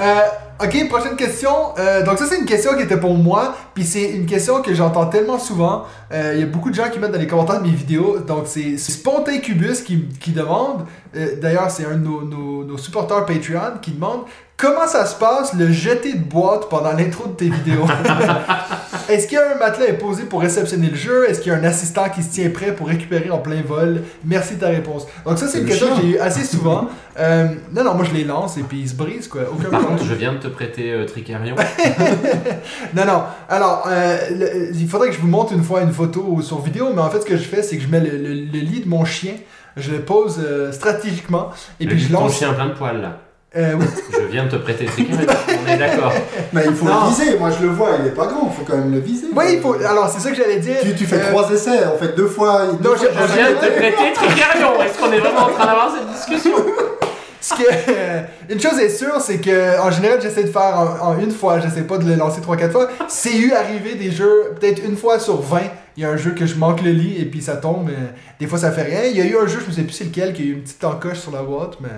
[0.00, 0.20] Euh,
[0.62, 1.50] ok, prochaine question.
[1.78, 4.74] Euh, donc ça c'est une question qui était pour moi, puis c'est une question que
[4.74, 5.84] j'entends tellement souvent.
[6.12, 8.18] Euh, Il y a beaucoup de gens qui mettent dans les commentaires de mes vidéos.
[8.18, 10.84] Donc c'est Spontain Cubus qui, demande.
[11.16, 14.20] euh, D'ailleurs c'est un de nos, nos supporters Patreon qui demande
[14.62, 17.84] comment ça se passe le jeter de boîte pendant l'intro de tes vidéos?
[19.08, 21.28] Est-ce qu'il y a un matelas posé pour réceptionner le jeu?
[21.28, 24.02] Est-ce qu'il y a un assistant qui se tient prêt pour récupérer en plein vol?
[24.24, 25.06] Merci de ta réponse.
[25.26, 26.86] Donc ça c'est une question que j'ai eu assez souvent.
[27.18, 29.42] Euh, non non moi je les lance et puis ils se brisent quoi.
[29.52, 31.56] Aucun Par contre, je viens de te prêter euh, Tricarion.
[32.94, 33.22] Non, non.
[33.48, 36.88] Alors, euh, le- il faudrait que je vous montre une fois une photo sur vidéo,
[36.94, 38.80] mais en fait, ce que je fais, c'est que je mets le, le- le lit
[38.84, 39.32] de mon chien,
[39.76, 41.50] je le pose euh, stratégiquement,
[41.80, 42.36] et Le puis je de ton lance.
[42.38, 43.18] chien plein de poils là.
[43.54, 43.84] Euh, oui.
[44.12, 45.26] Je viens de te prêter Tricarion.
[45.66, 46.12] On est d'accord.
[46.54, 47.04] Mais il faut Non.
[47.04, 49.00] le viser, moi je le vois, il est pas grand, il faut quand même le
[49.00, 49.26] viser.
[49.36, 49.74] Oui, il faut.
[49.74, 50.76] Alors, c'est ça que j'allais dire.
[50.82, 52.62] Tu, tu fais Euh, trois essais, en fait deux fois.
[52.80, 54.82] deux Non, fois Je viens de te prêter Tricarion.
[54.82, 56.56] Est-ce qu'on est vraiment en train d'avoir cette discussion?
[57.42, 61.08] Ce que, euh, une chose est sûre, c'est que en général, j'essaie de faire en,
[61.08, 62.88] en une fois, j'essaie pas de le lancer 3-4 fois.
[63.08, 65.58] C'est eu arrivé des jeux, peut-être une fois sur 20,
[65.96, 67.86] il y a un jeu que je manque le lit et puis ça tombe.
[67.86, 67.94] mais
[68.40, 69.02] des fois, ça fait rien.
[69.10, 70.52] Il y a eu un jeu, je me sais plus c'est lequel, qui a eu
[70.52, 71.88] une petite encoche sur la boîte, mais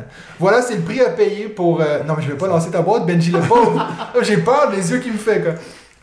[0.40, 1.80] voilà, c'est le prix à payer pour.
[1.80, 3.86] euh, Non, mais je vais pas lancer ta boîte, Benji le pauvre.
[4.22, 5.52] J'ai peur des yeux qu'il me fait, quoi.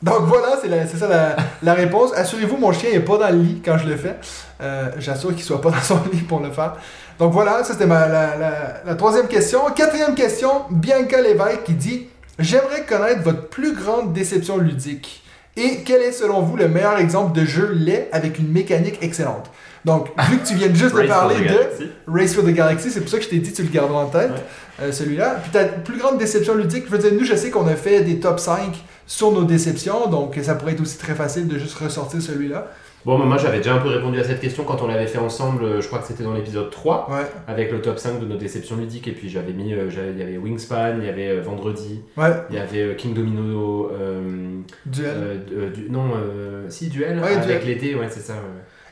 [0.01, 2.11] Donc voilà, c'est ça la, la réponse.
[2.15, 4.15] Assurez-vous, mon chien est pas dans le lit quand je le fais.
[4.59, 6.75] Euh, J'assure qu'il soit pas dans son lit pour le faire.
[7.19, 9.59] Donc voilà, ça c'était ma- la, la- la troisième question.
[9.75, 12.07] Quatrième question, Bianca Lévesque qui dit
[12.39, 15.20] J'aimerais connaître votre plus grande déception ludique.
[15.57, 19.49] Et quel est selon vous le meilleur exemple de jeu laid avec une mécanique excellente?
[19.83, 21.89] Donc, vu que tu viens juste de parler de.
[22.07, 24.05] Race for the Galaxy, c'est pour ça que je t'ai dit tu le gardes en
[24.05, 24.83] tête, Ouais.
[24.83, 25.37] euh, celui-là.
[25.41, 28.01] Puis ta plus grande déception ludique, je veux dire, nous, je sais qu'on a fait
[28.01, 31.73] des top 5 sur nos déceptions, donc ça pourrait être aussi très facile de juste
[31.73, 32.67] ressortir celui-là.
[33.05, 35.63] Bon, moi j'avais déjà un peu répondu à cette question quand on l'avait fait ensemble,
[35.63, 38.37] euh, je crois que c'était dans l'épisode 3, Ouais, avec le top 5 de nos
[38.37, 39.07] déceptions ludiques.
[39.07, 42.29] Et puis j'avais mis, euh, il y avait Wingspan, il y avait euh, Vendredi, ouais,
[42.51, 45.15] il y avait King Domino, euh, duel.
[45.51, 48.35] euh, du- non, euh, si, Duel, Ouais, avec l'été, ouais, c'est ça.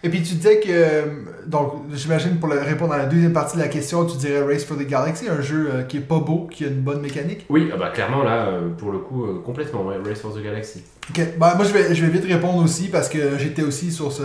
[0.04, 1.02] Et puis tu disais que, euh,
[1.46, 4.64] donc j'imagine pour le- répondre à la deuxième partie de la question, tu dirais Race
[4.64, 7.46] for the Galaxy, un jeu euh, qui est pas beau, qui a une bonne mécanique?
[7.50, 10.84] Oui, ah bah clairement là, euh, pour le coup, complètement, ouais, Race for the Galaxy.
[11.10, 14.12] Ok, bah, moi je vais, je vais vite répondre aussi parce que j'étais aussi sur
[14.14, 14.22] ce,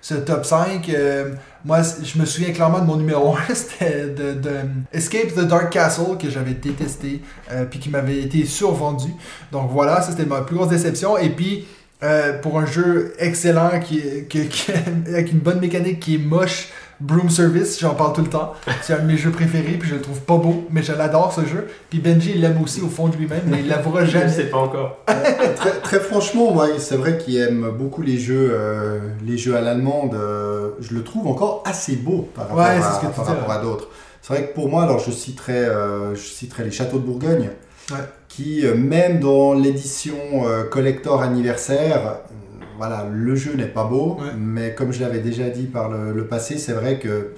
[0.00, 0.88] ce top 5.
[0.88, 1.32] Euh,
[1.64, 4.50] moi, je me souviens clairement de mon numéro 1, c'était de, de
[4.92, 7.20] Escape the Dark Castle que j'avais détesté
[7.50, 9.08] euh, puis qui m'avait été survendu.
[9.52, 11.18] Donc voilà, ça c'était ma plus grosse déception.
[11.18, 11.66] Et puis
[12.02, 14.72] euh, pour un jeu excellent qui, est- qui- qui-
[15.08, 16.68] avec une bonne mécanique qui est moche.
[17.00, 18.54] Broom Service, j'en parle tout le temps.
[18.82, 21.32] C'est un de mes jeux préférés, puis je le trouve pas beau, mais je l'adore
[21.32, 21.68] ce jeu.
[21.90, 24.32] Puis Benji, il l'aime aussi au fond de lui-même, mais il l'avouera Je ne jamais.
[24.32, 24.98] sais pas encore.
[25.54, 29.60] très, très franchement, moi, c'est vrai qu'il aime beaucoup les jeux, euh, les jeux à
[29.60, 30.14] l'allemande.
[30.14, 33.52] euh, je le trouve encore assez beau par rapport, Ouais, ouais.
[33.54, 33.88] à d'autres.
[34.20, 37.50] C'est vrai que pour moi, alors je citerai, euh, je citerai les Châteaux de Bourgogne,
[37.90, 37.96] Ouais.
[38.28, 40.14] qui, euh, même dans l'édition
[40.46, 42.34] euh, collector anniversaire, euh,
[42.76, 44.32] voilà, le jeu n'est pas beau, Ouais.
[44.36, 47.32] mais comme je l'avais déjà dit par le, le passé, c'est vrai que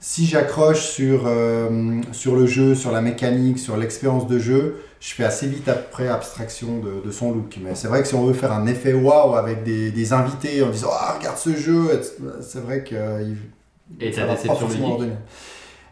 [0.00, 5.12] si j'accroche sur, euh, sur le jeu, sur la mécanique, sur l'expérience de jeu, je
[5.14, 7.58] fais assez vite après abstraction de, de son look.
[7.62, 10.62] Mais c'est vrai que si on veut faire un effet waouh avec des, des invités
[10.62, 12.00] en disant Ah, regarde ce jeu,
[12.42, 12.94] c'est vrai que.
[12.94, 13.36] euh, il-
[14.06, 14.68] Et ça ta va pas déception
[14.98, 15.12] ludique.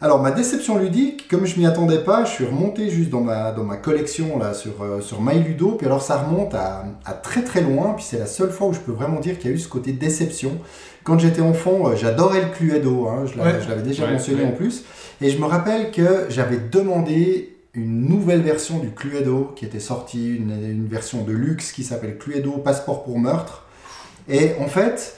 [0.00, 3.50] Alors, ma déception ludique, comme je m'y attendais pas, je suis remonté juste dans ma,
[3.50, 5.72] dans ma collection là, sur, euh, sur MyLudo.
[5.72, 7.94] Puis alors, ça remonte à, à très très loin.
[7.96, 9.68] Puis c'est la seule fois où je peux vraiment dire qu'il y a eu ce
[9.68, 10.52] côté déception.
[11.02, 13.08] Quand j'étais enfant, euh, j'adorais le Cluedo.
[13.08, 13.82] Hein, je l'avais Ouais.
[13.82, 14.48] déjà Ouais, mentionné ouais.
[14.48, 14.84] en plus.
[15.20, 20.36] Et je me rappelle que j'avais demandé une nouvelle version du Cluedo qui était sortie,
[20.36, 23.64] une, une version de luxe qui s'appelle Cluedo Passeport pour meurtre.
[24.28, 25.16] Et en fait,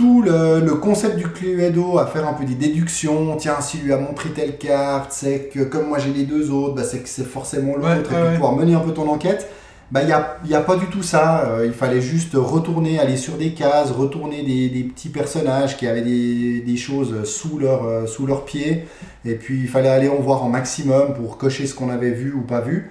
[0.00, 3.92] tout le, le concept du Cluedo à faire un peu des déductions, tiens, si lui
[3.92, 7.08] a montré telle carte, c'est que comme moi j'ai les deux autres, bah, c'est que
[7.08, 8.32] c'est forcément l'autre, Ouais, et puis ouais.
[8.32, 9.48] pouvoir mener un peu ton enquête.
[9.90, 11.46] Bah, il n'y a, y a pas du tout ça.
[11.48, 15.86] Euh, il fallait juste retourner, aller sur des cases, retourner des, des petits personnages qui
[15.86, 18.86] avaient des, des choses sous leur, euh, sous leurs pieds.
[19.24, 22.32] Et puis il fallait aller en voir en maximum pour cocher ce qu'on avait vu
[22.32, 22.90] ou pas vu.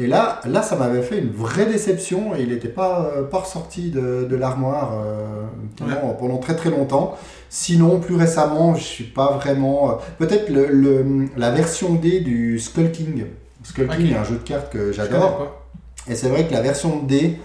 [0.00, 3.38] Et là, là ça m'avait fait une vraie déception et il n'était pas, euh, pas
[3.38, 5.44] ressorti de, de l'armoire euh,
[5.76, 7.16] pendant, pendant très très longtemps.
[7.50, 9.90] Sinon, plus récemment, je suis pas vraiment.
[9.90, 13.26] euh, Peut-être le, le- la version D du Skull King.
[13.62, 15.62] Skull King est un jeu de cartes que j'adore.
[16.08, 17.36] Et c'est vrai que la version D,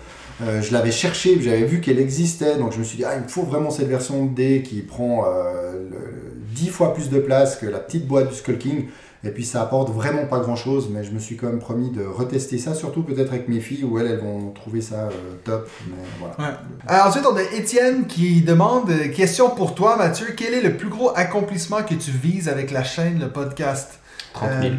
[0.43, 3.23] euh, je l'avais cherchée, j'avais vu qu'elle existait, donc je me suis dit, ah, il
[3.23, 7.57] me faut vraiment cette version D qui prend euh, le- 10 fois plus de place
[7.57, 8.85] que la petite boîte du Skull King.
[9.25, 11.89] Et puis ça apporte vraiment pas grand chose, mais je me suis quand même promis
[11.89, 15.09] de retester ça, surtout peut-être avec mes filles où elles, elles vont trouver ça euh,
[15.43, 15.67] top.
[15.89, 16.35] Mais voilà.
[16.51, 16.55] Ouais.
[16.87, 20.27] Alors, ensuite, on a Étienne qui demande euh, question pour toi, Mathieu.
[20.37, 23.99] Quel est le plus gros accomplissement que tu vises avec la chaîne, le podcast?
[24.33, 24.77] 30 000, Euh,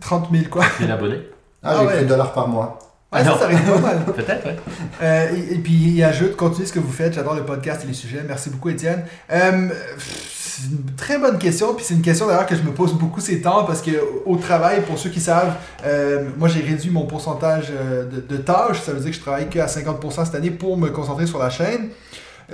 [0.00, 0.64] 30 000 quoi.
[0.80, 1.20] 000 abonnés.
[1.62, 1.94] Ah, Ah j'ai ouais.
[1.94, 2.78] écrit dollars par mois.
[3.12, 4.04] Ouais, ça, ça arrive pas mal.
[4.16, 4.56] Peut-être, ouais.
[5.00, 7.86] Euh, et, et puis il ajoute, continuez ce que vous faites, j'adore le podcast et
[7.86, 8.22] les sujets.
[8.26, 9.04] Merci beaucoup Étienne.
[9.30, 12.70] Euh, pff, c'est une très bonne question, puis c'est une question d'ailleurs que je me
[12.70, 13.90] pose beaucoup ces temps parce que
[14.24, 15.54] au travail, pour ceux qui savent,
[15.84, 19.20] euh, moi j'ai réduit mon pourcentage euh, de, de tâches, ça veut dire que je
[19.20, 21.88] travaille qu'à 50% cette année pour me concentrer sur la chaîne.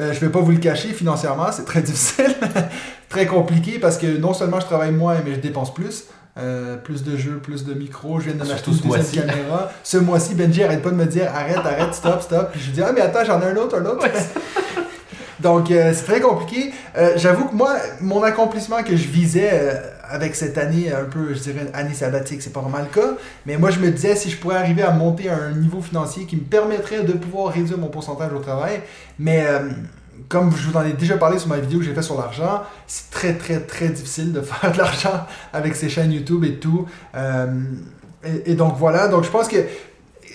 [0.00, 2.34] Euh, je vais pas vous le cacher, financièrement, c'est très difficile,
[3.09, 6.05] très compliqué parce que non seulement je travaille moins, mais je dépense plus.
[6.38, 9.70] Euh, plus de jeux, plus de micros, je viens de m'acheter une deuxième caméra.
[9.84, 12.53] Ce mois-ci, Benji arrête pas de me dire arrête, arrête, stop, stop.
[12.53, 14.07] Puis je lui dis ah mais attends, j'en ai un autre, un autre.
[15.43, 16.72] Donc euh, c'est très compliqué.
[16.97, 19.74] Euh, J'avoue que moi, mon accomplissement que je visais euh,
[20.09, 23.16] avec cette année, un peu, je dirais, une année sabbatique, c'est pas vraiment le cas.
[23.45, 26.26] Mais moi, je me disais si je pourrais arriver à monter à un niveau financier
[26.26, 28.82] qui me permettrait de pouvoir réduire mon pourcentage au travail.
[29.18, 29.45] Mais
[30.28, 32.62] comme je vous en ai déjà parlé sur ma vidéo que j'ai fait sur l'argent,
[32.86, 36.86] c'est très très très difficile de faire de l'argent avec ces chaînes YouTube et tout.
[38.47, 39.57] Et donc voilà, donc je pense que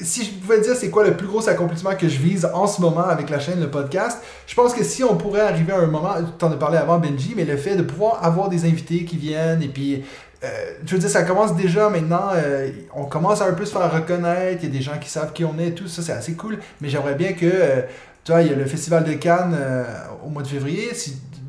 [0.02, 2.82] si je pouvais dire c'est quoi le plus gros accomplissement que je vise en ce
[2.82, 5.88] moment avec la chaîne, le podcast, je pense que si on pourrait arriver à un
[5.88, 9.06] moment, tu en as parlé avant Benji, mais le fait de pouvoir avoir des invités
[9.06, 10.04] qui viennent et puis
[10.43, 10.48] euh,
[10.86, 13.91] je veux dire, ça commence déjà maintenant, euh, on commence à un peu se faire
[13.91, 16.34] reconnaître, il y a des gens qui savent qui on est, tout ça, c'est assez
[16.34, 17.82] cool, mais j'aimerais bien que, euh,
[18.24, 19.84] tu vois, il y a le Festival de Cannes euh,
[20.24, 20.91] au mois de février,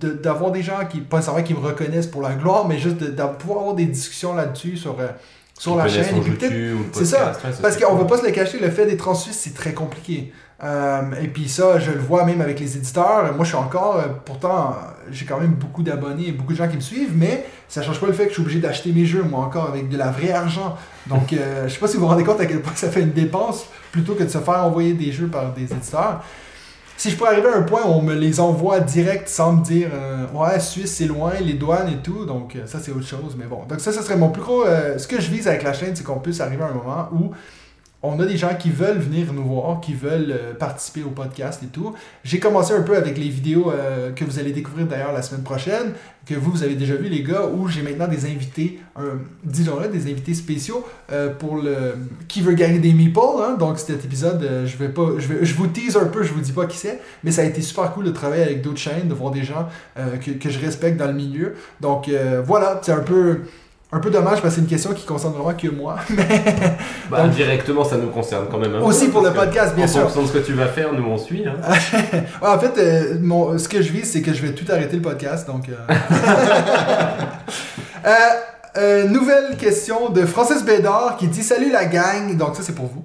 [0.01, 3.11] d'avoir des gens qui, pas nécessairement qui me reconnaissent pour la gloire, mais juste de,
[3.39, 4.97] pouvoir avoir des discussions là-dessus sur,
[5.59, 6.17] sur la chaîne.
[6.17, 6.55] et puis peut-être
[6.93, 7.99] c'est ça, ouais, parce qu'on cool.
[7.99, 10.33] va pas se le cacher, le fait d'être en Suisse, c'est très compliqué.
[10.63, 13.33] Euh, et puis ça, je le vois même avec les éditeurs.
[13.35, 14.77] Moi, je suis encore, euh, pourtant,
[15.11, 18.01] j'ai quand même beaucoup d'abonnés et beaucoup de gens qui me suivent, mais ça change
[18.01, 20.11] pas le fait que je suis obligé d'acheter mes jeux, moi, encore avec de la
[20.11, 20.77] vraie argent.
[21.07, 23.03] Donc, euh, je sais pas si vous vous rendez compte à quel point ça fait
[23.03, 26.25] une dépense plutôt que de se faire envoyer des jeux par des éditeurs.
[26.99, 29.65] Si je pourrais arriver à un point où on me les envoie direct sans me
[29.65, 33.07] dire euh, ouais Suisse c'est loin les douanes et tout donc euh, ça c'est autre
[33.07, 33.63] chose mais bon.
[33.69, 35.95] Donc ça ça serait mon plus gros euh, ce que je vise avec la chaîne
[35.95, 37.31] c'est qu'on puisse arriver à un moment où
[38.03, 41.63] on a des gens qui veulent venir nous voir, qui veulent euh, participer au podcast
[41.65, 41.95] et tout.
[42.23, 45.43] J'ai commencé un peu avec les vidéos euh, que vous allez découvrir d'ailleurs la semaine
[45.43, 45.95] prochaine,
[46.25, 48.79] que vous, vous avez déjà vu les gars, où j'ai maintenant des invités,
[49.43, 51.97] disons-le, des invités spéciaux euh, pour le
[52.29, 53.19] qui veut gagner des meeples.
[53.43, 53.57] Hein?
[53.59, 56.41] Donc cet épisode, je vais pas, je, vais, je vous tease un peu, je vous
[56.41, 59.09] dis pas qui c'est, mais ça a été super cool de travailler avec d'autres chaînes,
[59.09, 61.55] de voir des gens que, que je respecte dans le milieu.
[61.81, 62.11] Donc
[62.45, 63.41] voilà, c'est un peu
[63.91, 65.97] un peu dommage parce que c'est une question qui concerne vraiment que moi.
[67.11, 69.87] Bah, Donc- directement, ça nous concerne quand même un Aussi peu, pour le podcast, bien
[69.87, 70.03] en sûr.
[70.03, 71.45] fonction de ce que tu vas faire, nous on suit.
[71.47, 71.55] hein.
[72.43, 74.97] Ouais, en fait, euh, mon, ce que je vise, c'est que je vais tout arrêter
[74.97, 75.47] le podcast.
[75.47, 75.95] Donc, euh...
[78.07, 78.11] Euh,
[78.77, 82.37] euh, nouvelle question de Francis Bédard qui dit Salut la gang.
[82.37, 83.03] Donc, ça, c'est pour vous.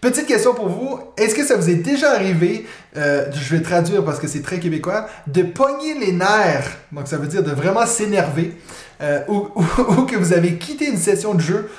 [0.00, 1.00] Petite question pour vous.
[1.16, 2.66] Est-ce que ça vous est déjà arrivé,
[2.96, 7.16] euh, je vais traduire parce que c'est très québécois, de pogner les nerfs, donc ça
[7.16, 8.56] veut dire de vraiment s'énerver,
[9.00, 9.42] euh, ou,
[10.02, 11.70] que vous avez quitté une session de jeu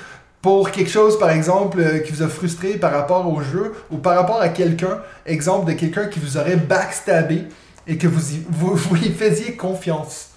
[0.41, 3.97] pour quelque chose, par exemple, euh, qui vous a frustré par rapport au jeu, ou
[3.97, 7.43] par rapport à quelqu'un, exemple de quelqu'un qui vous aurait backstabé
[7.85, 10.29] et que vous y, vous, vous y faisiez confiance?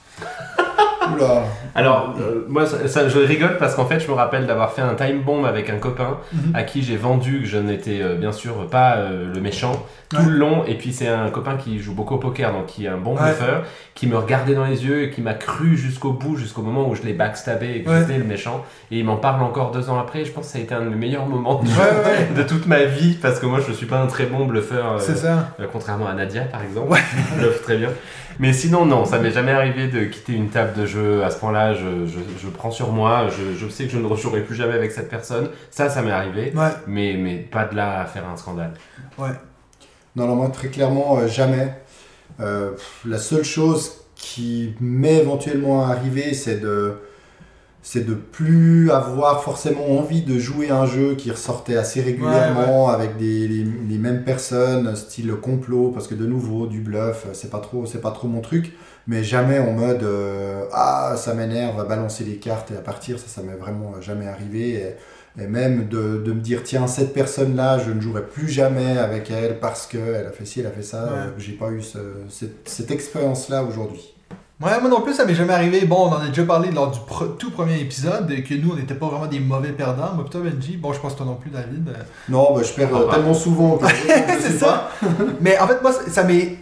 [1.15, 1.43] Oula.
[1.75, 4.83] Alors, euh, moi, ça, ça- je rigole parce qu'en fait, je me rappelle d'avoir fait
[4.83, 6.53] un time bomb avec un copain Mhm.
[6.55, 10.17] à qui j'ai vendu que je n'étais euh, bien sûr pas euh, le méchant tout
[10.17, 10.25] Ouais.
[10.27, 10.65] le long.
[10.67, 13.15] Et puis, c'est un copain qui joue beaucoup au poker, donc qui est un bon
[13.15, 13.23] Ouais.
[13.23, 13.63] bluffeur,
[13.95, 16.97] qui me regardait dans les yeux et qui m'a cru jusqu'au bout, jusqu'au moment où
[16.97, 18.01] je l'ai backstabé et que Ouais.
[18.01, 18.65] j'étais le méchant.
[18.91, 20.25] Et il m'en parle encore deux ans après.
[20.25, 23.17] Je pense que ça a été un de mes meilleurs moments de, toute ma vie
[23.23, 25.01] parce que moi, je suis pas un très bon bluffeur.
[25.01, 25.51] C'est ça.
[25.73, 27.91] contrairement à Nadia, par exemple, qui bluffe très bien.
[28.39, 31.39] Mais sinon, non, ça m'est jamais arrivé de quitter une table de jeu à ce
[31.39, 31.75] point-là.
[31.75, 34.75] Je, je, je prends sur moi, je, je sais que je ne rejouerai plus jamais
[34.75, 35.51] avec cette personne.
[35.71, 36.53] Ça, ça m'est arrivé.
[36.55, 38.75] Ouais, Mais, mais pas de là à faire un scandale.
[39.19, 39.31] ouais.
[40.17, 41.73] Non, non, moi, très clairement, euh, jamais.
[42.41, 42.73] Euh,
[43.07, 46.95] la seule chose qui m'est éventuellement arrivé, c'est de
[47.83, 52.91] c'est de plus avoir forcément envie de jouer à un jeu qui ressortait assez régulièrement
[52.91, 57.51] avec des, les, les mêmes personnes, style complot, parce que de nouveau, du bluff, c'est
[57.51, 58.75] pas trop, c'est pas trop mon truc,
[59.07, 63.19] mais jamais en mode euh, ah ça m'énerve, à balancer les cartes et à partir,
[63.19, 64.71] ça, ça m'est vraiment jamais arrivé.
[65.39, 68.49] Et, et même de, de me dire tiens cette personne là, je ne jouerai plus
[68.49, 71.05] jamais avec elle parce que elle a fait ci, elle a fait ça.
[71.05, 71.11] Ouais.
[71.13, 71.99] euh, J'ai pas eu ce-
[72.29, 74.15] cette, cette expérience là aujourd'hui.
[74.63, 75.87] Ouais, moi non plus, ça m'est jamais arrivé.
[75.87, 78.77] Bon, on en a déjà parlé lors du pro- tout premier épisode, que nous, on
[78.77, 80.13] n'était pas vraiment des mauvais perdants.
[80.15, 80.77] Moi, toi, Benji.
[80.77, 81.89] Bon, je pense que toi non plus, David.
[81.89, 83.79] Euh, Non, bah, je perds Ah, tellement souvent
[84.41, 84.91] C'est ça.
[85.41, 86.57] Mais en fait, moi, ça- ça m'est.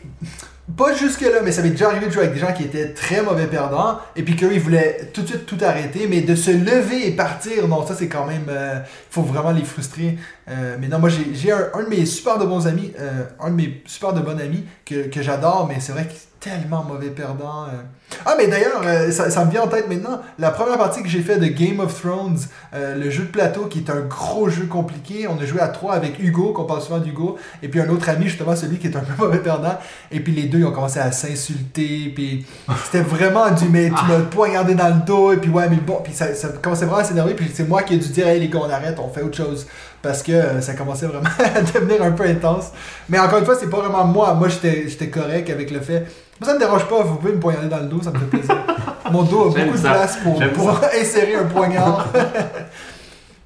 [0.76, 3.22] Pas jusque-là, mais ça m'est déjà arrivé de jouer avec des gens qui étaient très
[3.22, 6.50] mauvais perdants, et puis qu'eux, ils voulaient tout de suite tout arrêter, mais de se
[6.50, 8.46] lever et partir, non, ça, c'est quand même.
[8.48, 10.18] Il faut vraiment les frustrer.
[10.48, 13.50] Euh, mais non, moi, j'ai un, un de mes super de bons amis, euh, un
[13.50, 17.10] de mes super de bons amis que, que j'adore, mais c'est vrai est tellement mauvais
[17.10, 17.64] perdant.
[17.64, 17.82] euh.
[18.24, 20.20] Ah, mais d'ailleurs, euh, ça, me vient en tête maintenant.
[20.38, 22.38] La première partie que j'ai fait de Game of Thrones,
[22.74, 25.68] euh, le jeu de plateau qui est un gros jeu compliqué, on a joué à
[25.68, 28.86] trois avec Hugo, qu'on parle souvent d'Hugo, et puis un autre ami, justement, celui qui
[28.86, 29.78] est un peu mauvais perdant.
[30.10, 32.46] Et puis les deux, ils ont commencé à s'insulter, puis
[32.84, 36.00] c'était vraiment du mais tu m'as poignardé dans le dos, et puis ouais, mais bon,
[36.02, 38.40] puis ça, ça commençait vraiment à s'énerver, puis c'est moi qui ai dû dire, hey
[38.40, 39.66] les gars, on arrête, on fait autre chose.
[40.02, 42.72] Parce que euh, ça commençait vraiment à devenir un peu intense.
[43.08, 44.34] Mais encore une fois, c'est pas vraiment moi.
[44.34, 46.06] Moi, j'étais j'étais correct avec le fait.
[46.40, 48.26] Moi, ça me dérange pas, vous pouvez me poignarder dans le dos, ça me fait
[48.26, 48.56] plaisir.
[49.10, 50.40] Mon dos a beaucoup de place pour,
[51.00, 52.06] insérer un poignard.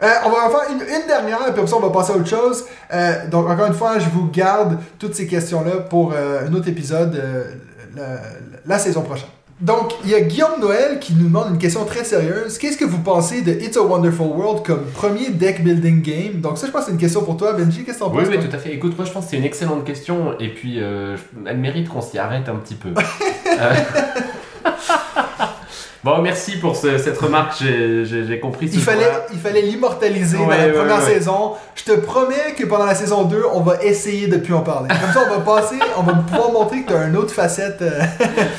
[0.03, 2.17] Euh, on va en faire une, une dernière, puis après ça, on va passer à
[2.17, 2.65] autre chose.
[2.93, 6.69] Euh, donc, encore une fois, je vous garde toutes ces questions-là pour euh, un autre
[6.69, 7.23] épisode
[7.95, 8.19] la,
[8.67, 9.29] la saison prochaine.
[9.63, 12.59] Donc, il y a Guillaume Noël qui nous demande une question très sérieuse.
[12.59, 16.41] Qu'est-ce que vous pensez de It's a Wonderful World comme premier deck building game?
[16.41, 17.85] Donc, ça, je pense que c'est une question pour toi, Benji.
[17.85, 18.49] Qu'est-ce que t'en Oui, penses oui, toi?
[18.51, 18.75] tout à fait.
[18.75, 22.01] Écoute, moi je pense que c'est une excellente question et puis euh, elle mérite qu'on
[22.01, 22.89] s'y arrête un petit peu.
[23.61, 23.75] Euh,
[26.05, 30.49] Bon, merci pour ce- cette remarque, j'ai- compris ce Il fallait, il fallait l'immortaliser dans
[30.49, 31.15] la ouais, première ouais.
[31.15, 31.53] saison.
[31.77, 34.89] Je te promets que pendant la saison 2, on va essayer de plus en parler.
[34.89, 37.83] Comme ça, on va passer, on va pouvoir montrer que tu as une autre facette.
[37.83, 38.01] euh,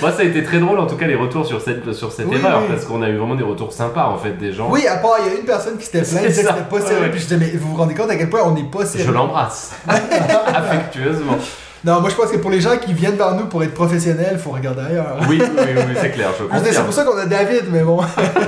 [0.02, 2.28] Moi, ça a été très drôle en tout cas les retours sur cette, sur cette
[2.28, 2.68] Oui, erreur oui.
[2.70, 4.70] parce qu'on a eu vraiment des retours sympas en fait des gens.
[4.72, 6.80] Oui, à part, il y a une personne qui s'était plainte, disait que c'était pas
[6.80, 7.10] sérieux.
[7.12, 9.00] Puis je disais, mais vous vous rendez compte à quel point on n'est pas Je
[9.00, 9.12] sérieux.
[9.12, 9.72] l'embrasse
[10.48, 11.38] affectueusement.
[11.86, 14.39] Non, moi je pense que pour les gens qui viennent vers nous pour être professionnels,
[14.39, 15.17] faut regarder ailleurs.
[15.29, 16.29] Oui, oui, oui, c'est clair,
[16.63, 17.99] C'est pour ça qu'on a David, mais bon.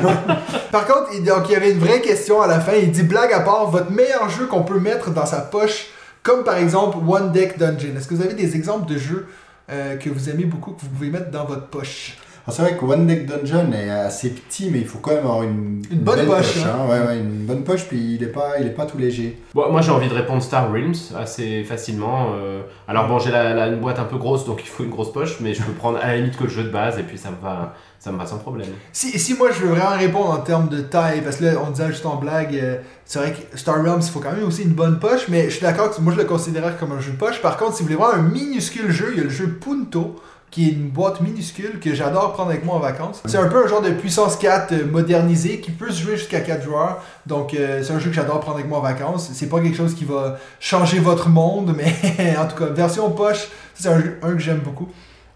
[0.72, 2.74] Par contre, il, donc, il y avait une vraie question à la fin.
[2.74, 5.88] Il dit blague à part, votre meilleur jeu qu'on peut mettre dans sa poche
[6.26, 7.96] comme par exemple One Deck Dungeon.
[7.96, 9.28] Est-ce que vous avez des exemples de jeux
[9.70, 12.18] euh, que vous aimez beaucoup, que vous pouvez mettre dans votre poche?
[12.52, 15.42] C'est vrai que One Deck Dungeon est assez petit, mais il faut quand même avoir
[15.44, 16.86] une, Une bonne belle poche, hein.
[16.88, 19.42] Ouais, ouais, une bonne poche, puis il est pas, il est pas tout léger.
[19.56, 22.34] Bon, moi j'ai envie de répondre Star Realms assez facilement.
[22.36, 24.92] euh, alors bon, j'ai la, la- une boîte un peu grosse, donc il faut une
[24.92, 27.04] grosse poche, mais je peux prendre à la limite que le jeu de base et
[27.04, 28.68] puis ça me va, ça me va sans problème.
[28.94, 31.72] Si, si moi je veux vraiment répondre en termes de taille, parce que là on
[31.72, 34.62] disait juste en blague, euh, c'est vrai que Star Realms il faut quand même aussi
[34.62, 37.12] une bonne poche, mais je suis d'accord que moi je le considérais comme un jeu
[37.14, 37.42] de poche.
[37.42, 40.16] Par contre, si vous voulez voir un minuscule jeu, il y a le jeu Punto
[40.52, 43.22] qui est une boîte minuscule que j'adore prendre avec moi en vacances.
[43.26, 46.40] C'est un peu un genre de puissance 4 euh, modernisé qui peut se jouer jusqu'à
[46.40, 47.04] 4 joueurs.
[47.28, 49.30] Donc euh, c'est un jeu que j'adore prendre avec moi en vacances.
[49.34, 53.50] C'est pas quelque chose qui va changer votre monde, mais en tout cas, version poche,
[53.74, 54.88] c'est un jeu un que j'aime beaucoup.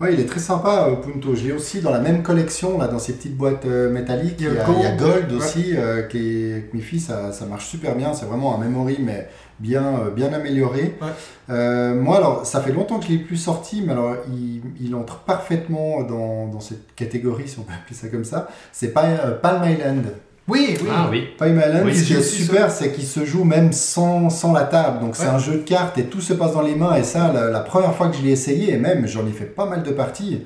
[0.01, 1.35] Ouais, il est très sympa, euh, Punto.
[1.35, 4.37] Je l'ai aussi dans la même collection, là, dans ces petites boîtes euh, métalliques.
[4.39, 4.77] Il y a Il y a, Gold.
[4.79, 5.37] il y a Gold Ouais.
[5.37, 8.13] aussi, euh, qui est, avec mes filles, ça, ça marche super bien.
[8.13, 9.27] C'est vraiment un memory, mais
[9.59, 10.95] bien, euh, bien amélioré.
[11.01, 11.07] Ouais.
[11.49, 14.95] Euh, moi, alors, ça fait longtemps que je l'ai plus sorti, mais alors, il, il
[14.95, 18.47] entre parfaitement dans, dans cette catégorie, si on peut appeler ça comme ça.
[18.71, 20.13] C'est pas, euh, Palm Island.
[20.47, 20.87] Oui, oui.
[20.91, 21.27] Ah oui.
[21.37, 24.63] Palm Island, Oui, ce qui est super, c'est qu'il se joue même sans, sans la
[24.63, 24.99] table.
[24.99, 25.29] Donc, c'est Ouais.
[25.29, 26.95] un jeu de cartes et tout se passe dans les mains.
[26.95, 29.45] Et ça, la, la première fois que je l'ai essayé, et même j'en ai fait
[29.45, 30.45] pas mal de parties,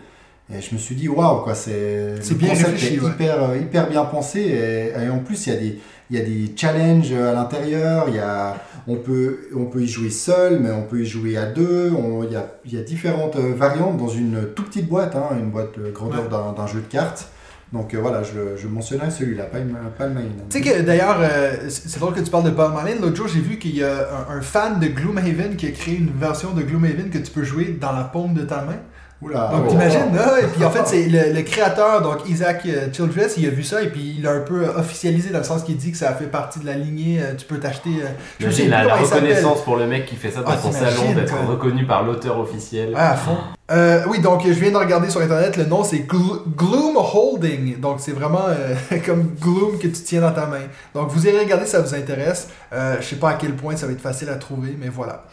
[0.54, 2.16] et je me suis dit, waouh, quoi, c'est.
[2.22, 3.10] C'est bien concept réfléchi, est ouais.
[3.12, 4.42] hyper, hyper bien pensé.
[4.42, 5.80] Et, et en plus, il y a des.
[6.12, 8.56] Il y a des challenges à l'intérieur, il y a,
[8.88, 11.92] on, peut, on peut y jouer seul, mais on peut y jouer à deux.
[11.92, 15.16] On- il, y a, il y a différentes euh, variantes dans une toute petite boîte,
[15.16, 16.56] hein, une boîte euh, grandeur Ouais.
[16.58, 17.30] d'un- jeu de cartes.
[17.72, 20.48] Donc euh, voilà, je, je mentionnerai celui-là, Palm, Palm Island.
[20.50, 23.02] Tu sais que d'ailleurs, euh, c'est c'est drôle que tu parles de Palm Island.
[23.02, 25.96] L'autre jour, j'ai vu qu'il y a un, un fan de Gloomhaven qui a créé
[25.98, 28.78] une version de Gloomhaven que tu peux jouer dans la paume de ta main.
[29.24, 29.70] Oula, Donc oh.
[29.70, 33.46] t'imagines, là, et puis en fait, c'est le, le créateur, donc Isaac euh, Childress, il
[33.48, 35.92] a vu ça et puis il a un peu officialisé dans le sens qu'il dit
[35.92, 37.20] que ça fait partie de la lignée.
[37.22, 37.90] euh, tu peux t'acheter.
[38.02, 38.08] euh,
[38.40, 40.70] je souviens la, plus la reconnaissance pour le mec qui fait ça dans Ah, son
[40.72, 42.90] t'imagines, salon, d'être reconnu par l'auteur officiel.
[42.90, 43.38] Ouais, à fond.
[43.72, 47.80] Euh, oui, donc je viens de regarder sur internet, le nom c'est Glo- Gloom Holding.
[47.80, 50.60] Donc c'est vraiment euh, comme Gloom que tu tiens dans ta main.
[50.94, 52.50] Donc vous irez regarder si ça vous intéresse.
[52.74, 55.24] Euh, je sais pas à quel point ça va être facile à trouver, mais voilà.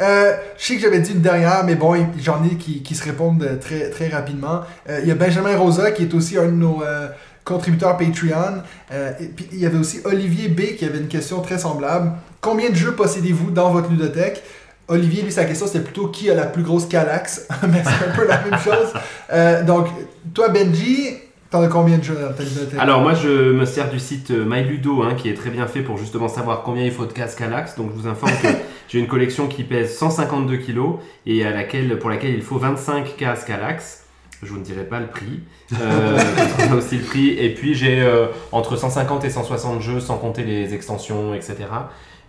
[0.00, 3.04] Euh, je sais que j'avais dit une dernière, mais bon, j'en ai qui, qui se
[3.04, 4.60] répondent euh, très, très rapidement.
[4.88, 7.08] Euh, Il y a Benjamin Rosa qui est aussi un de nos euh,
[7.44, 8.62] contributeurs Patreon.
[9.20, 12.12] Et puis il y avait aussi Olivier B qui avait une question très semblable.
[12.40, 14.42] Combien de jeux possédez-vous dans votre ludothèque?
[14.88, 17.48] Olivier, lui, sa question, c'était plutôt qui a la plus grosse Calax?
[17.68, 19.66] Mais c'est un peu la même chose.
[19.66, 19.88] Donc,
[20.32, 21.14] toi, Benji,
[21.50, 22.78] t'en as combien de jeux dans ta ludothèque?
[22.78, 25.96] Alors moi je me sers du site MyLudo hein, qui est très bien fait pour
[25.98, 27.76] justement savoir combien il faut de cases Calax.
[27.76, 28.48] Donc je vous informe que
[28.88, 30.80] j'ai une collection qui pèse 152 kg
[31.26, 34.04] et à laquelle, pour laquelle il faut 25 cases Calax.
[34.42, 35.40] Je vous ne dirai pas le prix.
[35.80, 36.18] Euh,
[36.76, 37.30] aussi le prix.
[37.30, 41.56] Et puis j'ai euh, entre 150 et 160 jeux sans compter les extensions, etc.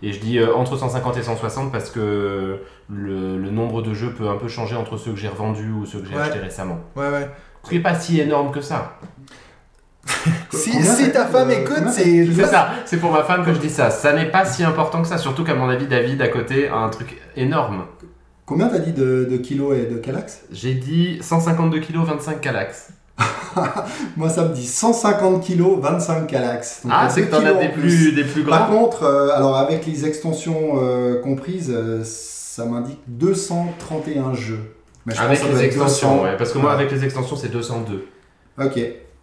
[0.02, 4.12] Et je dis euh, entre 150 et 160 parce que le, le nombre de jeux
[4.14, 6.22] peut un peu changer entre ceux que j'ai revendus ou ceux que j'ai Ouais.
[6.22, 6.78] achetés récemment.
[6.96, 7.28] Ouais, ouais.
[7.64, 8.98] Ce qui n'est pas si énorme que ça.
[10.52, 12.26] Si, ta femme euh, écoute, c'est.
[12.26, 13.90] C'est ça, c'est pour ma femme que je dis ça.
[13.90, 16.76] Ça n'est pas si important que ça, surtout qu'à mon avis, David à côté a
[16.76, 17.84] un truc énorme.
[18.46, 20.40] Combien t'as dit de, de kilos et de calax?
[20.50, 22.88] J'ai dit 152 kg, 25 calax.
[24.16, 26.82] Moi, ça me dit 150 kilos, 25 calax.
[26.84, 28.78] Donc, Ah, c'est que t'en as kilos des en plus, des plus Par grands.
[28.84, 34.60] contre, euh, alors avec les extensions euh, comprises, euh, ça m'indique 231 jeux.
[35.06, 36.24] Mais je Avec les extensions, 200.
[36.24, 36.36] ouais.
[36.36, 38.06] Parce que moi, avec les extensions, c'est 202.
[38.60, 38.78] Ok,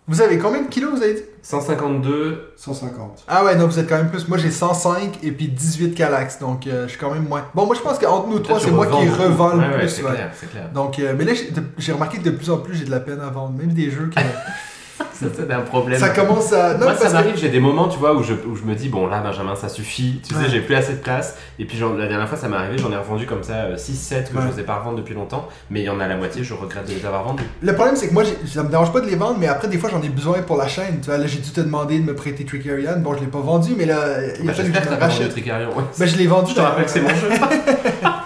[0.08, 1.22] Vous avez combien de kilos, vous avez dit?
[1.42, 2.54] 152.
[2.58, 3.24] 150.
[3.28, 4.28] Ah ouais, non, vous êtes quand même plus.
[4.28, 7.46] Moi, j'ai 105 et puis 18 Calax, donc euh, je suis quand même moins.
[7.56, 9.90] Bon, moi, je pense qu'entre nous trois, c'est moi qui revends le Ouais, ouais, plus.
[9.90, 10.12] c'est ouais.
[10.14, 10.70] clair, c'est clair.
[10.74, 11.34] Donc, euh, mais là,
[11.78, 13.54] j'ai- remarqué que de plus en plus, j'ai de la peine à vendre.
[13.58, 14.20] Même des jeux que.
[15.20, 16.00] Ça, c'est un problème.
[16.00, 16.74] ça commence à.
[16.74, 18.76] Non, Moi, ça que- m'arrive, j'ai des moments, tu vois, où je, où je me
[18.76, 20.20] dis, bon, là, Benjamin, ça suffit.
[20.28, 20.44] Tu Ouais.
[20.44, 21.38] sais, j'ai plus assez de place.
[21.58, 24.36] Et puis, la dernière fois, ça m'est arrivé, j'en ai revendu comme ça 6-7 que
[24.38, 24.44] Ouais.
[24.44, 25.48] je n'osais pas revendre depuis longtemps.
[25.70, 27.44] Mais il y en a la moitié, je regrette de les avoir vendus.
[27.62, 29.78] Le problème, c'est que moi, ça me dérange pas de les vendre, mais après, des
[29.78, 31.00] fois, j'en ai besoin pour la chaîne.
[31.00, 32.98] Tu vois, là, j'ai dû te demander de me prêter Tricarion.
[33.00, 33.96] Bon, je l'ai pas vendu, mais là,
[34.40, 35.30] il Bah, a fallu que je le rachète.
[35.30, 35.70] Tricarion.
[35.78, 35.84] Ouais.
[35.98, 36.52] Ben, je l'ai vendu.
[36.52, 37.30] Je te rappelle que c'est mon jeu.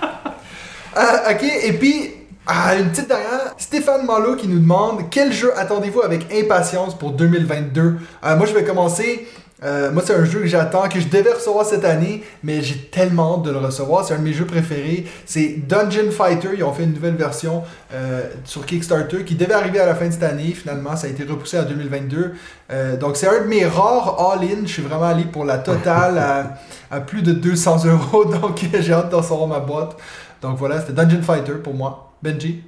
[0.95, 2.11] Ah, ok, et puis,
[2.51, 3.53] ah, une petite dernière.
[3.57, 8.53] Stéphane Malo qui nous demande quel jeu attendez-vous avec impatience pour 2022 Euh, Moi, je
[8.53, 9.27] vais commencer.
[9.61, 12.77] Euh, moi, c'est un jeu que j'attends, que je devais recevoir cette année, mais j'ai
[12.77, 14.05] tellement hâte de le recevoir.
[14.05, 15.05] C'est un de mes jeux préférés.
[15.25, 16.49] C'est Dungeon Fighter.
[16.57, 20.07] Ils ont fait une nouvelle version euh, sur Kickstarter qui devait arriver à la fin
[20.07, 20.53] de cette année.
[20.53, 22.33] Finalement, ça a été repoussé à 2022.
[22.71, 24.61] Euh, donc, c'est un de mes rares all-in.
[24.65, 26.57] Je suis vraiment allé pour la totale à,
[26.95, 28.25] à plus de 200 euros.
[28.25, 29.97] Donc, j'ai hâte d'en recevoir ma boîte.
[30.41, 32.09] Donc voilà, c'était Dungeon Fighter pour moi.
[32.24, 32.61] Benji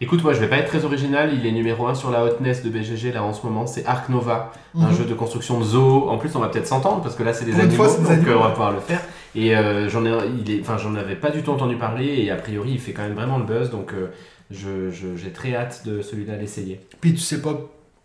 [0.00, 2.62] Écoute, moi je vais pas être très original, il est numéro 1 sur la hotness
[2.62, 4.96] de BGG là en ce moment, c'est Ark Nova, un Mhm.
[4.96, 6.08] jeu de construction de zoo.
[6.10, 8.02] En plus, on va peut-être s'entendre parce que là c'est des Pour animaux, fois, des
[8.02, 8.30] donc animaux.
[8.32, 9.00] euh, on va pouvoir le faire.
[9.36, 10.10] Et euh, j'en ai,
[10.44, 12.92] il est, enfin, j'en avais pas du tout entendu parler et a priori il fait
[12.92, 14.08] quand même vraiment le buzz donc euh,
[14.50, 16.80] je, je- j'ai très hâte de celui-là l'essayer.
[17.00, 17.50] Puis tu sais pas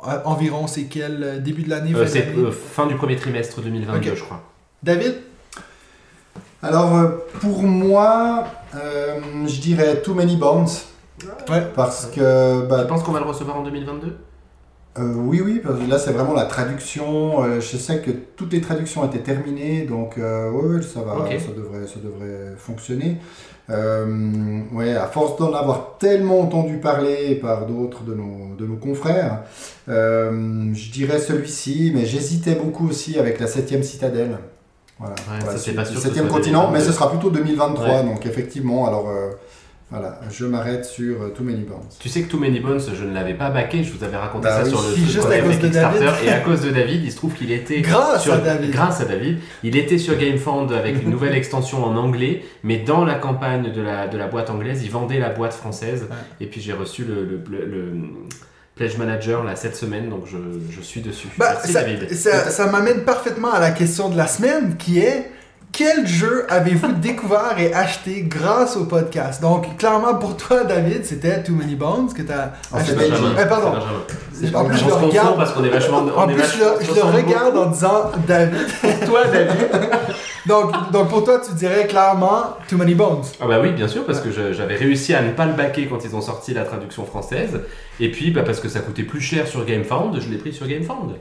[0.07, 3.61] euh, environ c'est quel début de l'année, Euh, fin c'est euh, fin du premier trimestre
[3.61, 4.15] 2022 Ok.
[4.15, 4.41] je crois.
[4.83, 5.15] David
[6.61, 6.91] Alors,
[7.41, 8.45] pour moi,
[8.75, 10.67] euh, je dirais Too Many Bombs.
[11.49, 11.63] Ouais.
[11.75, 14.17] Parce que, bah, Tu penses qu'on va le recevoir en 2022
[14.97, 17.43] Euh, oui, oui, parce que là c'est vraiment la traduction.
[17.43, 21.51] Euh, je sais que toutes les traductions étaient terminées, donc euh, ouais, ça va, ça
[21.55, 23.17] devrait, ça devrait fonctionner.
[23.69, 28.77] Euh, ouais, à force d'en avoir tellement entendu parler par d'autres de nos, de nos
[28.77, 29.43] confrères,
[29.87, 34.39] euh, je dirais celui-ci, mais j'hésitais beaucoup aussi avec la septième citadelle.
[34.97, 36.79] Voilà, Ouais, Voilà, ça, c'est le pas sûr que ce septième soit continent, 2022.
[36.79, 38.03] mais ce sera plutôt 2023, Ouais.
[38.03, 39.29] donc effectivement, alors euh,
[39.91, 41.89] voilà, je m'arrête sur euh, Too Many Bombs.
[41.99, 44.43] Tu sais que Too Many Bones, je ne l'avais pas backé, je vous avais raconté
[44.43, 45.99] Bah ça oui, sur le si, truc juste à cause de David.
[45.99, 48.69] Kickstarter, et à cause de David, il se trouve qu'il était Grâce sur- à David.
[48.71, 53.03] grâce à David, il était sur GameFound avec une nouvelle extension en anglais, mais dans
[53.03, 56.15] la campagne de la, de la boîte anglaise, il vendait la boîte française, Ouais.
[56.41, 57.93] et puis j'ai reçu le, le, le- le
[58.75, 60.37] Pledge Manager là, cette semaine, donc je,
[60.71, 61.27] je suis dessus.
[61.37, 62.13] Bah, Merci ça, David.
[62.13, 65.29] ça, ça m'amène parfaitement à la question de la semaine qui est
[65.79, 69.41] quel jeu avez-vous découvert et acheté grâce au podcast?
[69.41, 73.13] Donc, clairement, pour toi, David, c'était Too Many Bones que tu as Ah, c'est acheté.
[73.41, 73.71] Eh, pardon.
[74.53, 75.37] En plus, je le regarde.
[75.37, 75.99] parce qu'on est vachement.
[75.99, 78.67] En on plus, je vachement- le, je regarde en disant David.
[79.05, 79.69] Toi, David.
[80.47, 83.21] Donc, donc, pour toi, tu dirais clairement Too Many Bones.
[83.39, 86.03] Ah bah oui, bien sûr, parce que j'avais réussi à ne pas le baquer quand
[86.03, 87.59] ils ont sorti la traduction française.
[87.99, 90.65] Et puis, bah, parce que ça coûtait plus cher sur GameFound, je l'ai pris sur
[90.65, 91.11] GameFound.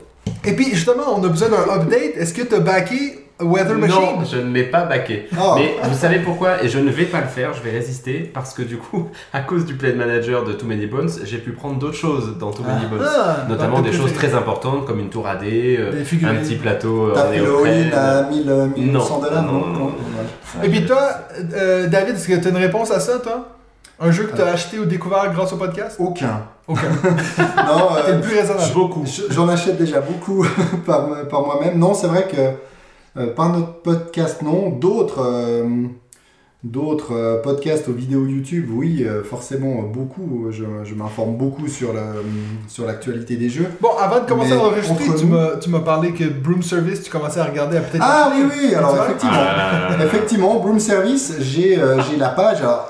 [0.45, 2.15] Et puis, justement, on a besoin d'un update.
[2.17, 3.95] Est-ce que tu as backé Weather Machine?
[3.95, 5.27] Non, je ne l'ai pas baqué.
[5.39, 5.53] Oh.
[5.55, 6.61] Mais vous savez pourquoi?
[6.61, 9.39] Et je ne vais pas le faire, je vais résister, parce que du coup, à
[9.39, 12.63] cause du Play Manager de Too Many Bones, j'ai pu prendre d'autres choses dans Too
[12.63, 13.07] Many Bones.
[13.07, 15.91] Ah, Notamment des choses très importantes comme une tour AD, euh,
[16.23, 17.93] un petit plateau euh, T'as en pris le all-in néoprène.
[17.93, 19.91] à 1000, euh, 1100 Non, dollars non, non, non.
[20.53, 20.67] Voilà.
[20.67, 21.01] Et puis toi,
[21.53, 23.47] euh, David, est-ce que tu as une réponse à ça, toi?
[24.01, 24.53] Un jeu que tu as Euh.
[24.53, 26.43] acheté ou découvert grâce au podcast Aucun.
[26.67, 26.89] Aucun.
[26.89, 28.73] Non, T'es euh, le plus raisonnable.
[28.73, 29.03] Beaucoup.
[29.05, 30.45] je- j'en achète déjà beaucoup
[30.85, 31.77] par, par moi-même.
[31.77, 34.69] Non, c'est vrai que euh, par notre podcast, non.
[34.69, 35.65] D'autres euh,
[36.63, 40.47] d'autres euh, podcasts aux vidéos YouTube, oui, euh, forcément, euh, beaucoup.
[40.51, 42.13] Je, je m'informe beaucoup sur la-
[42.67, 43.67] sur l'actualité des jeux.
[43.81, 46.61] Bon, avant de commencer Mais à enregistrer, tu nous- m'as, tu m'as parlé que Broom
[46.61, 48.03] Service, tu commençais à regarder à peut-être.
[48.05, 49.33] Ah oui, oui, alors effectivement.
[49.37, 52.59] Ah, Effectivement, Broom Service, j'ai euh, j'ai la page.
[52.61, 52.87] Alors,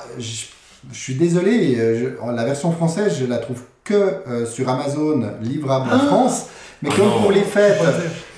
[0.92, 5.24] je, suis désolé, euh, je- la version française, je la trouve que euh, sur Amazon,
[5.42, 6.46] livrable en France.
[6.82, 7.78] Mais Ah comme pour les fêtes,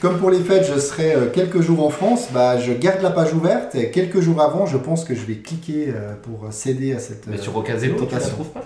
[0.02, 3.12] comme pour les fêtes, je serai euh, quelques jours en France, bah, je garde la
[3.12, 7.00] page ouverte et quelques jours avant, je pense que je vais cliquer pour céder à
[7.00, 7.28] cette.
[7.28, 8.30] Mais sur Ocaseo, tu la tentation.
[8.34, 8.64] trouves pas?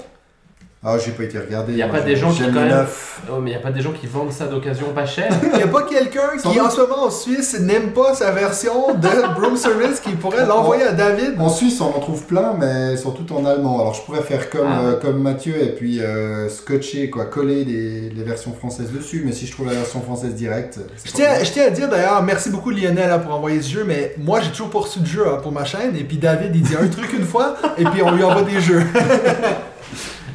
[0.87, 1.73] Ah, j'ai pas été regardé.
[1.73, 2.85] Y a moi, pas des gens qui, quand les même-.
[3.31, 5.57] Oh, mais il n'y a pas des gens qui vendent ça d'occasion pas cher Il
[5.57, 9.33] n'y a pas quelqu'un qui, en ce moment en Suisse, n'aime pas sa version de
[9.39, 11.33] Broom Service qui pourrait l'envoyer à David?
[11.39, 13.79] En Suisse, on en trouve plein, mais surtout en allemand.
[13.79, 14.81] Alors, je pourrais faire comme, Ah.
[14.83, 19.23] euh, comme Mathieu et puis euh, scotcher, quoi, coller des, les versions françaises dessus.
[19.25, 22.21] Mais si je trouve la version française directe, Je tiens, je tiens à dire d'ailleurs,
[22.21, 25.07] merci beaucoup Lionel hein, pour envoyer ce jeu, mais moi j'ai toujours pas reçu de
[25.07, 27.83] jeu hein, pour ma chaîne, et puis David il dit un truc une fois, et
[27.85, 28.83] puis on lui envoie des jeux.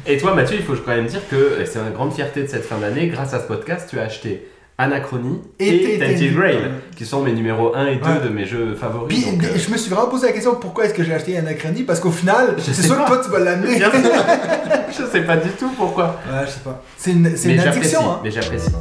[0.07, 2.65] Et toi, Mathieu, il faut quand même dire que c'est une grande fierté de cette
[2.65, 3.07] fin d'année.
[3.07, 4.47] Grâce à ce podcast, tu as acheté
[4.77, 6.57] Anachronie Et et, Tainted Grail.
[6.95, 8.19] Qui sont mes numéros 1 et 2 Ouais.
[8.23, 9.07] de mes jeux favoris.
[9.15, 11.37] Puis donc, euh, je me suis vraiment posé la question pourquoi est-ce que j'ai acheté
[11.37, 13.03] Anachronie, parce qu'au final, c'est sûr pas.
[13.03, 13.79] que toi tu vas l'amener.
[14.89, 16.19] je sais pas du tout pourquoi.
[16.27, 16.83] Ouais, je sais pas.
[16.97, 17.27] C'est une,
[17.59, 18.19] addiction, hein.
[18.23, 18.71] Mais j'apprécie.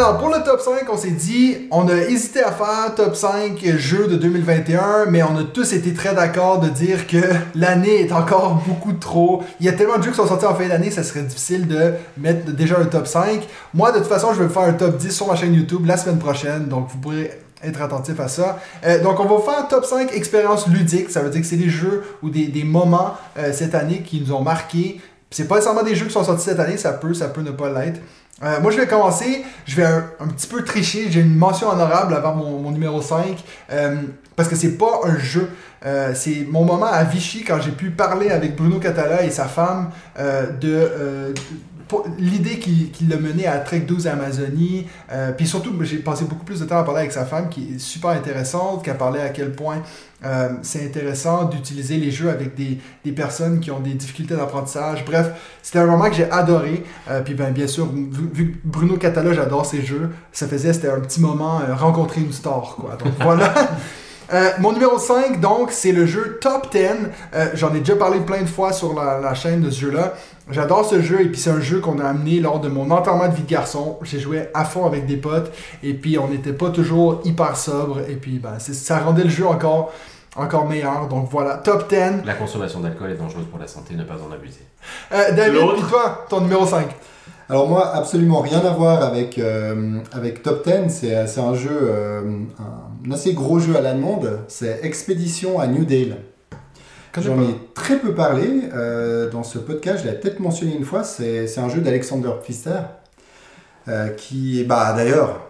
[0.00, 3.62] Alors, pour le top 5, on s'est dit, on a hésité à faire top 5
[3.76, 7.18] jeux de 2021, mais on a tous été très d'accord de dire que
[7.54, 9.42] l'année est encore beaucoup trop.
[9.60, 11.68] Il y a tellement de jeux qui sont sortis en fin d'année, ça serait difficile
[11.68, 13.46] de mettre déjà un top 5.
[13.74, 15.98] Moi, de toute façon, je vais faire un top 10 sur ma chaîne YouTube la
[15.98, 18.58] semaine prochaine, donc vous pourrez être attentif à ça.
[18.86, 21.10] Euh, donc, on va faire top 5 expériences ludiques.
[21.10, 24.32] Ça veut dire que c'est des jeux ou des, moments euh, cette année qui nous
[24.32, 24.98] ont marqué.
[25.30, 27.50] C'est pas nécessairement des jeux qui sont sortis cette année, ça peut, ça peut ne
[27.50, 28.00] pas l'être.
[28.42, 29.44] Euh, moi, je vais commencer.
[29.66, 31.08] Je vais un, petit peu tricher.
[31.10, 33.42] J'ai une mention honorable avant mon, numéro 5.
[33.72, 33.96] euh,
[34.36, 35.50] parce que c'est pas un jeu.
[35.84, 39.44] Euh, c'est mon moment à Vichy quand j'ai pu parler avec Bruno Catala et sa
[39.46, 41.34] femme euh, de.
[42.18, 46.44] L'idée qui, qui l'a mené à Trek 12 Amazonie, euh, puis surtout, j'ai passé beaucoup
[46.44, 49.20] plus de temps à parler avec sa femme, qui est super intéressante, qui a parlé
[49.20, 49.82] à quel point
[50.22, 55.04] euh, c'est intéressant d'utiliser les jeux avec des, des personnes qui ont des difficultés d'apprentissage.
[55.04, 55.30] Bref,
[55.62, 56.84] c'était un moment que j'ai adoré.
[57.08, 60.72] Euh, puis ben, bien sûr, vu, vu que Bruno Catala, j'adore ses jeux, ça faisait,
[60.72, 62.96] c'était un petit moment euh, rencontrer une star, quoi.
[62.96, 63.52] Donc voilà.
[64.32, 66.80] Euh, mon numéro 5, donc, c'est le jeu Top 10.
[67.34, 70.14] Euh, J'en ai déjà parlé plein de fois sur la, la chaîne de ce jeu-là.
[70.50, 73.28] J'adore ce jeu et puis c'est un jeu qu'on a amené lors de mon enterrement
[73.28, 73.98] de vie de garçon.
[74.02, 75.52] J'ai joué à fond avec des potes
[75.82, 79.46] et puis on n'était pas toujours hyper sobre et puis ben, ça rendait le jeu
[79.46, 79.92] encore,
[80.36, 81.06] encore meilleur.
[81.06, 82.24] Donc voilà, Top 10.
[82.24, 84.64] La consommation d'alcool est dangereuse pour la santé, ne pas en abuser.
[85.12, 86.86] Euh, David, puis toi, ton numéro 5.
[87.48, 90.88] Alors moi, absolument rien à voir avec, euh, avec Top 10.
[90.88, 92.22] C'est c'est un jeu, euh,
[92.58, 94.40] un assez gros jeu à l'allemande.
[94.48, 96.16] C'est Expédition à New Dale.
[97.20, 100.00] J'en ai très peu parlé euh, dans ce podcast.
[100.02, 101.02] Je l'avais peut-être mentionné une fois.
[101.02, 102.80] C'est un jeu d'Alexander Pfister.
[103.88, 105.40] euh, qui, bah d'ailleurs,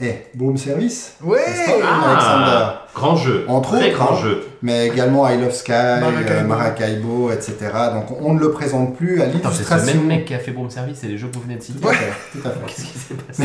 [0.00, 1.14] est Boom Service.
[1.22, 1.38] Oui!
[1.84, 2.10] Ah.
[2.10, 2.78] Alexander?
[2.94, 3.44] Grand jeu.
[3.46, 4.22] Entre Très autres, grand hein.
[4.22, 4.44] jeu.
[4.62, 6.30] mais également I Love Sky, Maracaibo.
[6.32, 7.56] euh, Maracaibo, etc.
[7.92, 9.94] Donc on ne le présente plus à Attends, c'est ce l'illustration.
[9.98, 11.78] même mec qui a fait Broom Service et les jeux que vous venez de citer.
[11.80, 12.12] Tout à fait.
[12.66, 13.44] Qu'est-ce qui s'est passé?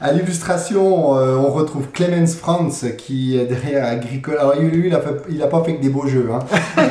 [0.00, 4.40] À l'illustration, euh, on retrouve Clemens Franz qui est derrière Agricola.
[4.40, 6.28] Alors lui, il a, fait- il a pas fait que des beaux jeux.
[6.32, 6.40] Hein.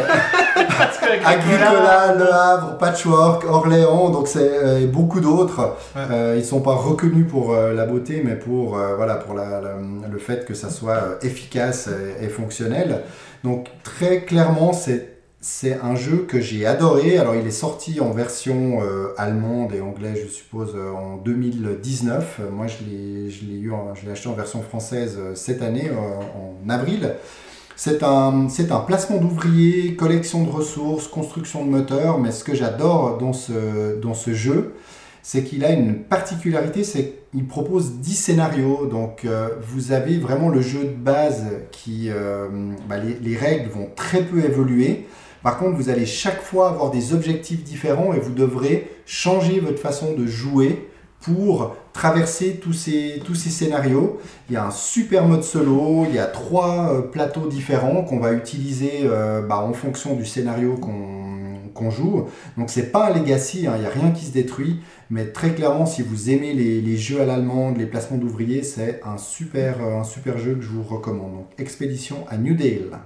[1.25, 5.75] Agricola, Le Havre, Patchwork, Orléans, donc c'est euh, et beaucoup d'autres.
[5.95, 6.01] Ouais.
[6.11, 9.61] Euh, ils sont pas reconnus pour euh, la beauté, mais pour euh, voilà pour la-
[9.61, 9.75] la-
[10.11, 11.89] le fait que ça soit euh, efficace
[12.21, 13.01] et, et fonctionnel.
[13.43, 15.12] Donc très clairement, c'est
[15.45, 17.17] c'est un jeu que j'ai adoré.
[17.17, 22.37] Alors il est sorti en version euh, allemande et anglaise, je suppose, euh, en 2019.
[22.39, 25.35] Euh, Moi, je l'ai je l'ai eu, en- je l'ai acheté en version française euh,
[25.35, 27.15] cette année, en avril.
[27.75, 32.55] C'est un, c'est un placement d'ouvriers, collection de ressources, construction de moteurs, mais ce que
[32.55, 34.75] j'adore dans ce, dans ce jeu,
[35.23, 38.85] c'est qu'il a une particularité, c'est qu'il propose 10 scénarios.
[38.85, 39.25] Donc
[39.61, 42.09] vous avez vraiment le jeu de base qui...
[42.87, 45.07] bah, les règles vont très peu évoluer.
[45.43, 49.79] Par contre, vous allez chaque fois avoir des objectifs différents et vous devrez changer votre
[49.79, 50.87] façon de jouer
[51.19, 54.19] pour traverser tous ces, scénarios.
[54.49, 58.19] Il y a un super mode solo, il y a trois euh, plateaux différents qu'on
[58.19, 62.27] va utiliser euh, bah, en fonction du scénario qu'on joue.
[62.57, 64.79] Donc c'est pas un legacy, hein, il n'y a rien qui se détruit,
[65.09, 69.01] mais très clairement si vous aimez les, les jeux à l'allemande, les placements d'ouvriers, c'est
[69.05, 71.33] un super, euh, un super jeu que je vous recommande.
[71.33, 72.99] Donc Expédition à New Dale.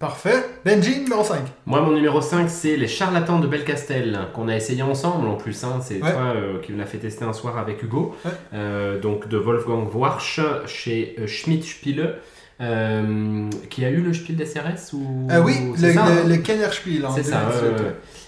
[0.00, 0.46] Parfait.
[0.64, 1.40] Benji, numéro 5.
[1.66, 5.62] Moi, mon numéro 5, c'est Les Charlatans de Belcastel, qu'on a essayé ensemble en plus.
[5.62, 5.80] Hein.
[5.82, 6.10] C'est Ouais.
[6.10, 8.16] toi euh, qui l'as fait tester un soir avec Hugo.
[8.24, 8.30] Ouais.
[8.54, 12.14] Euh, donc de Wolfgang Warsch chez euh, Schmidt Spiele.
[12.62, 15.28] euh, qui a eu le Spiel des CRS ou...
[15.30, 17.42] Euh, oui, le, ça, hein le, le Kennerspiel en C'est ça,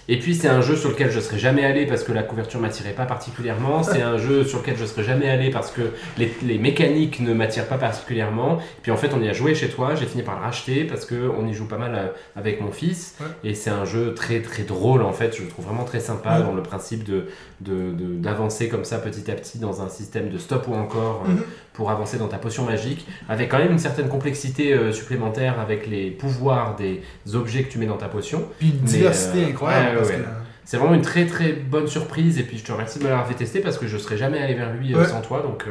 [0.07, 0.09] 2018.
[0.09, 0.15] ouais, ouais, ouais.
[0.15, 2.59] Et puis c'est un jeu sur lequel je serais jamais allé parce que la couverture
[2.59, 3.83] m'attirait pas particulièrement.
[3.83, 5.81] C'est un jeu sur lequel je serais jamais allé parce que
[6.17, 8.59] les, les mécaniques ne m'attirent pas particulièrement.
[8.81, 9.95] Puis en fait, on y a joué chez toi.
[9.95, 12.71] J'ai fini par le racheter parce que on y joue pas mal euh, avec mon
[12.71, 13.15] fils.
[13.21, 13.27] Ouais.
[13.49, 15.35] Et c'est un jeu très très drôle en fait.
[15.37, 16.43] Je le trouve vraiment très sympa Ouais.
[16.43, 17.27] dans le principe de
[17.61, 21.23] de- de- d'avancer comme ça petit à petit dans un système de stop ou encore
[21.25, 21.41] euh, Mhm.
[21.73, 25.87] Pour avancer dans ta potion magique, avec quand même une certaine complexité euh, supplémentaire avec
[25.87, 27.01] les pouvoirs des
[27.33, 28.47] objets que tu mets dans ta potion.
[28.59, 29.99] Puis une diversité euh, incroyable.
[29.99, 30.23] ouais.
[30.65, 33.27] C'est vraiment une très très bonne surprise et puis je te remercie de me l'avoir
[33.27, 35.41] fait tester parce que je serais jamais allé vers lui euh, sans toi.
[35.41, 35.65] Donc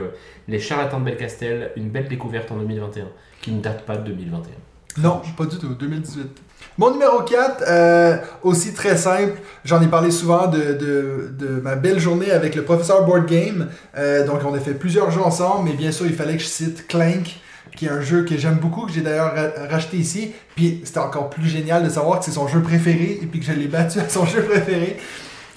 [0.49, 3.07] les charlatans de Belcastel, une belle découverte en 2021
[3.41, 4.53] qui ne date pas de 2021.
[4.99, 6.43] Non, pas du tout, 2018.
[6.79, 12.31] Mon numéro 4, euh, aussi très simple, j'en ai parlé souvent de, ma belle journée
[12.31, 13.69] avec le professeur Board Game.
[13.97, 16.49] Euh, donc on a fait plusieurs jeux ensemble, mais bien sûr il fallait que je
[16.49, 17.37] cite Clank,
[17.77, 20.33] qui est un jeu que j'aime beaucoup, que j'ai d'ailleurs ra- racheté ici.
[20.57, 23.47] Puis c'était encore plus génial de savoir que c'est son jeu préféré et puis que
[23.47, 24.97] je l'ai battu à son jeu préféré.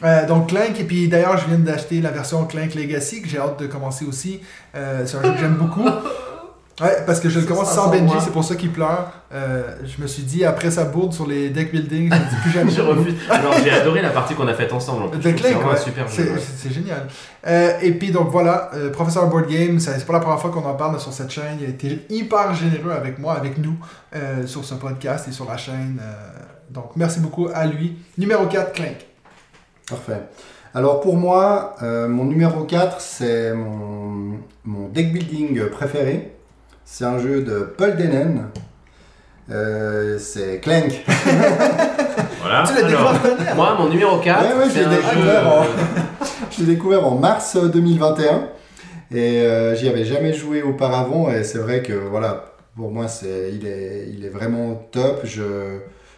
[0.04, 3.38] Euh, donc Clank, et puis d'ailleurs je viens d'acheter la version Clank Legacy que j'ai
[3.40, 4.42] hâte de commencer aussi.
[4.74, 5.88] C'est un jeu que j'aime beaucoup.
[6.82, 9.10] Ouais, parce que je le commence sans Benji, c'est pour ça qu'il pleure.
[9.34, 12.36] Euh, je me suis dit, après sa bourde sur les deck building, je me dis
[12.42, 12.72] plus jamais.
[12.76, 13.14] je refuse.
[13.30, 15.04] Alors j'ai adoré la partie qu'on a faite ensemble.
[15.06, 15.78] en c'est ouais.
[15.78, 16.74] super C'est ouais.
[16.74, 17.08] génial.
[17.48, 20.66] Euh, et puis donc voilà, euh, Professeur Board Game, c'est pas la première fois qu'on
[20.66, 21.58] en parle sur cette chaîne.
[21.62, 23.76] Il a été hyper généreux avec moi, avec nous,
[24.14, 26.02] euh, sur ce podcast et sur la chaîne.
[26.02, 26.14] euh,
[26.70, 27.96] donc merci beaucoup à lui.
[28.18, 29.06] Numéro 4, Clank.
[29.90, 30.24] Parfait.
[30.74, 36.35] Alors pour moi, euh, mon numéro 4, c'est mon, mon deck building préféré.
[36.86, 38.46] C'est un jeu de Paul Dennen.
[39.52, 41.04] Euh, c'est Clank.
[42.42, 42.64] Voilà.
[42.68, 45.48] Tu l'as découvert moi, mon numéro 4, Ouais, ouais, je l'ai découvert jeu.
[45.48, 45.66] en-
[46.64, 48.44] découvert mars 2021
[49.12, 53.50] et euh, j'y avais jamais joué auparavant et c'est vrai que voilà, pour moi c'est
[53.52, 55.22] il est il est vraiment top.
[55.24, 55.42] Je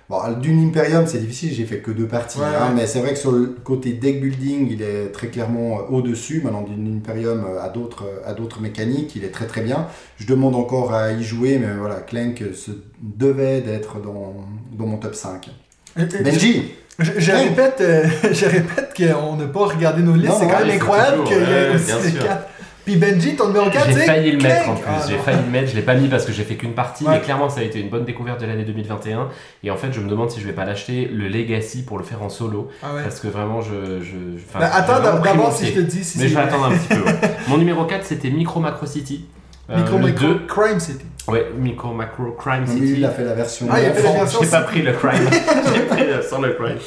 [0.09, 2.75] bon, d'une Imperium c'est difficile, j'ai fait que deux parties, Ouais, hein, ouais.
[2.75, 6.41] mais c'est vrai que sur le côté deck building il est très clairement au dessus.
[6.43, 9.87] Maintenant d'une Imperium à d'autres à d'autres mécaniques, il est très très bien.
[10.17, 14.35] Je demande encore à y jouer, mais voilà, Clank se devait d'être dans
[14.73, 15.49] dans mon top 5.
[16.23, 16.73] Benji.
[16.99, 20.33] Je, répète, euh, je répète qu'on n'a pas regardé nos listes.
[20.39, 22.23] C'est quand même incroyable qu'il y ait aussi sûr.
[22.23, 22.47] quatre.
[22.87, 25.51] Puis Benji, ton numéro 4, J'ai failli le mettre en plus, Ah, j'ai failli le
[25.51, 27.15] mettre, je l'ai pas mis parce que j'ai fait qu'une partie, Ouais.
[27.15, 29.27] mais clairement ça a été une bonne découverte de l'année 2021.
[29.61, 32.05] Et en fait, je me demande si je vais pas l'acheter le Legacy pour le
[32.05, 33.03] faire en solo, Ah ouais.
[33.03, 33.99] parce que vraiment, je.
[34.01, 37.03] j'ai attends d'abord si je te dis si Mais je vais attendre un petit peu.
[37.03, 37.15] ouais.
[37.49, 39.25] Mon numéro 4, c'était Micro Macro City.
[39.69, 41.03] Euh, Micro le Micro 2, Crime City.
[41.27, 42.93] ouais, Micro Macro Crime Lui, City.
[42.99, 43.67] il a fait la version.
[43.69, 45.11] Ah, il a fait la version- J'ai pas pris le crime,
[45.75, 46.77] j'ai pris euh, sans le crime.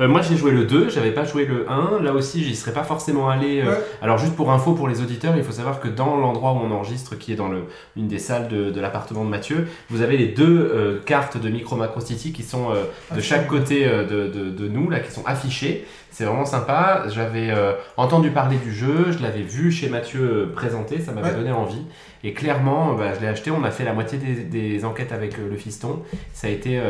[0.00, 2.00] Euh, moi j'ai joué le 2, j'avais pas joué le 1.
[2.02, 3.60] Là aussi, j'y serais pas forcément allé.
[3.60, 3.76] euh, Ouais.
[4.00, 6.70] Alors, juste pour info pour les auditeurs, il faut savoir que dans l'endroit où on
[6.70, 7.64] enregistre, qui est dans le,
[7.96, 11.48] une des salles de, de l'appartement de Mathieu, vous avez les deux euh, cartes de
[11.50, 12.76] Micro Macro City qui sont de
[13.10, 15.84] Ah, chaque côté de, de- de nous, là, qui sont affichées.
[16.12, 17.04] C'est vraiment sympa.
[17.08, 17.54] J'avais
[17.96, 21.36] entendu parler du jeu, je l'avais vu chez Mathieu présenter, ça m'avait Ouais.
[21.36, 21.82] donné envie.
[22.24, 25.36] Et clairement, bah, je l'ai acheté, on a fait la moitié des, des enquêtes avec
[25.38, 26.02] le fiston.
[26.34, 26.80] Ça a été,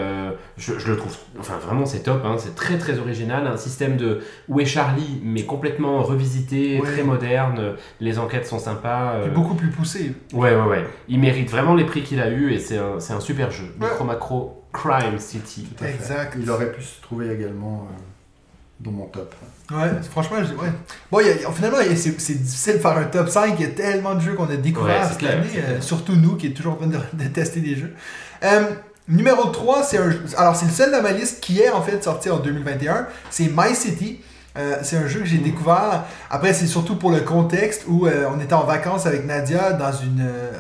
[0.56, 3.96] je, je le trouve, enfin vraiment c'est top, hein, c'est très très original, un système
[3.96, 6.92] de Où est Charlie, mais complètement revisité, Ouais.
[6.92, 9.14] très moderne, les enquêtes sont sympas.
[9.14, 10.12] euh, Puis beaucoup plus poussé.
[10.32, 13.12] Ouais, ouais, ouais, il mérite vraiment les prix qu'il a eu et c'est un, c'est
[13.12, 13.64] un super jeu.
[13.80, 13.88] Ouais.
[13.88, 15.66] Micro Macro Crime City.
[15.76, 15.94] Tout à fait.
[15.94, 16.36] Exact.
[16.40, 17.96] Il aurait pu se trouver également euh,
[18.80, 19.34] dans mon top.
[19.70, 20.70] Ouais, franchement, je, ouais.
[21.12, 23.28] Bon, il y a- finalement, il y a- c'est c'est difficile de faire un top
[23.28, 23.54] 5.
[23.58, 24.56] Il y a tellement de jeux qu'on a Ouais,
[25.02, 27.60] c'est cette clair, année, euh, surtout nous qui est toujours en train de, de tester
[27.60, 27.92] des jeux.
[28.42, 28.62] Euh,
[29.10, 32.02] numéro 3, c'est un alors c'est le seul de ma liste qui est en fait
[32.02, 33.06] sorti en 2021.
[33.30, 34.20] C'est My City.
[34.58, 35.42] Euh, c'est un jeu que j'ai Mm.
[35.42, 36.04] découvert.
[36.28, 39.92] Après, c'est surtout pour le contexte où euh, on était en vacances avec Nadia dans
[39.92, 40.22] une.
[40.22, 40.50] euh,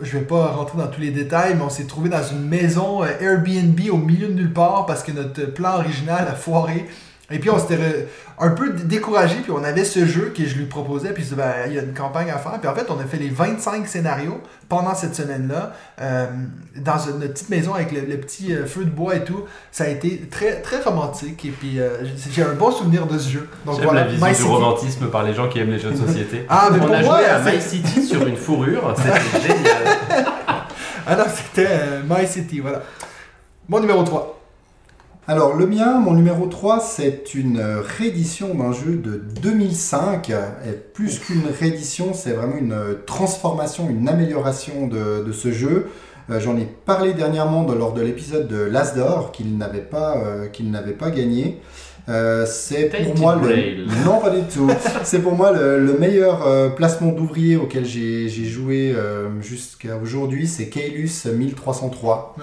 [0.00, 3.02] je vais pas rentrer dans tous les détails, mais on s'est trouvé dans une maison
[3.02, 6.86] euh, Airbnb au milieu de nulle part parce que notre plan original a foiré.
[7.32, 8.08] Et puis on s'était
[8.40, 11.40] un peu découragé, puis on avait ce jeu que je lui proposais, puis je disais,
[11.40, 12.58] ben, il y a une campagne à faire.
[12.58, 16.26] Puis en fait, on a fait les 25 scénarios pendant cette semaine-là, euh,
[16.76, 19.44] dans une, notre petite maison avec le, le petit euh, feu de bois et tout.
[19.70, 21.98] Ça a été très, très romantique, et puis euh,
[22.34, 23.48] j'ai- un bon souvenir de ce jeu.
[23.64, 24.48] Donc J'aime voilà, la vision My du City.
[24.48, 26.46] romantisme par les gens qui aiment les jeux de société.
[26.48, 30.26] Ah, mais on pour a moi, joué à My City sur une fourrure, c'était génial.
[31.06, 31.68] Ah non, c'était
[32.08, 32.82] My City, voilà.
[33.68, 34.39] Mon numéro 3.
[35.30, 40.30] Alors le mien, mon numéro 3, c'est une euh, réédition d'un jeu de 2005.
[40.30, 45.86] Et plus qu'une réédition, c'est vraiment une euh, transformation, une amélioration de, de ce jeu.
[46.30, 50.48] Euh, J'en ai parlé dernièrement lors de l'épisode de l'As d'Or qu'il n'avait pas, euh,
[50.48, 51.60] qu'il n'avait pas gagné.
[52.10, 53.86] Euh, c'est pour moi le...
[54.04, 54.68] Non pas du tout.
[55.04, 60.46] c'est pour moi le, le meilleur euh, placement d'ouvrier auquel j'ai joué euh, jusqu'à aujourd'hui.
[60.48, 62.34] C'est Kaelus 1303.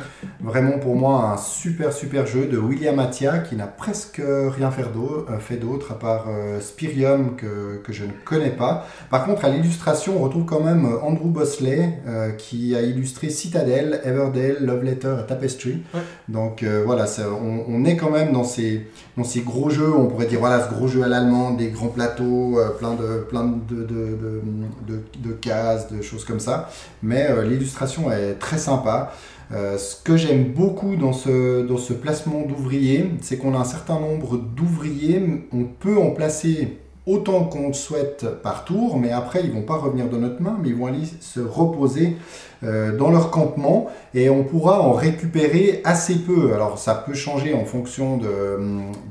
[0.41, 4.85] Vraiment pour moi un super super jeu de William Attia qui n'a presque rien fait
[4.93, 6.27] d'au- fait d'autre à part
[6.61, 8.87] Spirium que, que je ne connais pas.
[9.09, 11.99] Par contre à l'illustration on retrouve quand même Andrew Bosley
[12.37, 15.83] qui a illustré Citadel, Everdale, Love Letter et Tapestry.
[15.93, 16.01] Ouais.
[16.29, 17.05] Donc voilà,
[17.41, 18.87] on est quand même dans ces,
[19.17, 21.87] dans ces gros jeux, on pourrait dire voilà ce gros jeu à l'allemande, des grands
[21.87, 26.69] plateaux, euh, plein, de, plein de- de cases, de choses comme ça.
[27.03, 29.11] Mais euh, l'illustration est très sympa.
[29.53, 33.63] Euh, ce que j'aime beaucoup dans ce, dans ce placement d'ouvriers, c'est qu'on a un
[33.63, 35.47] certain nombre d'ouvriers.
[35.53, 36.77] On peut en placer
[37.07, 40.57] autant qu'on le souhaite par tour, mais après ils vont pas revenir de notre main,
[40.61, 42.17] mais ils vont aller se reposer
[42.63, 46.53] euh, dans leur campement et on pourra en récupérer assez peu.
[46.53, 48.59] Alors ça peut changer en fonction de,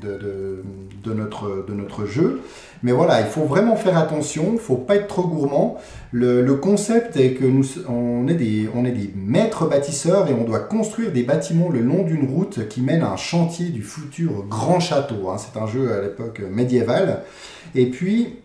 [0.02, 2.42] de, notre, de notre jeu,
[2.82, 5.78] mais voilà, il faut vraiment faire attention, faut pas être trop gourmand.
[6.12, 10.34] Le, le concept est que nous on est, des, on est des maîtres bâtisseurs et
[10.34, 13.82] on doit construire des bâtiments le long d'une route qui mène à un chantier du
[13.82, 15.30] futur grand château.
[15.30, 15.36] hein.
[15.38, 17.22] C'est un jeu à l'époque médiévale.
[17.74, 18.36] Et puis,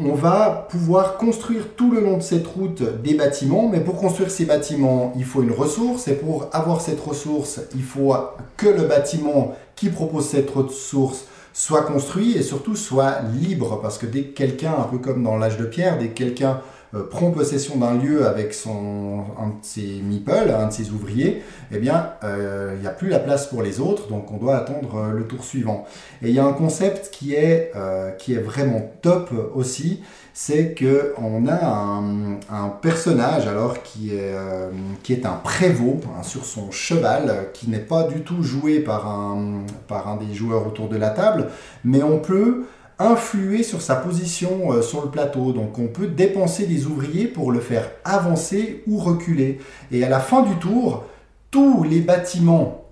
[0.00, 4.30] on va pouvoir construire tout le long de cette route des bâtiments, mais pour construire
[4.30, 8.14] ces bâtiments, il faut une ressource, et pour avoir cette ressource, il faut
[8.56, 14.06] que le bâtiment qui propose cette ressource soit construit et surtout soit libre, parce que
[14.06, 16.60] dès que quelqu'un, un peu comme dans l'âge de pierre, dès que quelqu'un
[17.02, 21.42] prend possession d'un lieu avec son, un de ses meeples, un de ses ouvriers,
[21.72, 24.56] eh bien, euh, il n'y a plus la place pour les autres, donc on doit
[24.56, 25.86] attendre euh, le tour suivant.
[26.22, 30.02] Et il y a un concept qui est, euh, qui est vraiment top aussi,
[30.34, 34.68] c'est que on a un, personnage alors qui est, euh,
[35.04, 38.80] qui est un prévôt hein, sur son cheval, euh, qui n'est pas du tout joué
[38.80, 41.50] par un, par un des joueurs autour de la table,
[41.84, 42.64] mais on peut
[42.98, 45.52] influer sur sa position euh, sur le plateau.
[45.52, 49.58] Donc on peut dépenser des ouvriers pour le faire avancer ou reculer.
[49.90, 51.04] Et à la fin du tour,
[51.50, 52.84] tous les bâtiments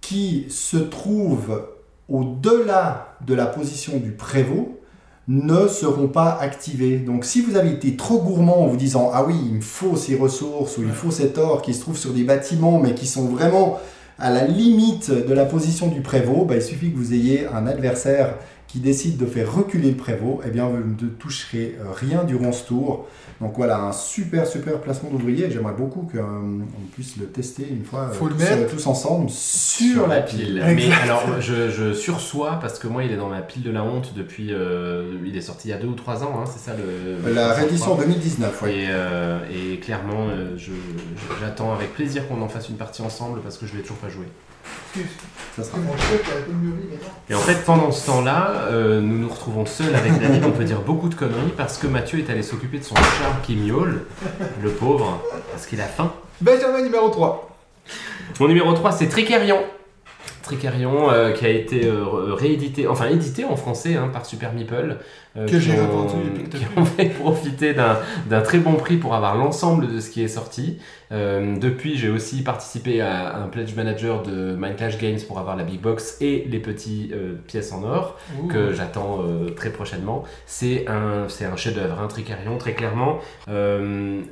[0.00, 1.68] qui se trouvent
[2.08, 4.78] au-delà de la position du prévôt
[5.28, 6.98] ne seront pas activés.
[6.98, 9.96] Donc si vous avez été trop gourmand en vous disant ah oui, il me faut
[9.96, 12.94] ces ressources ou il me faut cet or qui se trouve sur des bâtiments mais
[12.94, 13.78] qui sont vraiment
[14.18, 17.66] à la limite de la position du prévôt, bah, il suffit que vous ayez un
[17.66, 18.36] adversaire
[18.72, 22.52] qui décide de faire reculer le prévôt, eh bien, vous ne toucherez euh, rien durant
[22.52, 23.06] ce tour.
[23.42, 25.50] Donc voilà, un super, super placement d'ouvrier.
[25.50, 26.60] J'aimerais beaucoup qu'on
[26.94, 30.62] puisse le tester une fois Faut le tous, mettre euh, tous ensemble sur, la pile.
[30.64, 31.02] Mais Exact.
[31.02, 34.14] alors, je, je sursois parce que moi, il est dans ma pile de la honte
[34.16, 34.54] depuis.
[34.54, 37.34] euh, il est sorti il y a deux ou trois ans, hein, c'est ça le.
[37.34, 38.70] La réédition 2019, oui.
[38.70, 40.56] Et, euh, et clairement, euh,
[41.40, 44.08] j'attends avec plaisir qu'on en fasse une partie ensemble parce que je l'ai toujours pas
[44.08, 44.24] joué.
[45.56, 45.94] Ça sera maintenant.
[47.28, 50.44] Et en fait, pendant ce temps-là, euh, nous nous retrouvons seuls avec David.
[50.44, 53.40] On peut dire beaucoup de conneries parce que Mathieu est allé s'occuper de son chat
[53.42, 54.04] qui miaule,
[54.62, 56.12] le pauvre, parce qu'il a faim.
[56.40, 57.50] Benjamin numéro 3.
[58.40, 59.58] Mon numéro 3, c'est Tricarion.
[60.42, 64.98] Tricarion euh, qui a été euh, réédité, enfin édité en français hein, par Super Meeple.
[65.36, 69.92] Euh, Que j'ai t'as Qui ont fait profiter d'un très bon prix pour avoir l'ensemble
[69.92, 70.78] de ce qui est sorti.
[71.10, 75.64] Euh, depuis, j'ai aussi participé à un pledge manager de Minecraft Games pour avoir la
[75.64, 78.18] big box et les petits euh, pièces en or
[78.48, 79.24] que j'attends
[79.56, 80.24] très prochainement.
[80.46, 83.18] C'est un, un chef-d'œuvre, un Tricarion, très clairement.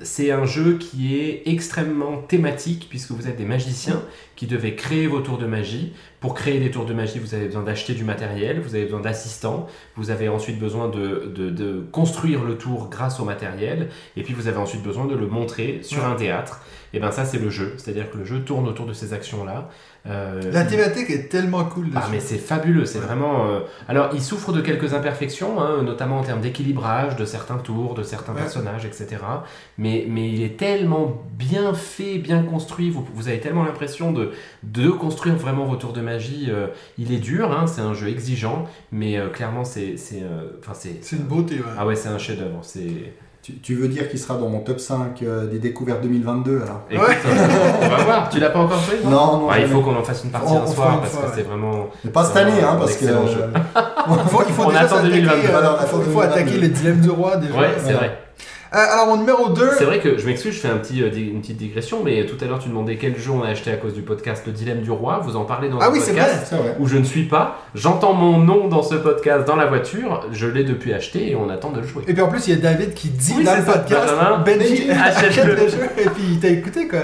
[0.03, 4.03] C'est un jeu qui est extrêmement thématique, puisque vous êtes des magiciens
[4.37, 5.93] qui devez créer vos tours de magie.
[6.21, 9.01] Pour créer des tours de magie, vous avez besoin d'acheter du matériel, vous avez besoin
[9.01, 9.67] d'assistants,
[9.97, 14.35] vous avez ensuite besoin de, de- de construire le tour grâce au matériel, et puis
[14.35, 16.05] vous avez ensuite besoin de le montrer sur Ouais.
[16.11, 16.61] un théâtre.
[16.93, 17.75] Et bien ça, c'est le jeu.
[17.77, 19.69] C'est-à-dire que le jeu tourne autour de ces actions-là.
[20.07, 21.87] Euh, La thématique est tellement cool.
[21.95, 23.47] ah mais c'est fabuleux, c'est vraiment...
[23.47, 27.95] euh, Alors il souffre de quelques imperfections, hein, notamment en termes d'équilibrage de certains tours,
[27.95, 28.41] de certains Ouais.
[28.41, 29.09] personnages, etc.
[29.79, 34.33] Mais, mais il est tellement bien fait, bien construit, vous, vous avez tellement l'impression de,
[34.63, 36.47] de construire vraiment vos tours de magie.
[36.49, 36.69] euh,
[36.99, 39.97] il est dur, hein, c'est un jeu exigeant, mais clairement c'est...
[39.97, 40.23] c'est,
[40.61, 40.99] Enfin c'est...
[41.03, 41.65] C'est une beauté, ouais.
[41.79, 42.59] Ah ouais, c'est un chef-d'œuvre.
[42.63, 43.13] C'est...
[43.43, 46.83] Tu, tu veux dire qu'il sera dans mon top 5 euh, des découvertes 2022 alors
[46.91, 47.47] Écoute, euh,
[47.83, 48.29] on va voir.
[48.29, 49.73] Tu l'as pas encore joué Non, non, Ouais, il jamais.
[49.75, 51.33] faut qu'on en fasse une partie On- un on soir parce fois, que ouais.
[51.37, 51.87] c'est vraiment.
[52.05, 53.07] Mais pas cette année, hein, parce que.
[53.07, 53.15] jeu.
[54.11, 55.47] Il faut, il faut On déjà attend s'attaquer, 2022.
[55.47, 56.33] euh, Voilà, on attend il faut 2022.
[56.33, 57.55] attaquer le dilemme du roi déjà.
[57.59, 57.99] Ouais, c'est Voilà.
[57.99, 58.19] vrai.
[58.73, 59.71] Euh, alors mon numéro 2.
[59.79, 62.37] C'est vrai que je m'excuse, je fais un petit, euh, une petite digression, mais tout
[62.41, 64.81] à l'heure tu demandais quel jeu on a acheté à cause du podcast Le Dilemme
[64.83, 65.21] du Roi.
[65.25, 66.63] Vous en parlez dans Ah un oui, podcast vrai.
[66.63, 66.77] Vrai.
[66.79, 67.59] où je ne suis pas.
[67.75, 70.25] J'entends mon nom dans ce podcast dans la voiture.
[70.31, 72.05] Je l'ai depuis acheté et on attend de le jouer.
[72.07, 74.15] Et puis en plus, il y a David qui dit Oui, dans le ça, podcast.
[74.47, 75.55] Benji, achète achète-le.
[75.57, 75.79] le jeu.
[75.99, 77.01] Et puis il t'a écouté quoi.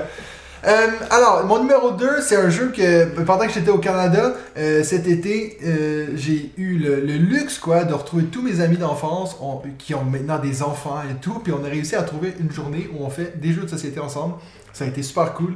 [0.66, 4.82] Euh, alors, mon numéro 2, c'est un jeu que pendant que j'étais au Canada, euh,
[4.82, 9.36] cet été, euh, j'ai eu le, luxe quoi, de retrouver tous mes amis d'enfance
[9.78, 11.38] qui ont maintenant des enfants et tout.
[11.38, 14.00] Puis on a réussi à trouver une journée où on fait des jeux de société
[14.00, 14.34] ensemble.
[14.72, 15.54] Ça a été super cool.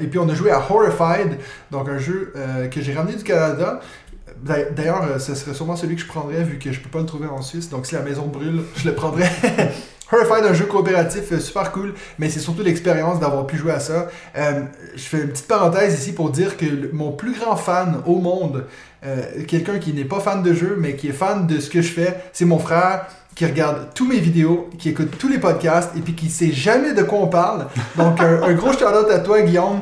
[0.00, 1.38] Et puis on a joué à Horrified,
[1.70, 2.34] donc un jeu
[2.70, 3.80] que j'ai ramené du Canada.
[4.42, 7.06] D'a- D'ailleurs, ce serait sûrement celui que je prendrais vu que je peux pas le
[7.06, 7.70] trouver en Suisse.
[7.70, 9.30] Donc si la maison brûle, je le prendrais.
[10.12, 13.80] Horrified, un jeu coopératif euh, super cool, mais c'est surtout l'expérience d'avoir pu jouer à
[13.80, 14.08] ça.
[14.36, 14.60] Euh,
[14.94, 18.66] je fais une petite parenthèse ici pour dire que mon plus grand fan au monde,
[19.06, 21.80] euh, quelqu'un qui n'est pas fan de jeu, mais qui est fan de ce que
[21.80, 25.96] je fais, c'est mon frère qui regarde tous mes vidéos, qui écoute tous les podcasts
[25.96, 27.68] et puis qui sait jamais de quoi on parle.
[27.96, 29.80] Donc un, gros shout-out à toi Guillaume.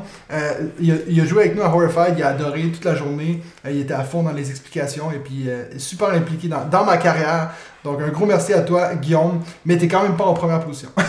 [0.79, 3.43] Il, a, joué avec nous à Horrified, il a adoré toute la journée.
[3.69, 5.49] Il était à fond dans les explications et puis
[5.79, 7.51] super impliqué dans ma carrière.
[7.85, 10.91] Donc un gros merci à toi Guillaume, mais t'es quand même pas en première position.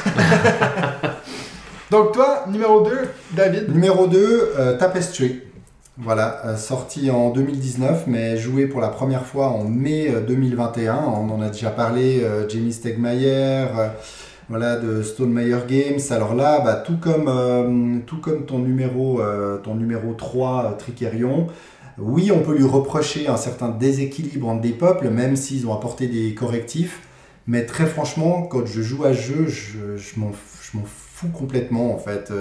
[1.92, 2.92] Donc toi, numéro 2,
[3.34, 3.70] David?
[3.74, 5.42] Numéro 2, euh, Tapestry.
[5.98, 10.96] Voilà, euh, sorti en 2019, mais joué pour la première fois en mai euh, 2021.
[10.96, 13.90] On en a déjà parlé, euh, Jamie Stegmaier, euh,
[14.48, 16.00] voilà, de Stone Meyer Games.
[16.12, 20.78] Alors là, bah, tout, comme, euh, tout comme ton numéro, euh, ton numéro 3, euh,
[20.78, 21.48] Tricerion,
[21.98, 26.08] oui, on peut lui reprocher un certain déséquilibre entre des peuples, même s'ils ont apporté
[26.08, 27.02] des correctifs.
[27.48, 30.32] Mais très franchement, quand je joue à ce jeu, je, je m'en
[30.62, 32.32] je m'en fous complètement en fait.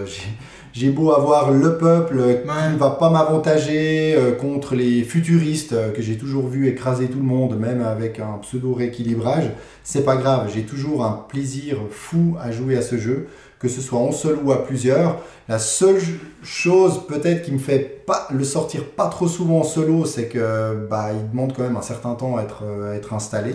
[0.72, 5.90] J'ai- beau avoir le peuple qui ne va pas m'avantager euh, contre les futuristes euh,
[5.92, 9.50] que j'ai toujours vu écraser tout le monde, même avec un pseudo rééquilibrage,
[9.84, 10.50] c'est pas grave.
[10.54, 13.26] J'ai toujours un plaisir fou à jouer à ce jeu,
[13.58, 15.18] que ce soit en seul ou à plusieurs.
[15.48, 15.98] La seule
[16.42, 20.86] chose peut-être qui me fait pas le sortir pas trop souvent en solo, c'est que
[20.88, 23.52] bah il demande quand même un certain temps à être, euh, à être installé.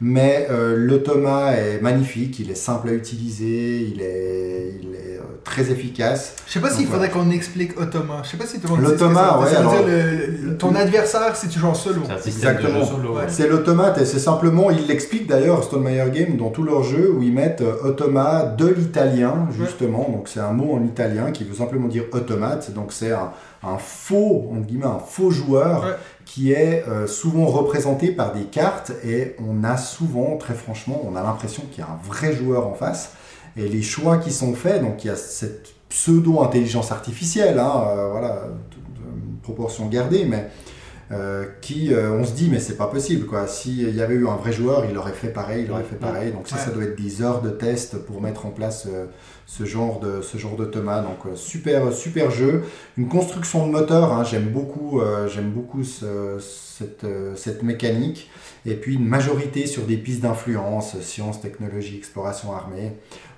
[0.00, 5.07] Mais euh, l'automa est magnifique, il est simple à utiliser, il est, il est
[5.44, 6.34] très efficace.
[6.46, 8.22] Je sais pas s'il faudrait qu'on explique Automa.
[8.24, 11.48] Je sais pas si tout le monde L'automa, ouais, alors- le- le- ton adversaire si
[11.48, 12.02] tu joues en solo.
[12.26, 12.80] Exactement.
[13.28, 17.10] C'est l'automate et c'est simplement, ils l'expliquent d'ailleurs, Stone Meyer Game, dans tous leurs jeux
[17.12, 20.08] où ils mettent euh, automa de l'italien, justement.
[20.10, 22.72] Donc c'est un mot en italien qui veut simplement dire automate.
[22.72, 23.30] Donc c'est un,
[23.62, 25.92] un faux, entre guillemets, un faux joueur Ouais.
[26.24, 31.16] qui est euh, souvent représenté par des cartes et on a souvent, très franchement, on
[31.16, 33.12] a l'impression qu'il y a un vrai joueur en face.
[33.58, 38.08] Et les choix qui sont faits, donc il y a cette pseudo-intelligence artificielle, hein, euh,
[38.10, 38.48] voilà, euh,
[39.42, 40.48] proportion gardée, mais
[41.10, 43.46] euh, qui, euh, on se dit, mais c'est pas possible, quoi.
[43.46, 46.32] S'il y avait eu un vrai joueur, il aurait fait pareil, il aurait fait pareil.
[46.32, 46.62] Donc ça, Ouais.
[46.62, 48.86] ça doit être des heures de test pour mettre en place
[49.46, 51.00] ce genre de ce genre de Thomas.
[51.00, 52.62] Donc super super jeu,
[52.98, 54.12] une construction de moteur.
[54.12, 57.06] hein, j'aime beaucoup j'aime beaucoup ce- cette
[57.36, 58.30] cette mécanique.
[58.66, 62.92] Et puis une majorité sur des pistes d'influence, sciences, technologie, exploration armée.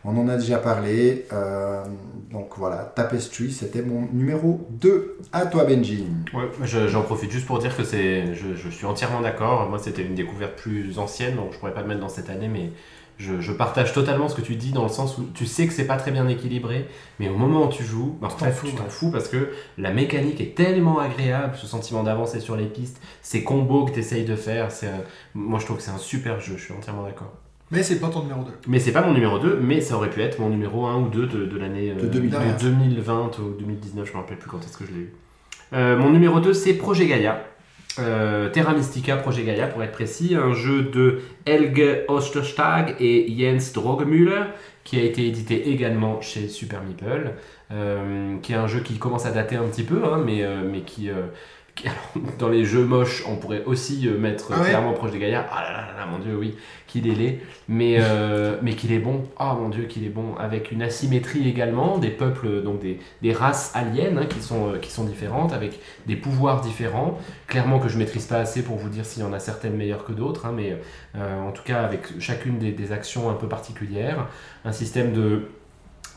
[0.05, 1.27] On en a déjà parlé.
[1.33, 1.85] euh,
[2.31, 5.19] donc voilà, Tapestry, c'était mon numéro 2.
[5.33, 6.07] À toi Benji.
[6.33, 9.69] Ouais, je- j'en profite juste pour dire que c'est, je, je suis entièrement d'accord.
[9.69, 12.49] Moi, c'était une découverte plus ancienne, donc je pourrais pas le mettre dans cette année,
[12.49, 12.71] mais
[13.19, 15.73] je, je partage totalement ce que tu dis dans le sens où tu sais que
[15.75, 16.87] c'est pas très bien équilibré,
[17.19, 18.89] mais au moment où tu joues, bah, en Tu t'en fait, fous, tu t'en ouais.
[18.91, 23.43] fous parce que la mécanique est tellement agréable, ce sentiment d'avancer sur les pistes, ces
[23.45, 25.03] combos que tu essayes de faire, c'est, un-
[25.35, 27.35] moi je trouve que c'est un super jeu, je suis entièrement d'accord.
[27.71, 28.51] Mais c'est pas ton numéro 2.
[28.67, 31.09] Mais c'est pas mon numéro 2, mais ça aurait pu être mon numéro 1 ou
[31.09, 32.39] 2 de, de l'année euh, De 2020.
[32.57, 35.13] de 2020 ou 2019, je me rappelle plus quand est-ce que je l'ai eu.
[35.73, 37.45] Euh, mon numéro 2, c'est Projet Gaia.
[37.99, 43.73] Euh, Terra Mystica Projet Gaia, pour être précis, un jeu de Helge Osterstag et Jens
[43.73, 44.43] Drogemüller,
[44.85, 47.33] qui a été édité également chez Super Meeple,
[47.73, 50.63] euh, qui est un jeu qui commence à dater un petit peu, hein, mais, euh,
[50.69, 51.15] mais qui, euh,
[51.60, 51.60] qui-
[52.39, 55.47] dans les jeux moches, on pourrait aussi euh, mettre Ah ouais clairement Projet Gaia.
[55.51, 58.93] Ah là là là là, mon dieu, oui, qu'il est laid, mais, euh, mais qu'il
[58.93, 59.25] est bon.
[59.39, 63.33] Ah mon dieu, qu'il est bon, avec une asymétrie également, des peuples, donc des, des
[63.33, 67.19] races aliens hein, qui, sont, euh, qui sont différentes, avec des pouvoirs différents.
[67.47, 70.05] Clairement que je maîtrise pas assez pour vous dire s'il y en a certaines meilleures
[70.05, 70.77] que d'autres, hein, mais
[71.17, 74.27] euh, en tout cas avec chacune des, des actions un peu particulières.
[74.65, 75.49] Un système de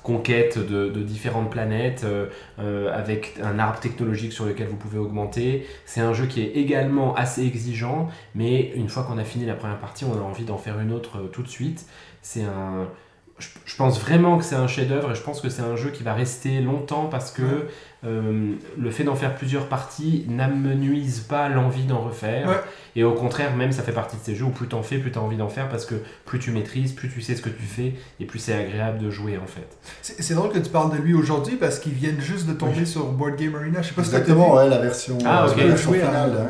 [0.03, 2.27] conquête de, différentes planètes euh,
[2.59, 5.65] euh, avec un arbre technologique sur lequel vous pouvez augmenter.
[5.85, 9.55] C'est un jeu qui est également assez exigeant, mais une fois qu'on a fini la
[9.55, 11.85] première partie, on a envie d'en faire une autre euh, tout de suite.
[12.21, 12.87] C'est un...
[13.39, 16.03] Je, pense vraiment que c'est un chef-d'œuvre et je pense que c'est un jeu qui
[16.03, 17.67] va rester longtemps parce que.
[18.05, 22.47] Euh, le fait d'en faire plusieurs parties n'amenuise pas l'envie d'en refaire.
[22.49, 22.59] Ouais.
[22.95, 25.09] Et au contraire, même ça fait partie de ces jeux où plus t'en fais, plus
[25.11, 27.63] t'as envie d'en faire parce que plus tu maîtrises, plus tu sais ce que tu
[27.63, 29.67] fais et plus c'est agréable de jouer en fait.
[30.01, 33.05] C'est drôle que tu parles de lui aujourd'hui parce qu'il vient juste de tomber sur
[33.05, 33.81] Board Game Arena.
[33.81, 35.57] Je sais pas Exactement, ouais, la version, Ah, euh, ok.
[35.57, 36.49] la version finale.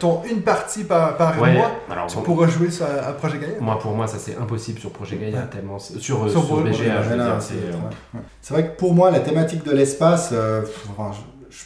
[0.00, 1.70] ton une partie par, par Ouais, mois.
[1.90, 3.50] alors Tu bon, pourras jouer ça à Projet Gaia.
[3.60, 5.46] moi pour moi ça c'est impossible sur Projet Gaia Ouais.
[5.52, 6.74] tellement sur, Sur sur, BGA, Ouais,
[7.04, 7.74] je veux là, dire, c'est c'est,
[8.16, 8.20] euh.
[8.42, 11.64] C'est vrai que pour moi, la thématique de l'espace, euh, enfin, je- je-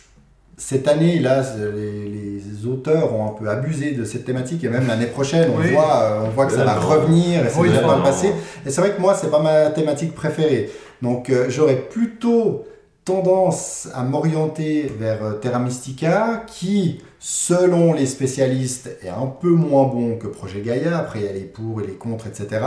[0.56, 1.42] cette année, là,
[1.74, 5.60] les, les auteurs ont un peu abusé de cette thématique et même l'année prochaine, on,
[5.60, 5.70] Oui.
[5.72, 8.28] voit, euh, on voit que ça va revenir et c'est Oui, déjà pas le passé.
[8.64, 10.70] Et c'est vrai que moi, c'est pas ma thématique préférée.
[11.02, 12.64] Donc, euh, j'aurais plutôt
[13.04, 19.84] tendance à m'orienter vers euh, Terra Mystica, qui, selon les spécialistes, est un peu moins
[19.84, 20.96] bon que Projet Gaia.
[20.98, 22.64] Après, il y a les pour et les contre, etc.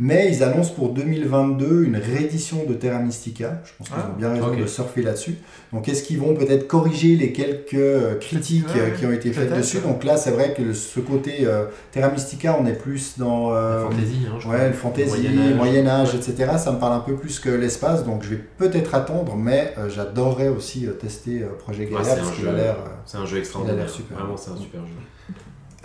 [0.00, 3.60] Mais ils annoncent pour 2022 une réédition de Terra Mystica.
[3.64, 5.38] Je pense qu'ils Ah, ont bien raison de surfer là-dessus.
[5.72, 9.32] Donc, est-ce qu'ils vont peut-être corriger les quelques euh, critiques Ouais, euh, qui ont été
[9.32, 9.78] faites dessus?
[9.80, 13.52] Donc là, c'est vrai que le- ce côté euh, Terra Mystica, on est plus dans...
[13.52, 14.66] euh, fantasy, hein, je Ouais, crois.
[14.68, 15.54] le fantasy, Moyen-Âge.
[15.56, 16.20] Moyen-Âge, Ouais.
[16.20, 16.52] etc.
[16.58, 19.88] Ça me parle un peu plus que l'espace, donc je vais peut-être attendre, mais euh,
[19.90, 22.74] j'adorerais aussi tester euh, Projet Gaia parce qu'il a l'air.
[22.76, 23.76] euh, C'est un jeu extraordinaire.
[23.76, 24.16] Il a l'air super.
[24.18, 24.92] Vraiment, c'est un super jeu.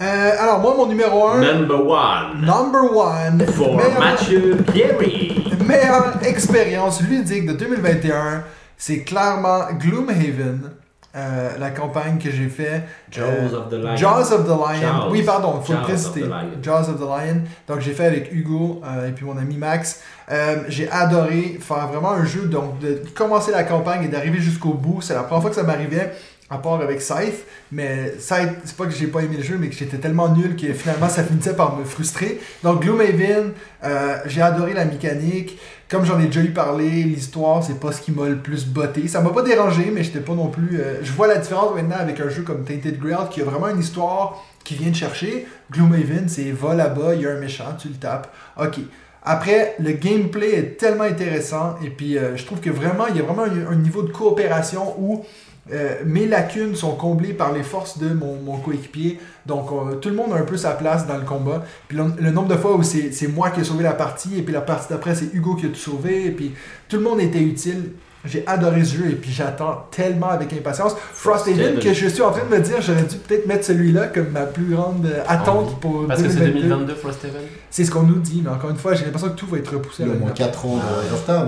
[0.01, 5.43] Euh, alors, moi, mon numéro 1, Number one number one, for meilleure, Mathieu Pierry.
[5.65, 8.43] meilleure expérience ludique de 2021,
[8.75, 10.71] c'est clairement Gloomhaven,
[11.15, 12.81] euh, la campagne que j'ai fait.
[13.11, 13.95] Jaws of the Lion.
[13.95, 14.81] Jaws of the Lion.
[14.81, 15.09] Jaws.
[15.11, 16.21] Oui, pardon, il faut le Jaws préciser.
[16.21, 16.49] the Lion.
[16.63, 17.41] Jaws of the Lion.
[17.67, 20.01] Donc, j'ai fait avec Hugo euh, et puis mon ami Max.
[20.31, 24.73] Euh, j'ai adoré faire vraiment un jeu, donc de commencer la campagne et d'arriver jusqu'au
[24.73, 25.01] bout.
[25.01, 26.13] C'est la première fois que ça m'arrivait,
[26.53, 27.45] à avec Scythe.
[27.71, 30.55] Mais Scythe, c'est pas que j'ai pas aimé le jeu, mais que j'étais tellement nul
[30.55, 32.39] que finalement ça finissait par me frustrer.
[32.63, 33.51] Donc, Gloomhaven,
[33.83, 35.57] euh, j'ai adoré la mécanique.
[35.89, 39.07] Comme j'en ai déjà eu parlé, l'histoire, c'est pas ce qui m'a le plus botté.
[39.07, 40.79] Ça m'a pas dérangé, mais j'étais pas non plus.
[40.79, 43.67] euh, je vois la différence maintenant avec un jeu comme Tainted Grail qui a vraiment
[43.67, 45.45] une histoire qui vient de chercher.
[45.71, 48.33] Gloomhaven, c'est va là-bas, il y a un méchant, tu le tapes.
[48.59, 48.79] Ok.
[49.25, 53.19] Après, le gameplay est tellement intéressant et puis euh, je trouve que vraiment, il y
[53.19, 55.23] a vraiment un niveau de coopération où
[55.71, 59.19] euh, mes lacunes sont comblées par les forces de mon, mon coéquipier.
[59.45, 61.63] Donc, euh, tout le monde a un peu sa place dans le combat.
[61.87, 64.37] Puis le, le nombre de fois où c'est c'est moi qui ai sauvé la partie,
[64.37, 66.53] et puis la partie d'après, c'est Hugo qui a tout sauvé, et puis
[66.89, 67.91] tout le monde était utile.
[68.25, 70.95] J'ai adoré ce jeu, et puis j'attends tellement avec impatience.
[71.11, 74.29] Frosthaven, que je suis en train de me dire, j'aurais dû peut-être mettre celui-là comme
[74.29, 76.61] ma plus grande euh, attente pour Parce que c'est 2022.
[76.69, 77.41] 2022 Frosthaven.
[77.69, 79.73] C'est ce qu'on nous dit, mais encore une fois, j'ai l'impression que tout va être
[79.73, 81.47] repoussé à Il y a au moins 4 ans Ah de retard.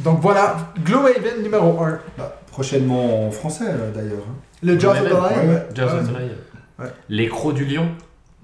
[0.00, 1.98] Donc voilà, Gloomhaven numéro 1.
[2.18, 4.24] Bah, prochainement en français euh, d'ailleurs.
[4.28, 4.34] hein.
[4.62, 5.20] Le Jaws of the Lion.
[5.22, 5.66] ouais, ouais.
[5.74, 6.28] Jaws of the Lion.
[6.78, 6.86] Ouais.
[7.08, 7.86] Les crocs du lion.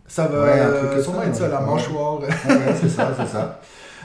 [0.06, 1.66] Ça va Ouais, un euh, truc sûrement ça, être ça, la ouais.
[1.74, 2.20] mâchoire.
[2.20, 3.60] Ouais, ouais, c'est ça, c'est ça.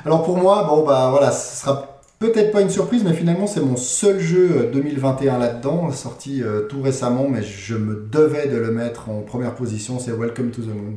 [0.06, 3.60] Alors pour moi, bon bah voilà, ce sera peut-être pas une surprise, mais finalement c'est
[3.62, 8.58] mon seul jeu euh, 2021 là-dedans, sorti euh, tout récemment, mais je me devais de
[8.58, 10.96] le mettre en première position, c'est Welcome to the Moon.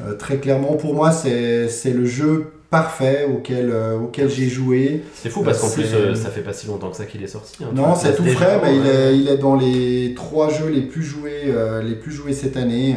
[0.00, 5.04] Euh, très clairement, pour moi, c'est c'est le jeu parfait auquel, euh, auquel j'ai joué.
[5.14, 7.22] C'est fou parce qu'en C'est- plus, euh, ça fait pas si longtemps que ça qu'il
[7.22, 7.62] est sorti.
[7.62, 7.68] hein.
[7.72, 10.80] Non, c'est tout frais, mais il euh, est, il est dans les trois jeux les
[10.82, 12.96] plus joués, euh, les plus joués cette année.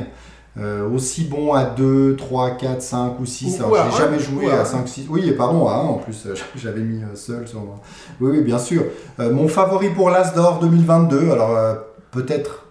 [0.57, 3.59] Euh, aussi bon à 2, 3, 4, 5 ou 6.
[3.59, 4.65] Ou- Alors, ou à j'ai jamais joué ou à à un.
[4.65, 5.05] 5, 6.
[5.09, 6.23] Oui, et pardon, à 1 en plus.
[6.27, 7.75] euh, J'avais mis euh, seul sur moi.
[8.21, 8.83] Oui, oui, bien sûr.
[9.19, 11.73] Euh, mon favori pour l'As d'Or 2022, alors euh,
[12.11, 12.63] peut-être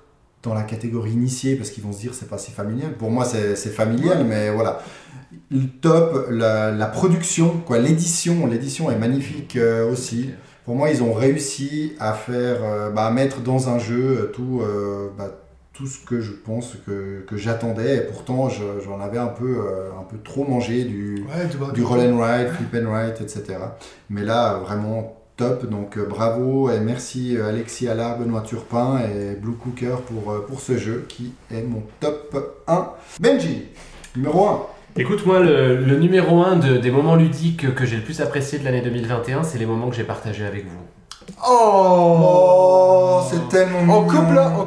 [0.42, 2.92] dans la catégorie initiée, parce qu'ils vont se dire c'est pas si familial.
[2.94, 4.80] Pour moi, c'est c'est familial, mais voilà.
[5.50, 10.30] Le top, la, la production, quoi, l'édition, l'édition est magnifique euh, aussi.
[10.64, 14.32] Pour moi, ils ont réussi à faire, euh, bah, à mettre dans un jeu euh,
[14.34, 15.30] tout, euh, bah,
[15.74, 17.96] tout ce que je pense que, que j'attendais.
[17.96, 19.58] Et pourtant, je- j'en avais un peu,
[19.98, 23.42] un peu trop mangé du, Ouais, du, du roll and ride, flip and ride, etc.
[24.08, 25.68] Mais là, vraiment top.
[25.68, 31.04] Donc bravo et merci Alexis Allard, Benoît Turpin et Blue Cooker pour, pour ce jeu
[31.08, 32.36] qui est mon top
[32.68, 32.88] 1.
[33.20, 33.64] Benji,
[34.14, 34.66] numéro 1.
[34.96, 38.64] Écoute, moi, le, le numéro 1 des moments ludiques que j'ai le plus apprécié de
[38.64, 40.78] l'année 2021, c'est les moments que j'ai partagés avec vous.
[41.48, 44.06] Oh, Oh, c'est tellement On mignon.
[44.06, 44.64] coupe là, on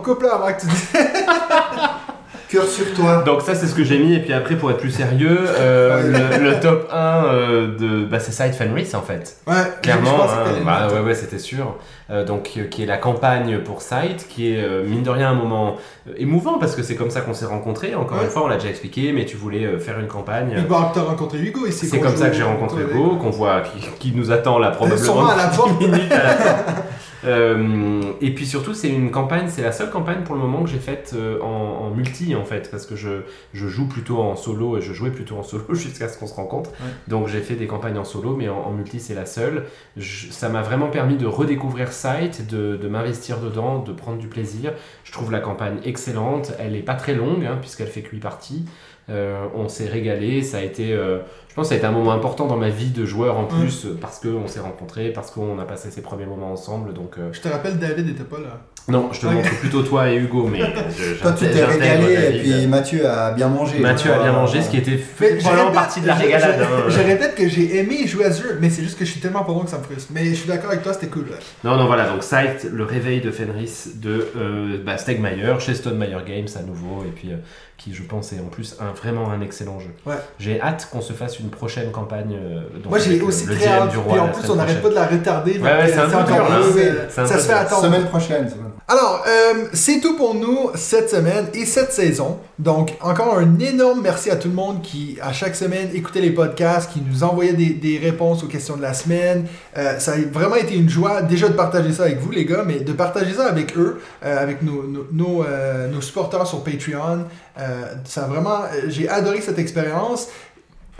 [2.49, 3.23] Cœur sur toi.
[3.25, 4.13] Donc ça, c'est ce que j'ai mis.
[4.15, 8.19] Et puis après, pour être plus sérieux, euh, le, le top 1 euh, de, bah,
[8.19, 9.37] c'est Side Fenris en fait.
[9.47, 11.75] Ouais, Clairement, je pensais hein, que bah, ouais, ouais, c'était sûr.
[12.09, 15.75] Euh, donc, qui est la campagne pour Site, qui est mine de rien un moment
[16.17, 17.95] émouvant parce que c'est comme ça qu'on s'est rencontrés.
[17.95, 18.23] Encore Ouais.
[18.23, 20.55] une fois, on l'a déjà expliqué, mais tu voulais faire une campagne.
[20.57, 21.85] Hugo, t'as rencontré Hugo ici.
[21.87, 25.27] C'est comme ça que j'ai rencontré Hugo, qu'on voit, qui, qui nous attend là probablement
[25.27, 25.77] à la porte.
[25.79, 26.77] 10 minutes à la porte.
[27.25, 30.69] Euh, et puis surtout, c'est une campagne, c'est la seule campagne pour le moment que
[30.69, 31.45] j'ai faite euh, en,
[31.85, 33.21] en multi en fait, parce que je,
[33.53, 36.35] je joue plutôt en solo et je jouais plutôt en solo jusqu'à ce qu'on se
[36.35, 36.69] rencontre.
[36.71, 36.87] Ouais.
[37.07, 39.65] Donc j'ai fait des campagnes en solo, mais en, en multi c'est la seule.
[39.95, 44.27] Je- ça m'a vraiment permis de redécouvrir Sight, de, de m'investir dedans, de prendre du
[44.27, 44.73] plaisir.
[45.03, 46.53] Je trouve la campagne excellente.
[46.59, 48.65] Elle est pas très longue hein, puisqu'elle fait que 8 parties.
[49.09, 51.19] Euh, on s'est régalé, ça a été, euh,
[51.57, 53.47] pense, que ça a été un moment important dans ma vie de joueur en Mm.
[53.59, 56.93] plus euh, parce qu'on s'est rencontrés, parce qu'on a passé ces premiers moments ensemble.
[56.93, 58.61] Donc euh, Je te rappelle, David était pas là.
[58.87, 60.59] non, je te montre plutôt toi et Hugo, mais
[60.97, 63.79] je- Toi, tu t'es régalé et puis Mathieu a bien mangé.
[63.79, 64.97] Mathieu a bien mangé, ce qui était
[65.41, 66.55] probablement partie de la régalade.
[66.59, 66.83] Je, hein.
[66.89, 69.19] je répète que j'ai aimé jouer à ce jeu, mais c'est juste que je suis
[69.19, 70.11] tellement pas bon que ça me frustre.
[70.13, 71.25] Mais je suis d'accord avec toi, c'était cool.
[71.63, 75.97] Non, non, voilà, donc Sight, le réveil de Fenris de euh, bah, Stegmaier, chez Stone
[75.97, 77.37] Meyer Games à nouveau, et puis euh,
[77.77, 79.91] qui, je pense, est en plus un, vraiment un excellent jeu.
[80.05, 80.15] Ouais.
[80.39, 82.33] J'ai hâte qu'on se fasse une prochaine campagne.
[82.33, 83.89] euh, donc Moi j'ai euh, aussi le très hâte.
[83.91, 85.53] Puis en plus, on n'arrête pas de la retarder.
[85.53, 86.59] Ouais, ouais, donc, c'est un peu encore dur, là.
[86.61, 87.83] plus, C'est- c'est un Ça se fait attendre.
[87.83, 88.49] Semaine prochaine.
[88.49, 88.63] semaine.
[88.89, 92.37] Alors, euh, c'est tout pour nous cette semaine et cette saison.
[92.57, 96.29] Donc, encore un énorme merci à tout le monde qui, à chaque semaine, écoutait les
[96.31, 99.45] podcasts, qui nous envoyait des, des réponses aux questions de la semaine.
[99.77, 102.63] Euh, ça a vraiment été une joie, déjà de partager ça avec vous, les gars,
[102.65, 106.63] mais de partager ça avec eux, euh, avec nos, nos, nos, euh, nos supporters sur
[106.63, 107.25] Patreon.
[107.59, 107.63] Euh,
[108.05, 110.29] ça a vraiment, j'ai adoré cette expérience.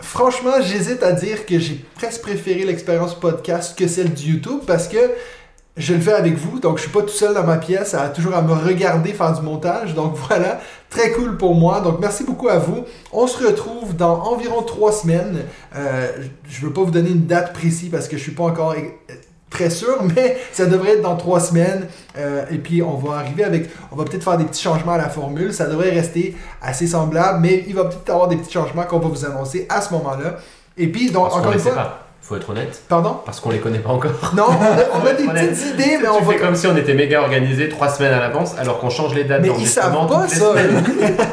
[0.00, 4.86] Franchement, j'hésite à dire que j'ai presque préféré l'expérience podcast que celle du YouTube parce
[4.86, 4.98] que
[5.78, 8.08] je le fais avec vous, donc je suis pas tout seul dans ma pièce, à
[8.08, 9.94] toujours à me regarder faire du montage.
[9.94, 10.60] Donc voilà,
[10.90, 11.80] très cool pour moi.
[11.80, 12.84] Donc merci beaucoup à vous.
[13.12, 15.44] On se retrouve dans environ trois semaines.
[15.76, 16.08] Euh,
[16.48, 18.74] je veux pas vous donner une date précise parce que je suis pas encore
[19.50, 21.86] très sûr, mais ça devrait être dans trois semaines.
[22.16, 24.98] Euh, et puis on va arriver avec, on va peut-être faire des petits changements à
[24.98, 25.52] la formule.
[25.52, 29.08] Ça devrait rester assez semblable, mais il va peut-être avoir des petits changements qu'on va
[29.08, 30.36] vous annoncer à ce moment-là.
[30.76, 33.20] Et puis donc Parce encore ne une fois, pas, faut être honnête, pardon.
[33.24, 34.10] parce qu'on les connaît pas encore.
[34.36, 36.92] Non, on a, on a des petites idées, mais on va comme si on était
[36.92, 40.28] méga organisé trois semaines à l'avance, alors qu'on change les dates Mais ils savent pas
[40.28, 40.52] ça.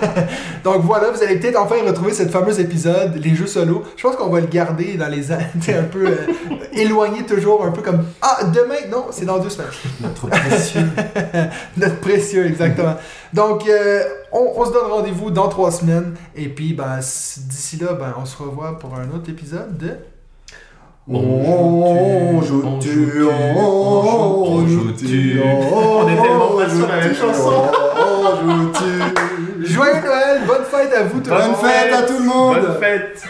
[0.63, 3.83] Donc voilà, vous allez peut-être enfin retrouver cette fameuse épisode, les jeux solo.
[3.97, 6.15] Je pense qu'on va le garder dans les années un peu euh,
[6.71, 9.67] éloigné toujours, un peu comme ah demain non, c'est dans deux semaines.
[9.99, 10.87] Notre précieux.
[11.75, 12.95] Notre précieux exactement.
[13.33, 14.01] Donc euh,
[14.31, 18.25] on, on se donne rendez-vous dans trois semaines et puis ben d'ici là ben on
[18.25, 19.97] se revoit pour un autre épisode de
[21.07, 24.93] On joue on tu, joue-tu, on joue
[25.77, 27.51] On est tellement pas sur la même chanson.
[27.95, 28.71] On joue.
[29.59, 31.57] Joyeux Noël, bonne fête à vous tout le Bonne monde.
[31.57, 32.55] fête à tout le monde.
[32.55, 33.23] Bonne fête